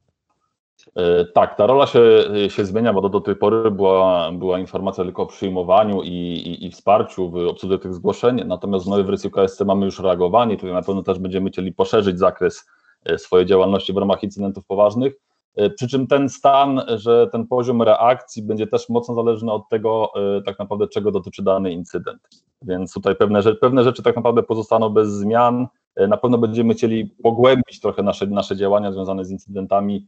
E, 0.96 1.24
tak, 1.24 1.56
ta 1.56 1.66
rola 1.66 1.86
się, 1.86 2.02
się 2.48 2.64
zmienia, 2.64 2.92
bo 2.92 3.00
do, 3.00 3.08
do 3.08 3.20
tej 3.20 3.36
pory 3.36 3.70
była, 3.70 4.32
była 4.32 4.58
informacja 4.58 5.04
tylko 5.04 5.22
o 5.22 5.26
przyjmowaniu 5.26 6.02
i, 6.02 6.08
i, 6.08 6.66
i 6.66 6.70
wsparciu 6.70 7.30
w 7.30 7.36
obsłudze 7.36 7.78
tych 7.78 7.94
zgłoszeń, 7.94 8.42
natomiast 8.46 8.86
w 8.86 8.88
nowej 8.88 9.04
wersji 9.04 9.30
KSC 9.30 9.60
mamy 9.64 9.84
już 9.84 10.00
reagowanie, 10.00 10.56
tutaj 10.56 10.72
na 10.72 10.82
pewno 10.82 11.02
też 11.02 11.18
będziemy 11.18 11.50
chcieli 11.50 11.72
poszerzyć 11.72 12.18
zakres 12.18 12.66
e, 13.04 13.18
swojej 13.18 13.46
działalności 13.46 13.92
w 13.92 13.96
ramach 13.96 14.22
incydentów 14.22 14.66
poważnych, 14.66 15.14
e, 15.56 15.70
przy 15.70 15.88
czym 15.88 16.06
ten 16.06 16.28
stan, 16.28 16.80
że 16.96 17.26
ten 17.32 17.46
poziom 17.46 17.82
reakcji 17.82 18.42
będzie 18.42 18.66
też 18.66 18.88
mocno 18.88 19.14
zależny 19.14 19.52
od 19.52 19.68
tego 19.68 20.12
tak 20.46 20.58
naprawdę, 20.58 20.88
czego 20.88 21.10
dotyczy 21.10 21.42
dany 21.42 21.72
incydent, 21.72 22.44
więc 22.62 22.92
tutaj 22.92 23.16
pewne, 23.16 23.42
pewne 23.60 23.84
rzeczy 23.84 24.02
tak 24.02 24.16
naprawdę 24.16 24.42
pozostaną 24.42 24.90
bez 24.90 25.08
zmian, 25.08 25.66
na 26.08 26.16
pewno 26.16 26.38
będziemy 26.38 26.74
chcieli 26.74 27.06
pogłębić 27.22 27.80
trochę 27.80 28.02
nasze, 28.02 28.26
nasze 28.26 28.56
działania 28.56 28.92
związane 28.92 29.24
z 29.24 29.30
incydentami, 29.30 30.06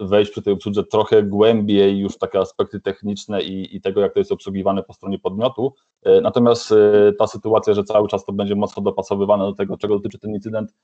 wejść 0.00 0.30
przy 0.30 0.42
tej 0.42 0.52
obsłudze 0.52 0.84
trochę 0.84 1.22
głębiej 1.22 1.98
już 1.98 2.18
takie 2.18 2.40
aspekty 2.40 2.80
techniczne 2.80 3.42
i, 3.42 3.76
i 3.76 3.80
tego, 3.80 4.00
jak 4.00 4.12
to 4.12 4.20
jest 4.20 4.32
obsługiwane 4.32 4.82
po 4.82 4.92
stronie 4.92 5.18
podmiotu. 5.18 5.74
E, 6.02 6.20
natomiast 6.20 6.72
e, 6.72 7.12
ta 7.18 7.26
sytuacja, 7.26 7.74
że 7.74 7.84
cały 7.84 8.08
czas 8.08 8.24
to 8.24 8.32
będzie 8.32 8.56
mocno 8.56 8.82
dopasowywane 8.82 9.44
do 9.44 9.52
tego, 9.52 9.76
czego 9.76 9.96
dotyczy 9.96 10.18
ten 10.18 10.30
incydent, 10.30 10.74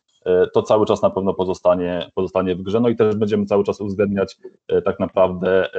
to 0.54 0.62
cały 0.62 0.86
czas 0.86 1.02
na 1.02 1.10
pewno 1.10 1.34
pozostanie, 1.34 2.10
pozostanie 2.14 2.54
w 2.54 2.62
grze. 2.62 2.80
No 2.80 2.88
i 2.88 2.96
też 2.96 3.16
będziemy 3.16 3.46
cały 3.46 3.64
czas 3.64 3.80
uwzględniać 3.80 4.36
tak 4.84 5.00
naprawdę 5.00 5.70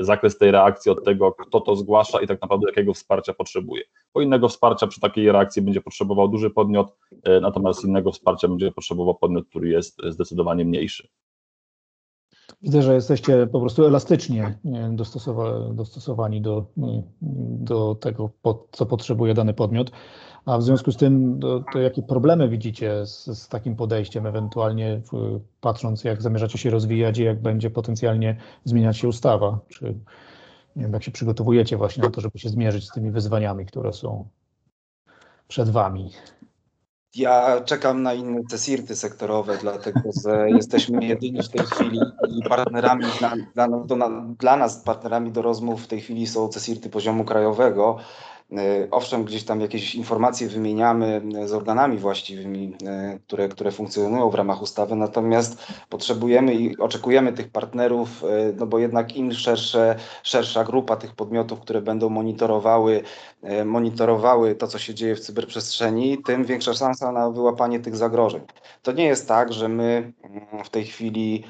zakres 0.00 0.38
tej 0.38 0.50
reakcji 0.50 0.92
od 0.92 1.04
tego, 1.04 1.32
kto 1.32 1.60
to 1.60 1.76
zgłasza 1.76 2.20
i 2.20 2.26
tak 2.26 2.42
naprawdę 2.42 2.66
jakiego 2.68 2.94
wsparcia 2.94 3.34
potrzebuje. 3.34 3.82
Bo 4.14 4.20
innego 4.20 4.48
wsparcia 4.48 4.86
przy 4.86 5.00
takiej 5.00 5.32
reakcji 5.32 5.62
będzie 5.62 5.80
potrzebował 5.80 6.28
duży 6.28 6.50
podmiot, 6.50 6.96
natomiast 7.40 7.84
innego 7.84 8.12
wsparcia 8.12 8.48
będzie 8.48 8.72
potrzebował 8.72 9.14
podmiot, 9.14 9.48
który 9.48 9.68
jest 9.68 10.02
zdecydowanie 10.08 10.64
mniejszy. 10.64 11.08
Widzę, 12.62 12.82
że 12.82 12.94
jesteście 12.94 13.46
po 13.46 13.60
prostu 13.60 13.84
elastycznie 13.84 14.58
dostosowani 15.72 16.42
do, 16.42 16.66
do 17.58 17.94
tego, 17.94 18.30
co 18.72 18.86
potrzebuje 18.86 19.34
dany 19.34 19.54
podmiot. 19.54 19.90
A 20.44 20.58
w 20.58 20.62
związku 20.62 20.92
z 20.92 20.96
tym, 20.96 21.40
to, 21.40 21.64
to 21.72 21.78
jakie 21.78 22.02
problemy 22.02 22.48
widzicie 22.48 23.06
z, 23.06 23.26
z, 23.26 23.48
takim 23.48 23.76
podejściem, 23.76 24.26
ewentualnie 24.26 25.00
patrząc, 25.60 26.04
jak 26.04 26.22
zamierzacie 26.22 26.58
się 26.58 26.70
rozwijać 26.70 27.18
i 27.18 27.24
jak 27.24 27.42
będzie 27.42 27.70
potencjalnie 27.70 28.36
zmieniać 28.64 28.96
się 28.96 29.08
ustawa? 29.08 29.58
Czy 29.68 29.84
nie 30.76 30.82
wiem, 30.82 30.92
jak 30.92 31.02
się 31.02 31.10
przygotowujecie 31.10 31.76
właśnie 31.76 32.02
na 32.02 32.10
to, 32.10 32.20
żeby 32.20 32.38
się 32.38 32.48
zmierzyć 32.48 32.88
z 32.88 32.92
tymi 32.92 33.10
wyzwaniami, 33.10 33.66
które 33.66 33.92
są 33.92 34.28
przed 35.48 35.70
Wami? 35.70 36.10
Ja 37.14 37.60
czekam 37.60 38.02
na 38.02 38.14
inne 38.14 38.40
CSIRTy 38.50 38.96
sektorowe, 38.96 39.58
dlatego 39.60 40.00
że 40.24 40.46
jesteśmy 40.60 41.04
jedyni 41.04 41.42
w 41.42 41.48
tej 41.48 41.66
chwili 41.66 42.00
i 42.28 42.48
partnerami 42.48 43.04
dla, 43.18 43.34
dla, 43.54 44.08
dla 44.38 44.56
nas, 44.56 44.76
partnerami 44.76 45.32
do 45.32 45.42
rozmów 45.42 45.84
w 45.84 45.86
tej 45.86 46.00
chwili 46.00 46.26
są 46.26 46.48
CSIRTy 46.48 46.90
poziomu 46.90 47.24
krajowego. 47.24 47.98
E, 48.52 48.88
owszem, 48.90 49.24
gdzieś 49.24 49.44
tam 49.44 49.60
jakieś 49.60 49.94
informacje 49.94 50.48
wymieniamy 50.48 51.22
z 51.44 51.52
organami 51.52 51.98
właściwymi, 51.98 52.76
e, 52.86 53.18
które, 53.26 53.48
które 53.48 53.70
funkcjonują 53.72 54.30
w 54.30 54.34
ramach 54.34 54.62
ustawy, 54.62 54.96
natomiast 54.96 55.66
potrzebujemy 55.88 56.54
i 56.54 56.78
oczekujemy 56.78 57.32
tych 57.32 57.48
partnerów, 57.48 58.24
e, 58.24 58.26
no 58.56 58.66
bo 58.66 58.78
jednak 58.78 59.16
im 59.16 59.32
szersze, 59.32 59.96
szersza 60.22 60.64
grupa 60.64 60.96
tych 60.96 61.14
podmiotów, 61.14 61.60
które 61.60 61.82
będą 61.82 62.08
monitorowały, 62.08 63.02
monitorowały 63.64 64.54
to, 64.54 64.66
co 64.66 64.78
się 64.78 64.94
dzieje 64.94 65.16
w 65.16 65.20
cyberprzestrzeni, 65.20 66.18
tym 66.22 66.44
większa 66.44 66.74
szansa 66.74 67.12
na 67.12 67.30
wyłapanie 67.30 67.80
tych 67.80 67.96
zagrożeń. 67.96 68.40
To 68.82 68.92
nie 68.92 69.04
jest 69.04 69.28
tak, 69.28 69.52
że 69.52 69.68
my 69.68 70.12
mm, 70.22 70.64
w 70.64 70.70
tej 70.70 70.84
chwili 70.84 71.44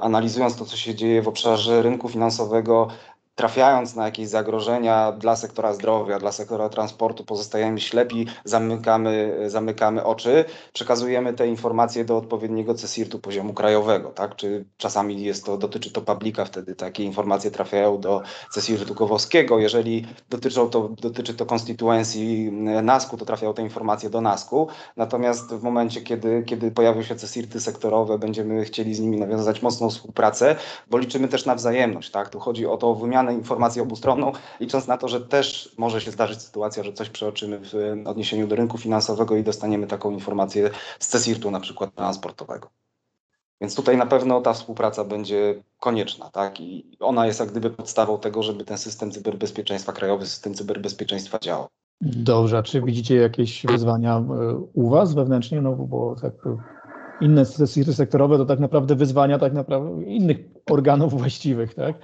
analizując 0.00 0.56
to, 0.56 0.64
co 0.64 0.76
się 0.76 0.94
dzieje 0.94 1.22
w 1.22 1.28
obszarze 1.28 1.82
rynku 1.82 2.08
finansowego, 2.08 2.88
trafiając 3.40 3.96
na 3.96 4.04
jakieś 4.04 4.28
zagrożenia 4.28 5.12
dla 5.12 5.36
sektora 5.36 5.72
zdrowia, 5.72 6.18
dla 6.18 6.32
sektora 6.32 6.68
transportu, 6.68 7.24
pozostajemy 7.24 7.80
ślepi, 7.80 8.26
zamykamy, 8.44 9.44
zamykamy 9.46 10.04
oczy, 10.04 10.44
przekazujemy 10.72 11.32
te 11.32 11.48
informacje 11.48 12.04
do 12.04 12.16
odpowiedniego 12.16 12.74
CSIRT-u 12.74 13.18
poziomu 13.18 13.54
krajowego, 13.54 14.08
tak? 14.08 14.36
Czy 14.36 14.64
czasami 14.76 15.22
jest 15.22 15.44
to, 15.44 15.58
dotyczy 15.58 15.92
to 15.92 16.00
publika, 16.00 16.44
wtedy 16.44 16.74
takie 16.74 17.04
informacje 17.04 17.50
trafiają 17.50 18.00
do 18.00 18.22
CSIRT-u 18.54 18.94
Gowowskiego. 18.94 19.58
Jeżeli 19.58 20.06
dotyczą 20.30 20.70
to, 20.70 20.88
dotyczy 20.88 21.34
to 21.34 21.46
konstytuencji 21.46 22.52
NASK-u, 22.82 23.16
to 23.16 23.24
trafiają 23.24 23.54
te 23.54 23.62
informacje 23.62 24.10
do 24.10 24.20
NASK-u. 24.20 24.68
Natomiast 24.96 25.54
w 25.54 25.62
momencie, 25.62 26.00
kiedy, 26.00 26.42
kiedy 26.46 26.70
pojawią 26.70 27.02
się 27.02 27.14
CSIRT-y 27.14 27.60
sektorowe, 27.60 28.18
będziemy 28.18 28.64
chcieli 28.64 28.94
z 28.94 29.00
nimi 29.00 29.18
nawiązać 29.18 29.62
mocną 29.62 29.90
współpracę, 29.90 30.56
bo 30.90 30.98
liczymy 30.98 31.28
też 31.28 31.46
na 31.46 31.54
wzajemność, 31.54 32.10
tak? 32.10 32.28
Tu 32.28 32.40
chodzi 32.40 32.66
o 32.66 32.76
to 32.76 32.94
wymianę 32.94 33.29
wymianę 33.30 33.34
informacji 33.34 33.80
obustronną, 33.80 34.32
licząc 34.60 34.86
na 34.86 34.96
to, 34.96 35.08
że 35.08 35.20
też 35.20 35.74
może 35.78 36.00
się 36.00 36.10
zdarzyć 36.10 36.42
sytuacja, 36.42 36.82
że 36.82 36.92
coś 36.92 37.10
przeoczymy 37.10 37.58
w 37.58 38.02
odniesieniu 38.06 38.46
do 38.46 38.56
rynku 38.56 38.78
finansowego 38.78 39.36
i 39.36 39.42
dostaniemy 39.42 39.86
taką 39.86 40.10
informację 40.10 40.70
z 41.00 41.08
CESIRT-u 41.08 41.50
na 41.50 41.60
przykład 41.60 41.94
transportowego. 41.94 42.68
Więc 43.60 43.74
tutaj 43.74 43.96
na 43.96 44.06
pewno 44.06 44.40
ta 44.40 44.52
współpraca 44.52 45.04
będzie 45.04 45.62
konieczna, 45.80 46.30
tak? 46.30 46.60
I 46.60 46.96
ona 47.00 47.26
jest 47.26 47.40
jak 47.40 47.50
gdyby 47.50 47.70
podstawą 47.70 48.18
tego, 48.18 48.42
żeby 48.42 48.64
ten 48.64 48.78
system 48.78 49.10
cyberbezpieczeństwa, 49.10 49.92
krajowy 49.92 50.26
system 50.26 50.54
cyberbezpieczeństwa 50.54 51.38
działał. 51.38 51.68
Dobrze, 52.00 52.58
a 52.58 52.62
czy 52.62 52.82
widzicie 52.82 53.16
jakieś 53.16 53.66
wyzwania 53.66 54.16
e, 54.16 54.22
u 54.74 54.90
Was 54.90 55.14
wewnętrznie? 55.14 55.60
No 55.60 55.72
bo 55.72 56.16
tak 56.22 56.32
inne 57.20 57.44
sektorowe 57.44 58.38
to 58.38 58.44
tak 58.44 58.60
naprawdę 58.60 58.94
wyzwania 58.94 59.38
tak 59.38 59.52
naprawdę 59.52 60.04
innych 60.04 60.38
organów 60.70 61.18
właściwych, 61.18 61.74
tak? 61.74 61.94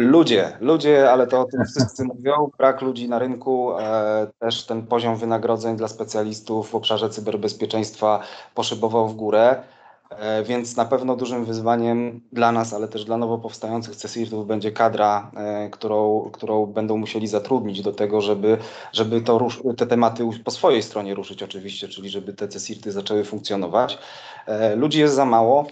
Ludzie, 0.00 0.52
ludzie, 0.60 1.10
ale 1.10 1.26
to 1.26 1.40
o 1.40 1.44
tym 1.44 1.64
wszyscy 1.64 2.04
mówią. 2.14 2.50
Brak 2.58 2.82
ludzi 2.82 3.08
na 3.08 3.18
rynku, 3.18 3.78
e, 3.78 4.26
też 4.38 4.66
ten 4.66 4.86
poziom 4.86 5.16
wynagrodzeń 5.16 5.76
dla 5.76 5.88
specjalistów 5.88 6.70
w 6.70 6.74
obszarze 6.74 7.10
cyberbezpieczeństwa 7.10 8.20
poszybował 8.54 9.08
w 9.08 9.14
górę, 9.14 9.62
e, 10.10 10.42
więc 10.42 10.76
na 10.76 10.84
pewno 10.84 11.16
dużym 11.16 11.44
wyzwaniem 11.44 12.20
dla 12.32 12.52
nas, 12.52 12.74
ale 12.74 12.88
też 12.88 13.04
dla 13.04 13.16
nowo 13.16 13.38
powstających 13.38 13.96
CSIRT-ów 13.96 14.46
będzie 14.46 14.72
kadra, 14.72 15.30
e, 15.36 15.70
którą, 15.70 16.30
którą 16.32 16.66
będą 16.66 16.96
musieli 16.96 17.26
zatrudnić 17.26 17.82
do 17.82 17.92
tego, 17.92 18.20
żeby, 18.20 18.58
żeby 18.92 19.20
to 19.20 19.48
te 19.76 19.86
tematy 19.86 20.28
po 20.44 20.50
swojej 20.50 20.82
stronie 20.82 21.14
ruszyć 21.14 21.42
oczywiście, 21.42 21.88
czyli 21.88 22.10
żeby 22.10 22.32
te 22.32 22.48
CSIRT-y 22.48 22.92
zaczęły 22.92 23.24
funkcjonować. 23.24 23.98
E, 24.46 24.76
ludzi 24.76 25.00
jest 25.00 25.14
za 25.14 25.24
mało, 25.24 25.66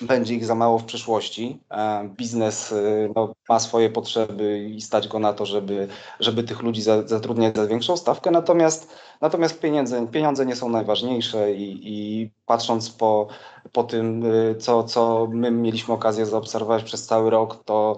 będzie 0.00 0.34
ich 0.34 0.44
za 0.44 0.54
mało 0.54 0.78
w 0.78 0.84
przyszłości. 0.84 1.60
E, 1.70 2.08
biznes 2.16 2.72
e, 2.72 2.76
no, 3.16 3.34
ma 3.48 3.60
swoje 3.60 3.90
potrzeby 3.90 4.58
i 4.58 4.80
stać 4.80 5.08
go 5.08 5.18
na 5.18 5.32
to, 5.32 5.46
żeby, 5.46 5.88
żeby 6.20 6.42
tych 6.42 6.62
ludzi 6.62 6.82
zatrudniać 6.82 7.56
za 7.56 7.66
większą 7.66 7.96
stawkę, 7.96 8.30
natomiast, 8.30 8.94
natomiast 9.20 9.60
pieniądze, 9.60 10.06
pieniądze 10.06 10.46
nie 10.46 10.56
są 10.56 10.68
najważniejsze 10.68 11.52
i, 11.52 11.80
i 11.82 12.30
patrząc 12.46 12.90
po, 12.90 13.28
po 13.72 13.84
tym, 13.84 14.24
e, 14.24 14.54
co, 14.54 14.84
co 14.84 15.28
my 15.30 15.50
mieliśmy 15.50 15.94
okazję 15.94 16.26
zaobserwować 16.26 16.82
przez 16.84 17.06
cały 17.06 17.30
rok, 17.30 17.64
to 17.64 17.96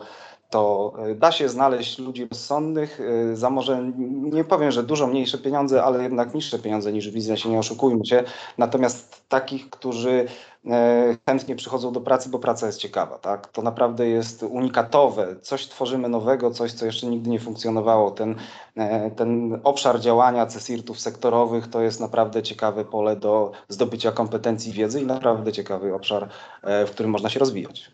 to 0.52 0.92
da 1.16 1.32
się 1.32 1.48
znaleźć 1.48 1.98
ludzi 1.98 2.28
rozsądnych 2.30 3.00
za 3.34 3.50
może, 3.50 3.92
nie 4.22 4.44
powiem, 4.44 4.70
że 4.70 4.82
dużo 4.82 5.06
mniejsze 5.06 5.38
pieniądze, 5.38 5.82
ale 5.82 6.02
jednak 6.02 6.34
niższe 6.34 6.58
pieniądze 6.58 6.92
niż 6.92 7.10
w 7.10 7.14
biznesie, 7.14 7.48
nie 7.48 7.58
oszukujmy 7.58 8.06
się. 8.06 8.24
Natomiast 8.58 9.28
takich, 9.28 9.70
którzy 9.70 10.26
E, 10.70 11.16
chętnie 11.28 11.56
przychodzą 11.56 11.92
do 11.92 12.00
pracy, 12.00 12.28
bo 12.28 12.38
praca 12.38 12.66
jest 12.66 12.78
ciekawa. 12.78 13.18
Tak? 13.18 13.46
To 13.46 13.62
naprawdę 13.62 14.08
jest 14.08 14.42
unikatowe. 14.42 15.36
Coś 15.40 15.68
tworzymy 15.68 16.08
nowego, 16.08 16.50
coś, 16.50 16.72
co 16.72 16.86
jeszcze 16.86 17.06
nigdy 17.06 17.30
nie 17.30 17.40
funkcjonowało. 17.40 18.10
Ten, 18.10 18.36
e, 18.76 19.10
ten 19.10 19.60
obszar 19.64 20.00
działania 20.00 20.46
CESIRT-ów 20.46 21.00
sektorowych 21.00 21.68
to 21.68 21.80
jest 21.80 22.00
naprawdę 22.00 22.42
ciekawe 22.42 22.84
pole 22.84 23.16
do 23.16 23.52
zdobycia 23.68 24.12
kompetencji 24.12 24.72
wiedzy 24.72 25.00
i 25.00 25.06
naprawdę 25.06 25.52
ciekawy 25.52 25.94
obszar, 25.94 26.28
e, 26.62 26.86
w 26.86 26.90
którym 26.90 27.12
można 27.12 27.28
się 27.28 27.40
rozwijać. 27.40 27.90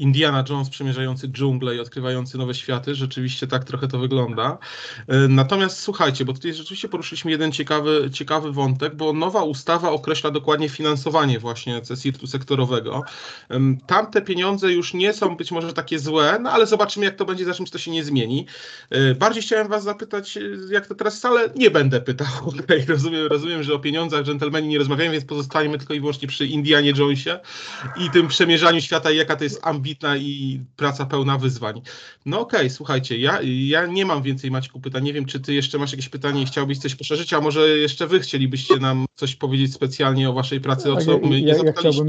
Indiana 0.00 0.44
Jones 0.48 0.70
przemierzający 0.70 1.28
dżunglę 1.28 1.76
i 1.76 1.80
odkrywający 1.80 2.38
nowe 2.38 2.54
światy. 2.54 2.94
Rzeczywiście 2.94 3.46
tak 3.46 3.64
trochę 3.64 3.88
to 3.88 3.98
wygląda. 3.98 4.58
E, 5.08 5.28
natomiast 5.28 5.78
słuchajcie, 5.78 6.24
bo 6.24 6.32
tutaj 6.32 6.54
rzeczywiście 6.54 6.88
poruszyliśmy 6.88 7.30
jeden 7.30 7.52
ciekawy, 7.52 8.10
ciekawy 8.12 8.52
wątek, 8.52 8.94
bo 8.94 9.12
nowa 9.12 9.42
ustawa 9.42 9.90
określa 9.90 10.30
dokładnie 10.30 10.68
finansowanie 10.68 11.38
właśnie 11.38 11.80
CSIRT-u 11.80 12.26
sektorowego. 12.26 13.02
Tamte 13.86 14.22
pieniądze 14.22 14.72
już 14.72 14.94
nie 14.94 15.12
są 15.12 15.36
być 15.36 15.52
może 15.52 15.72
takie 15.72 15.98
złe, 15.98 16.38
no 16.40 16.50
ale 16.50 16.66
zobaczymy 16.66 17.06
jak 17.06 17.16
to 17.16 17.24
będzie, 17.24 17.44
za 17.44 17.54
czym 17.54 17.66
to 17.66 17.78
się 17.78 17.90
nie 17.90 18.04
zmieni. 18.04 18.46
E, 18.90 19.14
bardziej 19.14 19.42
chciałem 19.42 19.68
was 19.68 19.84
zapytać, 19.84 20.36
e, 20.36 20.40
jak 20.70 20.86
to 20.86 20.94
teraz 20.94 21.16
wcale 21.18 21.50
nie 21.56 21.70
będę 21.70 22.00
pytał. 22.00 22.26
Okay, 22.60 22.84
rozumiem, 22.88 23.26
rozumiem, 23.26 23.62
że 23.62 23.74
o 23.74 23.78
pieniądzach 23.78 24.24
dżentelmeni 24.24 24.68
nie 24.68 24.78
rozmawiają, 24.78 25.12
więc 25.12 25.24
pozostajemy 25.24 25.78
tylko 25.78 25.94
i 25.94 26.00
wyłącznie 26.00 26.28
przy 26.28 26.46
Indianie 26.46 26.92
Jonesie 26.96 27.40
i 27.96 28.10
tym 28.10 28.28
przemierzaniu 28.28 28.80
świata 28.80 29.10
i 29.10 29.16
jaka 29.16 29.36
to 29.36 29.44
jest 29.44 29.60
ambicja 29.62 29.89
ambitna 29.90 30.16
i 30.16 30.60
praca 30.76 31.06
pełna 31.06 31.38
wyzwań. 31.38 31.82
No 32.26 32.40
okej, 32.40 32.60
okay, 32.60 32.70
słuchajcie, 32.70 33.18
ja, 33.18 33.38
ja 33.42 33.86
nie 33.86 34.06
mam 34.06 34.22
więcej 34.22 34.50
Maćku 34.50 34.80
pytań. 34.80 35.04
Nie 35.04 35.12
wiem, 35.12 35.26
czy 35.26 35.40
ty 35.40 35.54
jeszcze 35.54 35.78
masz 35.78 35.92
jakieś 35.92 36.08
pytanie 36.08 36.42
i 36.42 36.46
chciałbyś 36.46 36.78
coś 36.78 36.94
poszerzyć, 36.94 37.32
a 37.32 37.40
może 37.40 37.68
jeszcze 37.68 38.06
wy 38.06 38.20
chcielibyście 38.20 38.76
nam 38.76 39.06
coś 39.14 39.36
powiedzieć 39.36 39.74
specjalnie 39.74 40.30
o 40.30 40.32
waszej 40.32 40.60
pracy, 40.60 40.92
o 40.92 40.94
tak, 40.94 41.04
co 41.04 41.18
my 41.18 41.40
ja, 41.40 41.54
ja, 41.64 41.72
chciałbym, 41.72 42.08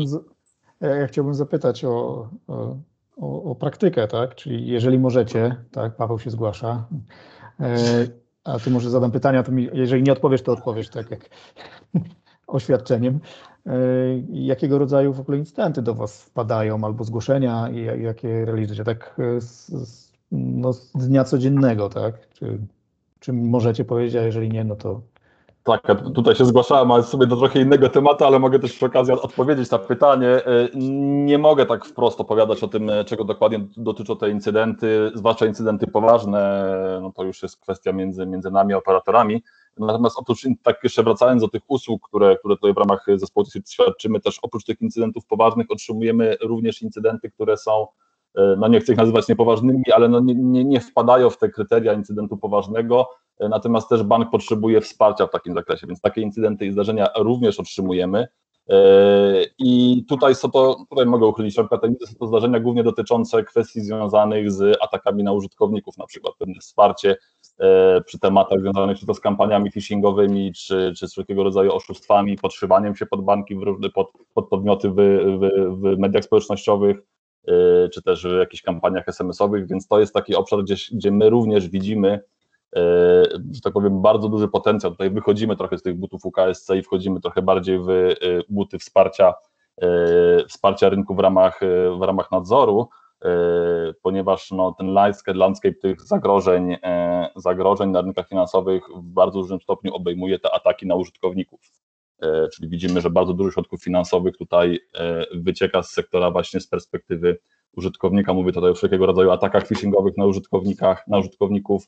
ja 0.82 1.08
chciałbym 1.08 1.34
zapytać 1.34 1.86
o, 1.86 2.30
o, 2.48 2.78
o, 3.18 3.44
o 3.44 3.56
praktykę, 3.56 4.08
tak? 4.08 4.36
Czyli 4.36 4.68
jeżeli 4.68 5.00
możecie, 5.00 5.56
tak, 5.72 5.96
Paweł 5.96 6.20
się 6.20 6.30
zgłasza. 6.30 6.88
E, 7.60 8.08
a 8.44 8.60
ty 8.60 8.70
może 8.70 8.90
zadam 8.90 9.12
pytania, 9.12 9.44
to 9.44 9.52
mi, 9.52 9.70
jeżeli 9.74 10.04
nie 10.04 10.12
odpowiesz, 10.12 10.42
to 10.42 10.52
odpowiesz 10.52 10.90
tak 10.90 11.12
jak 11.12 11.30
oświadczeniem. 12.52 13.20
E, 13.66 13.72
jakiego 14.32 14.78
rodzaju 14.78 15.14
w 15.14 15.20
ogóle 15.20 15.38
incydenty 15.38 15.82
do 15.82 15.96
Was 15.96 16.24
wpadają 16.24 16.84
albo 16.84 17.04
zgłoszenia 17.04 17.70
jakie 18.00 18.46
realizujecie 18.46 18.84
tak 18.84 19.16
e, 19.20 19.42
z, 19.42 20.12
no, 20.32 20.74
z 20.74 21.08
dnia 21.08 21.24
codziennego, 21.24 21.90
tak? 21.90 22.30
Czy, 22.30 22.60
czy 23.20 23.34
możecie 23.34 23.86
powiedzieć, 23.86 24.16
a 24.16 24.22
jeżeli 24.22 24.50
nie, 24.50 24.64
no 24.64 24.76
to 24.76 25.02
tak, 25.64 25.82
tutaj 26.16 26.36
się 26.36 26.46
zgłaszałem, 26.46 26.92
ale 26.92 27.04
sobie 27.04 27.28
do 27.28 27.36
trochę 27.36 27.62
innego 27.62 27.90
tematu, 27.90 28.26
ale 28.26 28.40
mogę 28.40 28.60
też 28.60 28.74
przy 28.74 28.86
okazji 28.86 29.14
odpowiedzieć 29.14 29.72
na 29.72 29.80
pytanie. 29.80 30.28
E, 30.28 30.70
nie 31.26 31.38
mogę 31.38 31.66
tak 31.66 31.86
wprost 31.86 32.22
opowiadać 32.22 32.64
o 32.64 32.68
tym, 32.68 32.92
czego 33.06 33.24
dokładnie 33.24 33.66
dotyczą 33.78 34.18
te 34.18 34.30
incydenty, 34.30 35.12
zwłaszcza 35.16 35.46
incydenty 35.46 35.88
poważne, 35.88 36.68
no 37.02 37.12
to 37.12 37.24
już 37.24 37.44
jest 37.44 37.58
kwestia 37.58 37.92
między, 37.92 38.26
między 38.26 38.52
nami 38.52 38.74
operatorami. 38.74 39.44
Natomiast 39.78 40.20
oprócz, 40.20 40.48
tak 40.64 40.84
jeszcze 40.84 41.04
wracając 41.04 41.42
do 41.42 41.48
tych 41.48 41.62
usług, 41.68 42.08
które, 42.08 42.38
które 42.38 42.56
tutaj 42.56 42.74
w 42.74 42.78
ramach 42.78 43.06
zespołu 43.16 43.46
świadczymy, 43.68 44.20
też 44.20 44.40
oprócz 44.42 44.66
tych 44.66 44.82
incydentów 44.82 45.26
poważnych 45.26 45.72
otrzymujemy 45.72 46.38
również 46.42 46.82
incydenty, 46.82 47.32
które 47.32 47.58
są, 47.58 47.88
e, 48.36 48.56
no 48.60 48.68
nie 48.68 48.80
chcę 48.80 48.92
ich 48.92 48.98
nazywać 48.98 49.28
niepoważnymi, 49.28 49.84
ale 49.96 50.10
no 50.10 50.20
nie, 50.20 50.36
nie, 50.36 50.66
nie 50.66 50.80
wpadają 50.80 51.30
w 51.30 51.38
te 51.38 51.50
kryteria 51.50 51.94
incydentu 51.94 52.38
poważnego, 52.38 53.10
e, 53.40 53.50
natomiast 53.50 53.90
też 53.90 54.04
bank 54.04 54.32
potrzebuje 54.32 54.82
wsparcia 54.82 55.28
w 55.28 55.32
takim 55.32 55.54
zakresie, 55.54 55.88
więc 55.88 56.02
takie 56.02 56.22
incydenty 56.22 56.66
i 56.66 56.72
zdarzenia 56.72 57.08
również 57.18 57.60
otrzymujemy. 57.60 58.28
E, 58.70 59.46
I 59.60 60.04
tutaj 60.10 60.36
są 60.36 60.52
to, 60.52 60.86
tutaj 60.90 61.06
mogę 61.06 61.28
uchylić 61.28 61.58
rękę, 61.58 61.78
są 62.08 62.16
to 62.20 62.28
zdarzenia 62.28 62.60
głównie 62.60 62.84
dotyczące 62.84 63.44
kwestii 63.44 63.82
związanych 63.82 64.52
z 64.52 64.78
atakami 64.82 65.24
na 65.24 65.32
użytkowników, 65.32 65.98
na 65.98 66.06
przykład 66.06 66.36
pewne 66.38 66.60
wsparcie 66.60 67.16
E, 67.62 68.02
przy 68.02 68.20
tematach 68.20 68.60
związanych 68.60 69.00
czy 69.00 69.06
to 69.06 69.14
z 69.14 69.20
kampaniami 69.20 69.72
phishingowymi, 69.72 70.54
czy, 70.54 70.94
czy 70.98 71.08
z 71.08 71.12
wszelkiego 71.12 71.44
rodzaju 71.44 71.74
oszustwami, 71.74 72.38
podszywaniem 72.38 72.96
się 72.96 73.06
pod 73.06 73.24
banki, 73.24 73.56
pod, 73.94 74.12
pod 74.34 74.50
podmioty 74.50 74.90
w, 74.90 74.96
w, 74.96 75.50
w 75.82 75.98
mediach 75.98 76.24
społecznościowych, 76.24 76.98
e, 77.48 77.90
czy 77.90 78.02
też 78.02 78.28
w 78.28 78.40
jakichś 78.40 78.64
kampaniach 78.64 79.08
SMS-owych, 79.08 79.68
więc 79.68 79.88
to 79.88 80.00
jest 80.00 80.14
taki 80.14 80.36
obszar, 80.36 80.64
gdzie, 80.64 80.76
gdzie 80.92 81.12
my 81.12 81.30
również 81.30 81.70
widzimy, 81.70 82.20
że 83.52 83.62
tak 83.64 83.74
powiem, 83.74 84.02
bardzo 84.02 84.30
duży 84.30 84.48
potencjał. 84.48 84.92
Tutaj 84.92 85.10
wychodzimy 85.10 85.56
trochę 85.56 85.78
z 85.78 85.82
tych 85.82 85.96
butów 85.96 86.26
UKSC 86.26 86.70
i 86.76 86.84
wchodzimy 86.84 87.22
trochę 87.22 87.42
bardziej 87.42 87.80
w 87.80 87.88
buty 88.50 88.80
wsparcia, 88.80 89.34
wsparcia 90.48 90.90
rynku 90.90 91.16
w 91.16 91.20
ramach, 91.20 91.60
w 92.00 92.02
ramach 92.02 92.32
nadzoru, 92.32 92.90
ponieważ 94.02 94.52
no, 94.52 94.76
ten 94.78 94.94
landscape, 94.94 95.38
landscape 95.38 95.76
tych 95.76 96.02
zagrożeń, 96.02 96.78
zagrożeń 97.36 97.90
na 97.90 98.02
rynkach 98.02 98.28
finansowych 98.28 98.84
w 98.96 99.02
bardzo 99.02 99.40
dużym 99.40 99.62
stopniu 99.62 99.94
obejmuje 99.96 100.40
te 100.40 100.56
ataki 100.56 100.88
na 100.88 100.96
użytkowników. 100.96 101.62
Czyli 102.54 102.70
widzimy, 102.70 103.02
że 103.02 103.10
bardzo 103.10 103.34
dużo 103.34 103.52
środków 103.52 103.84
finansowych 103.84 104.38
tutaj 104.38 104.80
wycieka 105.36 105.84
z 105.84 105.92
sektora 105.92 106.32
właśnie 106.32 106.60
z 106.60 106.68
perspektywy 106.68 107.40
użytkownika. 107.74 108.34
Mówię 108.34 108.52
tutaj 108.52 108.72
o 108.72 108.74
wszelkiego 108.74 109.06
rodzaju 109.06 109.32
atakach 109.32 109.68
phishingowych 109.68 110.18
na 110.18 110.26
użytkownikach, 110.26 111.08
na 111.08 111.20
użytkowników, 111.20 111.88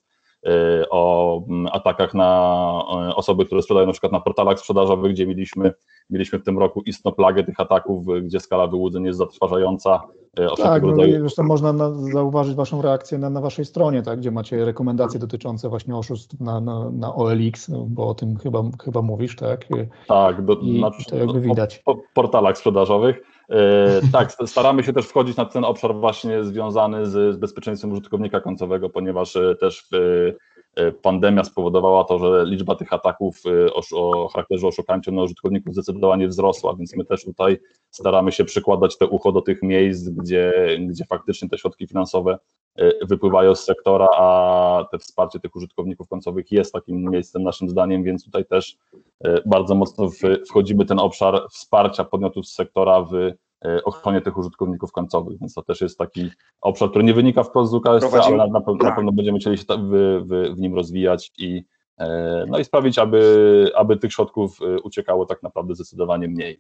o 0.90 1.42
mm, 1.50 1.68
atakach 1.72 2.14
na 2.14 2.82
osoby, 3.16 3.46
które 3.46 3.62
sprzedają 3.62 3.88
na 3.88 3.92
przykład 3.92 4.12
na 4.12 4.20
portalach 4.20 4.60
sprzedażowych, 4.60 5.12
gdzie 5.12 5.28
mieliśmy, 5.28 5.74
mieliśmy 6.10 6.40
w 6.40 6.44
tym 6.44 6.60
roku 6.60 6.82
istną 6.86 7.12
plagę 7.12 7.44
tych 7.44 7.60
ataków, 7.60 8.06
gdzie 8.24 8.40
skala 8.40 8.68
wyłudzeń 8.68 9.06
jest 9.06 9.18
zatrważająca 9.18 10.04
E, 10.38 10.56
tak, 10.56 10.84
no 10.84 10.90
rodzaju... 10.90 11.20
zresztą 11.20 11.44
można 11.44 11.74
na, 11.74 11.90
zauważyć 11.90 12.56
Waszą 12.56 12.82
reakcję 12.82 13.18
na, 13.18 13.30
na 13.30 13.42
Waszej 13.42 13.66
stronie, 13.66 14.02
tak, 14.02 14.20
gdzie 14.20 14.32
macie 14.32 14.66
rekomendacje 14.66 15.20
dotyczące 15.20 15.70
właśnie 15.70 15.96
oszustw 15.96 16.40
na, 16.40 16.62
na, 16.62 16.90
na 16.90 17.16
OLX, 17.16 17.72
bo 17.88 18.08
o 18.08 18.14
tym 18.14 18.38
chyba, 18.38 18.64
chyba 18.84 19.02
mówisz, 19.02 19.36
tak? 19.36 19.68
Tak, 20.08 20.46
do, 20.46 20.54
I, 20.54 20.78
znaczy, 20.78 21.06
to 21.10 21.16
jakby 21.16 21.42
widać. 21.42 21.80
Po 21.80 21.98
portalach 22.14 22.58
sprzedażowych. 22.58 23.22
E, 23.50 24.02
tak, 24.12 24.34
staramy 24.46 24.84
się 24.84 24.94
też 24.94 25.06
wchodzić 25.06 25.38
na 25.38 25.46
ten 25.46 25.66
obszar 25.66 25.96
właśnie 25.96 26.44
związany 26.44 27.06
z, 27.06 27.40
bezpieczeństwem 27.40 27.92
użytkownika 27.92 28.40
końcowego, 28.40 28.90
ponieważ 28.90 29.36
e, 29.36 29.56
też 29.56 29.88
w, 29.92 29.96
E, 29.96 30.53
pandemia 31.02 31.44
spowodowała 31.44 32.04
to, 32.04 32.20
że 32.20 32.46
liczba 32.46 32.76
tych 32.76 32.94
ataków 32.94 33.42
e, 33.46 33.74
o, 33.96 34.28
charakterze 34.28 34.68
oszukańczym 34.68 35.16
na 35.16 35.24
użytkowników 35.24 35.74
zdecydowanie 35.74 36.28
wzrosła, 36.28 36.76
więc 36.76 36.96
my 36.96 37.06
też 37.06 37.26
tutaj 37.26 37.60
staramy 37.90 38.32
się 38.32 38.46
przykładać 38.46 38.98
te 38.98 39.08
ucho 39.08 39.32
do 39.32 39.42
tych 39.42 39.64
miejsc, 39.64 40.10
gdzie, 40.10 40.78
gdzie 40.80 41.06
faktycznie 41.06 41.50
te 41.50 41.58
środki 41.58 41.88
finansowe 41.88 42.38
e, 42.76 43.06
wypływają 43.06 43.56
z 43.56 43.64
sektora, 43.64 44.08
a 44.18 44.86
te 44.92 45.00
wsparcie 45.00 45.40
tych 45.40 45.56
użytkowników 45.56 46.08
końcowych 46.08 46.52
jest 46.52 46.74
takim 46.74 47.10
miejscem 47.12 47.44
naszym 47.44 47.70
zdaniem, 47.70 48.04
więc 48.04 48.26
tutaj 48.26 48.46
też 48.46 48.78
bardzo 49.46 49.76
mocno 49.76 50.10
wchodzimy 50.50 50.86
ten 50.86 51.00
obszar 51.00 51.42
wsparcia 51.52 52.04
podmiotów 52.04 52.48
z 52.48 52.54
sektora 52.54 53.02
w 53.02 53.14
E, 53.14 53.34
ochronie 53.84 54.22
tych 54.22 54.38
użytkowników 54.38 54.92
końcowych, 54.92 55.40
więc 55.40 55.54
to 55.54 55.62
też 55.62 55.82
jest 55.82 55.98
taki 55.98 56.30
obszar, 56.62 56.90
który 56.90 57.04
nie 57.04 57.14
wynika 57.14 57.44
wprost 57.44 57.72
z 57.72 57.74
UKSC, 57.74 58.14
ale 58.14 58.38
na, 58.38 58.48
na, 58.48 58.60
na, 58.60 58.78
tak. 58.80 58.96
pewno 58.96 59.12
będziemy 59.12 59.40
chcieli 59.40 59.58
się 59.58 59.64
w, 59.64 59.78
w, 60.28 60.56
w 60.56 60.60
nim 60.60 60.76
rozwijać 60.76 61.32
i, 61.38 61.66
e, 61.98 62.46
no 62.48 62.60
i 62.60 62.66
sprawić, 62.66 62.98
aby, 63.00 63.72
aby 63.76 63.98
tych 63.98 64.14
środków 64.14 64.60
e, 64.62 64.82
uciekało 64.82 65.26
tak 65.26 65.44
naprawdę 65.44 65.76
zdecydowanie 65.76 66.28
mniej. 66.28 66.60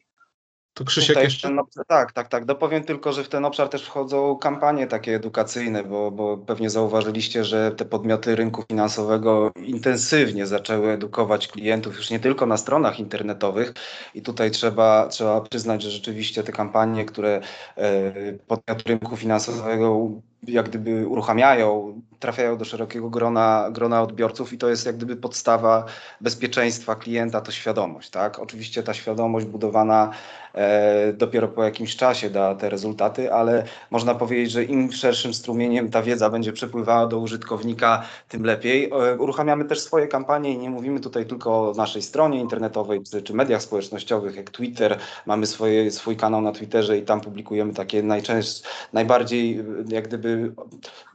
To 0.73 0.85
Krzysiek 0.85 1.17
jeszcze... 1.17 1.47
Ten, 1.47 1.59
tak, 1.87 2.11
tak, 2.11 2.27
tak. 2.27 2.45
Dopowiem 2.45 2.83
tylko, 2.83 3.13
że 3.13 3.23
w 3.23 3.29
ten 3.29 3.45
obszar 3.45 3.69
też 3.69 3.85
wchodzą 3.85 4.37
kampanie 4.37 4.87
takie 4.87 5.15
edukacyjne, 5.15 5.83
bo, 5.83 6.11
bo 6.11 6.37
pewnie 6.37 6.69
zauważyliście, 6.69 7.43
że 7.43 7.71
te 7.71 7.85
podmioty 7.85 8.35
rynku 8.35 8.63
finansowego 8.69 9.51
intensywnie 9.55 10.47
zaczęły 10.47 10.91
edukować 10.91 11.47
klientów 11.47 11.95
już 11.95 12.09
nie 12.09 12.19
tylko 12.19 12.45
na 12.45 12.57
stronach 12.57 12.99
internetowych 12.99 13.73
i 14.13 14.21
tutaj 14.21 14.51
trzeba, 14.51 15.07
trzeba 15.07 15.41
przyznać, 15.41 15.81
że 15.81 15.91
rzeczywiście 15.91 16.43
te 16.43 16.51
kampanie, 16.51 17.05
które 17.05 17.41
e, 17.77 18.13
podmioty 18.47 18.83
rynku 18.85 19.17
finansowego 19.17 20.09
jak 20.47 20.69
gdyby 20.69 21.07
uruchamiają, 21.07 22.01
trafiają 22.23 22.57
do 22.57 22.65
szerokiego 22.65 23.09
grona, 23.09 23.69
grona 23.71 24.01
odbiorców 24.01 24.53
i 24.53 24.57
to 24.57 24.69
jest 24.69 24.85
jak 24.85 24.95
gdyby 24.97 25.15
podstawa 25.15 25.85
bezpieczeństwa 26.21 26.95
klienta, 26.95 27.41
to 27.41 27.51
świadomość. 27.51 28.09
Tak? 28.09 28.39
Oczywiście 28.39 28.83
ta 28.83 28.93
świadomość 28.93 29.45
budowana 29.45 30.11
e, 30.53 31.13
dopiero 31.13 31.47
po 31.47 31.63
jakimś 31.63 31.95
czasie 31.95 32.29
da 32.29 32.55
te 32.55 32.69
rezultaty, 32.69 33.33
ale 33.33 33.63
można 33.91 34.15
powiedzieć, 34.15 34.51
że 34.51 34.63
im 34.63 34.91
szerszym 34.91 35.33
strumieniem 35.33 35.89
ta 35.89 36.01
wiedza 36.01 36.29
będzie 36.29 36.53
przepływała 36.53 37.07
do 37.07 37.19
użytkownika, 37.19 38.03
tym 38.29 38.45
lepiej. 38.45 38.91
E, 38.91 39.17
uruchamiamy 39.17 39.65
też 39.65 39.79
swoje 39.81 40.07
kampanie 40.07 40.53
i 40.53 40.57
nie 40.57 40.69
mówimy 40.69 40.99
tutaj 40.99 41.25
tylko 41.25 41.69
o 41.69 41.73
naszej 41.73 42.01
stronie 42.01 42.39
internetowej 42.39 43.03
czy, 43.03 43.21
czy 43.21 43.33
mediach 43.33 43.61
społecznościowych 43.61 44.35
jak 44.35 44.49
Twitter. 44.49 44.99
Mamy 45.25 45.47
swoje, 45.47 45.91
swój 45.91 46.15
kanał 46.15 46.41
na 46.41 46.51
Twitterze 46.51 46.97
i 46.97 47.01
tam 47.01 47.21
publikujemy 47.21 47.73
takie 47.73 48.03
najczęstsze, 48.03 48.67
najbardziej 48.93 49.63
jak 49.87 50.07
gdyby 50.07 50.32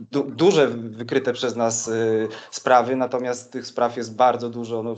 du, 0.00 0.22
duże 0.24 0.68
wykryte 0.68 1.32
przez 1.32 1.56
nas 1.56 1.88
y, 1.88 2.28
sprawy, 2.50 2.96
natomiast 2.96 3.52
tych 3.52 3.66
spraw 3.66 3.96
jest 3.96 4.16
bardzo 4.16 4.50
dużo. 4.50 4.82
No, 4.82 4.96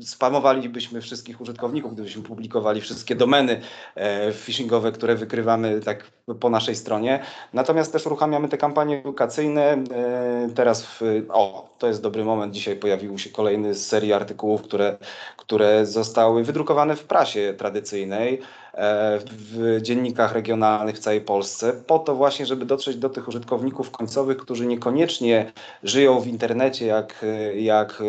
spamowalibyśmy 0.00 1.00
wszystkich 1.00 1.40
użytkowników, 1.40 1.92
gdybyśmy 1.94 2.22
publikowali 2.22 2.80
wszystkie 2.80 3.14
domeny 3.14 3.60
e, 3.94 4.32
phishingowe, 4.32 4.92
które 4.92 5.14
wykrywamy 5.14 5.80
tak 5.80 6.10
po 6.40 6.50
naszej 6.50 6.76
stronie. 6.76 7.22
Natomiast 7.52 7.92
też 7.92 8.06
uruchamiamy 8.06 8.48
te 8.48 8.58
kampanie 8.58 8.98
edukacyjne. 8.98 9.62
E, 9.62 10.48
teraz, 10.54 10.82
w, 10.86 11.02
o, 11.28 11.74
to 11.78 11.86
jest 11.86 12.02
dobry 12.02 12.24
moment. 12.24 12.54
Dzisiaj 12.54 12.76
pojawił 12.76 13.18
się 13.18 13.30
kolejny 13.30 13.74
z 13.74 13.86
serii 13.86 14.12
artykułów, 14.12 14.62
które, 14.62 14.98
które 15.36 15.86
zostały 15.86 16.44
wydrukowane 16.44 16.96
w 16.96 17.04
prasie 17.04 17.54
tradycyjnej. 17.58 18.40
E, 18.80 19.18
w 19.28 19.78
dziennikach 19.82 20.32
regionalnych 20.32 20.96
w 20.96 20.98
całej 20.98 21.20
Polsce, 21.20 21.72
po 21.86 21.98
to 21.98 22.14
właśnie, 22.14 22.46
żeby 22.46 22.66
dotrzeć 22.66 22.96
do 22.96 23.08
tych 23.08 23.28
użytkowników 23.28 23.90
końcowych, 23.90 24.36
którzy 24.36 24.66
niekoniecznie 24.66 25.52
żyją 25.82 26.20
w 26.20 26.26
internecie, 26.26 26.86
jak, 26.86 27.24
jak 27.54 28.02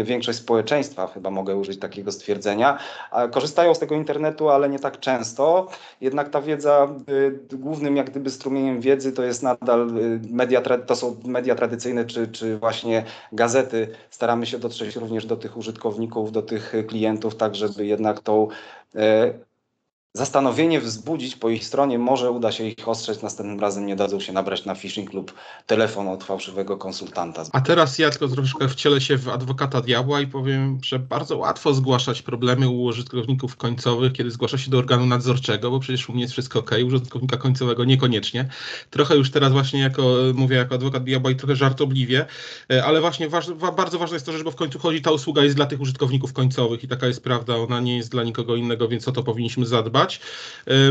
e, 0.00 0.04
większość 0.04 0.38
społeczeństwa, 0.38 1.06
chyba 1.06 1.30
mogę 1.30 1.56
użyć 1.56 1.80
takiego 1.80 2.12
stwierdzenia, 2.12 2.78
korzystają 3.30 3.74
z 3.74 3.78
tego 3.78 3.94
internetu, 3.94 4.48
ale 4.48 4.68
nie 4.68 4.78
tak 4.78 5.00
często. 5.00 5.68
Jednak 6.00 6.28
ta 6.28 6.42
wiedza, 6.42 6.88
e, 7.52 7.56
głównym 7.56 7.96
jak 7.96 8.10
gdyby 8.10 8.30
strumieniem 8.30 8.80
wiedzy 8.80 9.12
to 9.12 9.22
jest 9.22 9.42
nadal 9.42 9.92
media, 10.30 10.60
to 10.86 10.96
są 10.96 11.16
media 11.24 11.54
tradycyjne, 11.54 12.04
czy, 12.04 12.28
czy 12.28 12.58
właśnie 12.58 13.04
gazety. 13.32 13.88
Staramy 14.10 14.46
się 14.46 14.58
dotrzeć 14.58 14.96
również 14.96 15.26
do 15.26 15.36
tych 15.36 15.56
użytkowników, 15.56 16.32
do 16.32 16.42
tych 16.42 16.72
klientów, 16.88 17.36
tak 17.36 17.54
żeby 17.54 17.86
jednak 17.86 18.20
tą 18.20 18.48
zastanowienie 20.14 20.80
wzbudzić 20.80 21.36
po 21.36 21.50
ich 21.50 21.66
stronie, 21.66 21.98
może 21.98 22.30
uda 22.30 22.52
się 22.52 22.64
ich 22.64 22.88
ostrzec, 22.88 23.22
następnym 23.22 23.60
razem 23.60 23.86
nie 23.86 23.96
dadzą 23.96 24.20
się 24.20 24.32
nabrać 24.32 24.64
na 24.64 24.74
phishing 24.74 25.12
lub 25.12 25.34
telefon 25.66 26.08
od 26.08 26.24
fałszywego 26.24 26.76
konsultanta. 26.76 27.44
A 27.52 27.60
teraz 27.60 27.98
ja 27.98 28.10
tylko 28.10 28.28
troszkę 28.28 28.68
wcielę 28.68 29.00
się 29.00 29.16
w 29.16 29.28
adwokata 29.28 29.80
diabła 29.80 30.20
i 30.20 30.26
powiem, 30.26 30.78
że 30.84 30.98
bardzo 30.98 31.36
łatwo 31.36 31.74
zgłaszać 31.74 32.22
problemy 32.22 32.68
u 32.68 32.82
użytkowników 32.82 33.56
końcowych, 33.56 34.12
kiedy 34.12 34.30
zgłasza 34.30 34.58
się 34.58 34.70
do 34.70 34.78
organu 34.78 35.06
nadzorczego, 35.06 35.70
bo 35.70 35.80
przecież 35.80 36.08
u 36.08 36.12
mnie 36.12 36.22
jest 36.22 36.32
wszystko 36.32 36.58
ok, 36.58 36.70
użytkownika 36.86 37.36
końcowego 37.36 37.84
niekoniecznie. 37.84 38.48
Trochę 38.90 39.16
już 39.16 39.30
teraz 39.30 39.52
właśnie 39.52 39.80
jako, 39.80 40.16
mówię 40.34 40.56
jako 40.56 40.74
adwokat 40.74 41.04
diabła 41.04 41.30
i 41.30 41.36
trochę 41.36 41.56
żartobliwie, 41.56 42.26
e, 42.72 42.84
ale 42.84 43.00
właśnie 43.00 43.28
bardzo 43.76 43.98
ważne 43.98 44.16
jest 44.16 44.26
to, 44.26 44.32
że 44.32 44.44
bo 44.44 44.50
w 44.50 44.56
końcu 44.56 44.78
chodzi, 44.78 45.02
ta 45.02 45.12
usługa 45.12 45.44
jest 45.44 45.56
dla 45.56 45.66
tych 45.66 45.80
użytkowników 45.80 46.32
końcowych 46.32 46.84
i 46.84 46.88
taka 46.88 47.06
jest 47.06 47.24
prawda, 47.24 47.56
ona 47.56 47.80
nie 47.80 47.96
jest 47.96 48.10
dla 48.10 48.24
nikogo 48.24 48.56
innego, 48.56 48.88
więc 48.88 49.08
o 49.08 49.12
to 49.12 49.22
powinniśmy 49.22 49.66
zadbać. 49.66 49.99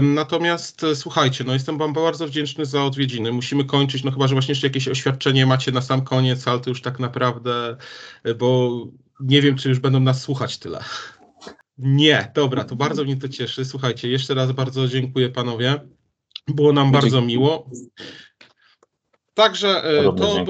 Natomiast 0.02 0.84
e, 0.84 0.96
słuchajcie, 0.96 1.44
no 1.44 1.54
jestem 1.54 1.78
Wam 1.78 1.94
bardzo 1.94 2.28
wdzięczny 2.28 2.66
za 2.66 2.84
odwiedziny. 2.84 3.32
Musimy 3.32 3.66
kończyć, 3.66 4.04
no 4.04 4.12
chyba, 4.12 4.28
że 4.28 4.36
właśnie 4.36 4.52
jeszcze 4.52 4.68
jakieś 4.68 4.88
oświadczenie 4.88 5.46
macie 5.46 5.72
na 5.72 5.82
sam 5.82 6.02
koniec, 6.02 6.48
ale 6.48 6.60
to 6.60 6.70
już 6.70 6.82
tak 6.82 7.00
naprawdę, 7.00 7.78
e, 8.24 8.36
bo 8.36 8.72
nie 9.20 9.42
wiem, 9.42 9.56
czy 9.56 9.70
już 9.70 9.80
będą 9.80 10.00
nas 10.00 10.22
słuchać 10.22 10.58
tyle. 10.58 10.84
Nie, 11.78 12.32
dobra, 12.36 12.64
to 12.64 12.76
bardzo 12.76 13.04
mnie 13.04 13.18
to 13.18 13.30
cieszy. 13.30 13.66
Słuchajcie, 13.66 14.10
jeszcze 14.10 14.34
raz 14.34 14.52
bardzo 14.52 14.88
dziękuję 14.88 15.30
panowie. 15.30 15.80
Było 16.48 16.74
nam 16.74 16.92
bardzo 16.92 17.22
miło. 17.22 17.70
Także 19.40 19.84
e, 19.84 20.04
to, 20.04 20.14
było, 20.14 20.46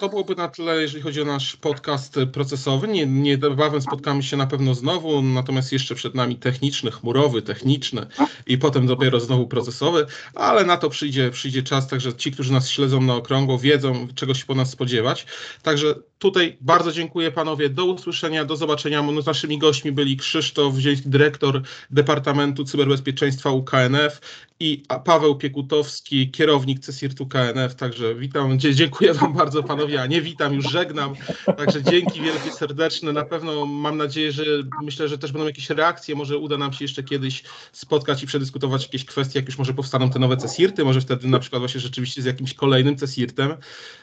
to 0.00 0.08
byłoby 0.08 0.34
na 0.34 0.48
tyle, 0.48 0.82
jeżeli 0.82 1.02
chodzi 1.02 1.22
o 1.22 1.24
nasz 1.24 1.56
podcast 1.56 2.14
procesowy. 2.32 2.88
Nie, 2.88 3.06
niebawem 3.06 3.82
spotkamy 3.82 4.22
się 4.22 4.36
na 4.36 4.46
pewno 4.46 4.74
znowu, 4.74 5.22
natomiast 5.22 5.72
jeszcze 5.72 5.94
przed 5.94 6.14
nami 6.14 6.36
techniczny, 6.36 6.90
chmurowy, 6.90 7.42
techniczny 7.42 8.06
i 8.46 8.58
potem 8.58 8.86
dopiero 8.86 9.20
znowu 9.20 9.46
procesowy, 9.46 10.06
ale 10.34 10.64
na 10.64 10.76
to 10.76 10.90
przyjdzie, 10.90 11.30
przyjdzie 11.30 11.62
czas, 11.62 11.88
także 11.88 12.14
ci, 12.14 12.32
którzy 12.32 12.52
nas 12.52 12.70
śledzą 12.70 13.00
na 13.00 13.14
okrągło, 13.14 13.58
wiedzą, 13.58 14.06
czego 14.14 14.34
się 14.34 14.46
po 14.46 14.54
nas 14.54 14.70
spodziewać. 14.70 15.26
Także 15.62 15.94
tutaj 16.18 16.56
bardzo 16.60 16.92
dziękuję 16.92 17.32
panowie, 17.32 17.68
do 17.68 17.84
usłyszenia, 17.84 18.44
do 18.44 18.56
zobaczenia. 18.56 19.02
No, 19.02 19.22
naszymi 19.26 19.58
gośćmi 19.58 19.92
byli 19.92 20.16
Krzysztof 20.16 20.74
Wzięski, 20.74 21.08
dyrektor 21.08 21.62
Departamentu 21.90 22.64
Cyberbezpieczeństwa 22.64 23.50
UKNF 23.50 24.20
i 24.60 24.82
Paweł 25.04 25.34
Piekutowski, 25.34 26.30
kierownik 26.30 26.80
CSIRT-u 26.80 27.26
KNF, 27.26 27.74
także 27.74 28.14
witam, 28.14 28.58
dziękuję 28.58 29.14
Wam 29.14 29.34
bardzo 29.34 29.62
panowie, 29.62 30.02
a 30.02 30.06
nie 30.06 30.22
witam, 30.22 30.54
już 30.54 30.70
żegnam, 30.70 31.14
także 31.56 31.82
dzięki 31.82 32.20
wielkie 32.20 32.52
serdeczne, 32.52 33.12
na 33.12 33.24
pewno 33.24 33.66
mam 33.66 33.96
nadzieję, 33.96 34.32
że 34.32 34.44
myślę, 34.82 35.08
że 35.08 35.18
też 35.18 35.32
będą 35.32 35.46
jakieś 35.46 35.70
reakcje, 35.70 36.14
może 36.14 36.38
uda 36.38 36.58
nam 36.58 36.72
się 36.72 36.84
jeszcze 36.84 37.02
kiedyś 37.02 37.42
spotkać 37.72 38.22
i 38.22 38.26
przedyskutować 38.26 38.82
jakieś 38.82 39.04
kwestie, 39.04 39.38
jak 39.38 39.46
już 39.46 39.58
może 39.58 39.74
powstaną 39.74 40.10
te 40.10 40.18
nowe 40.18 40.36
CSIRT-y, 40.36 40.84
może 40.84 41.00
wtedy 41.00 41.28
na 41.28 41.38
przykład 41.38 41.60
właśnie 41.60 41.80
rzeczywiście 41.80 42.22
z 42.22 42.24
jakimś 42.24 42.54
kolejnym 42.54 42.96
CSIRT-em 42.96 43.54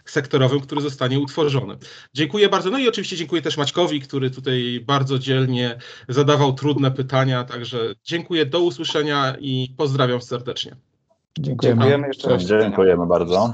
sektorowym, 0.06 0.60
który 0.60 0.82
zostanie 0.82 1.20
utworzony. 1.20 1.78
Dziękuję 2.14 2.50
bardzo, 2.50 2.70
no 2.70 2.78
i 2.78 2.88
oczywiście 2.88 3.18
dziękuję 3.18 3.42
też 3.42 3.58
Maćkowi, 3.58 4.02
który 4.02 4.32
tutaj 4.32 4.84
bardzo 4.88 5.20
dzielnie 5.20 5.78
zadawał 6.10 6.54
trudne 6.54 6.92
pytania, 6.92 7.44
także 7.44 7.78
dziękuję, 8.04 8.46
do 8.46 8.60
usłyszenia 8.60 9.36
i 9.40 9.74
pozdrawiam 9.78 10.22
serdecznie. 10.22 10.76
Dziękujemy. 11.40 11.82
Dziękujemy 11.82 12.08
jeszcze 12.08 12.30
raz. 12.30 12.44
Dziękujemy 12.44 13.06
bardzo. 13.08 13.54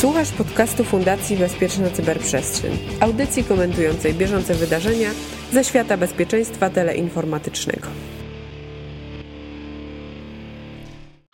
Słuchasz 0.00 0.32
podcastu 0.32 0.84
Fundacji 0.84 1.36
Bezpieczna 1.36 1.90
Cyberprzestrzeń, 1.90 2.78
audycji 3.00 3.44
komentującej 3.44 4.14
bieżące 4.14 4.54
wydarzenia 4.54 5.10
ze 5.52 5.64
świata 5.64 5.96
bezpieczeństwa 5.96 6.70
teleinformatycznego. 6.70 7.88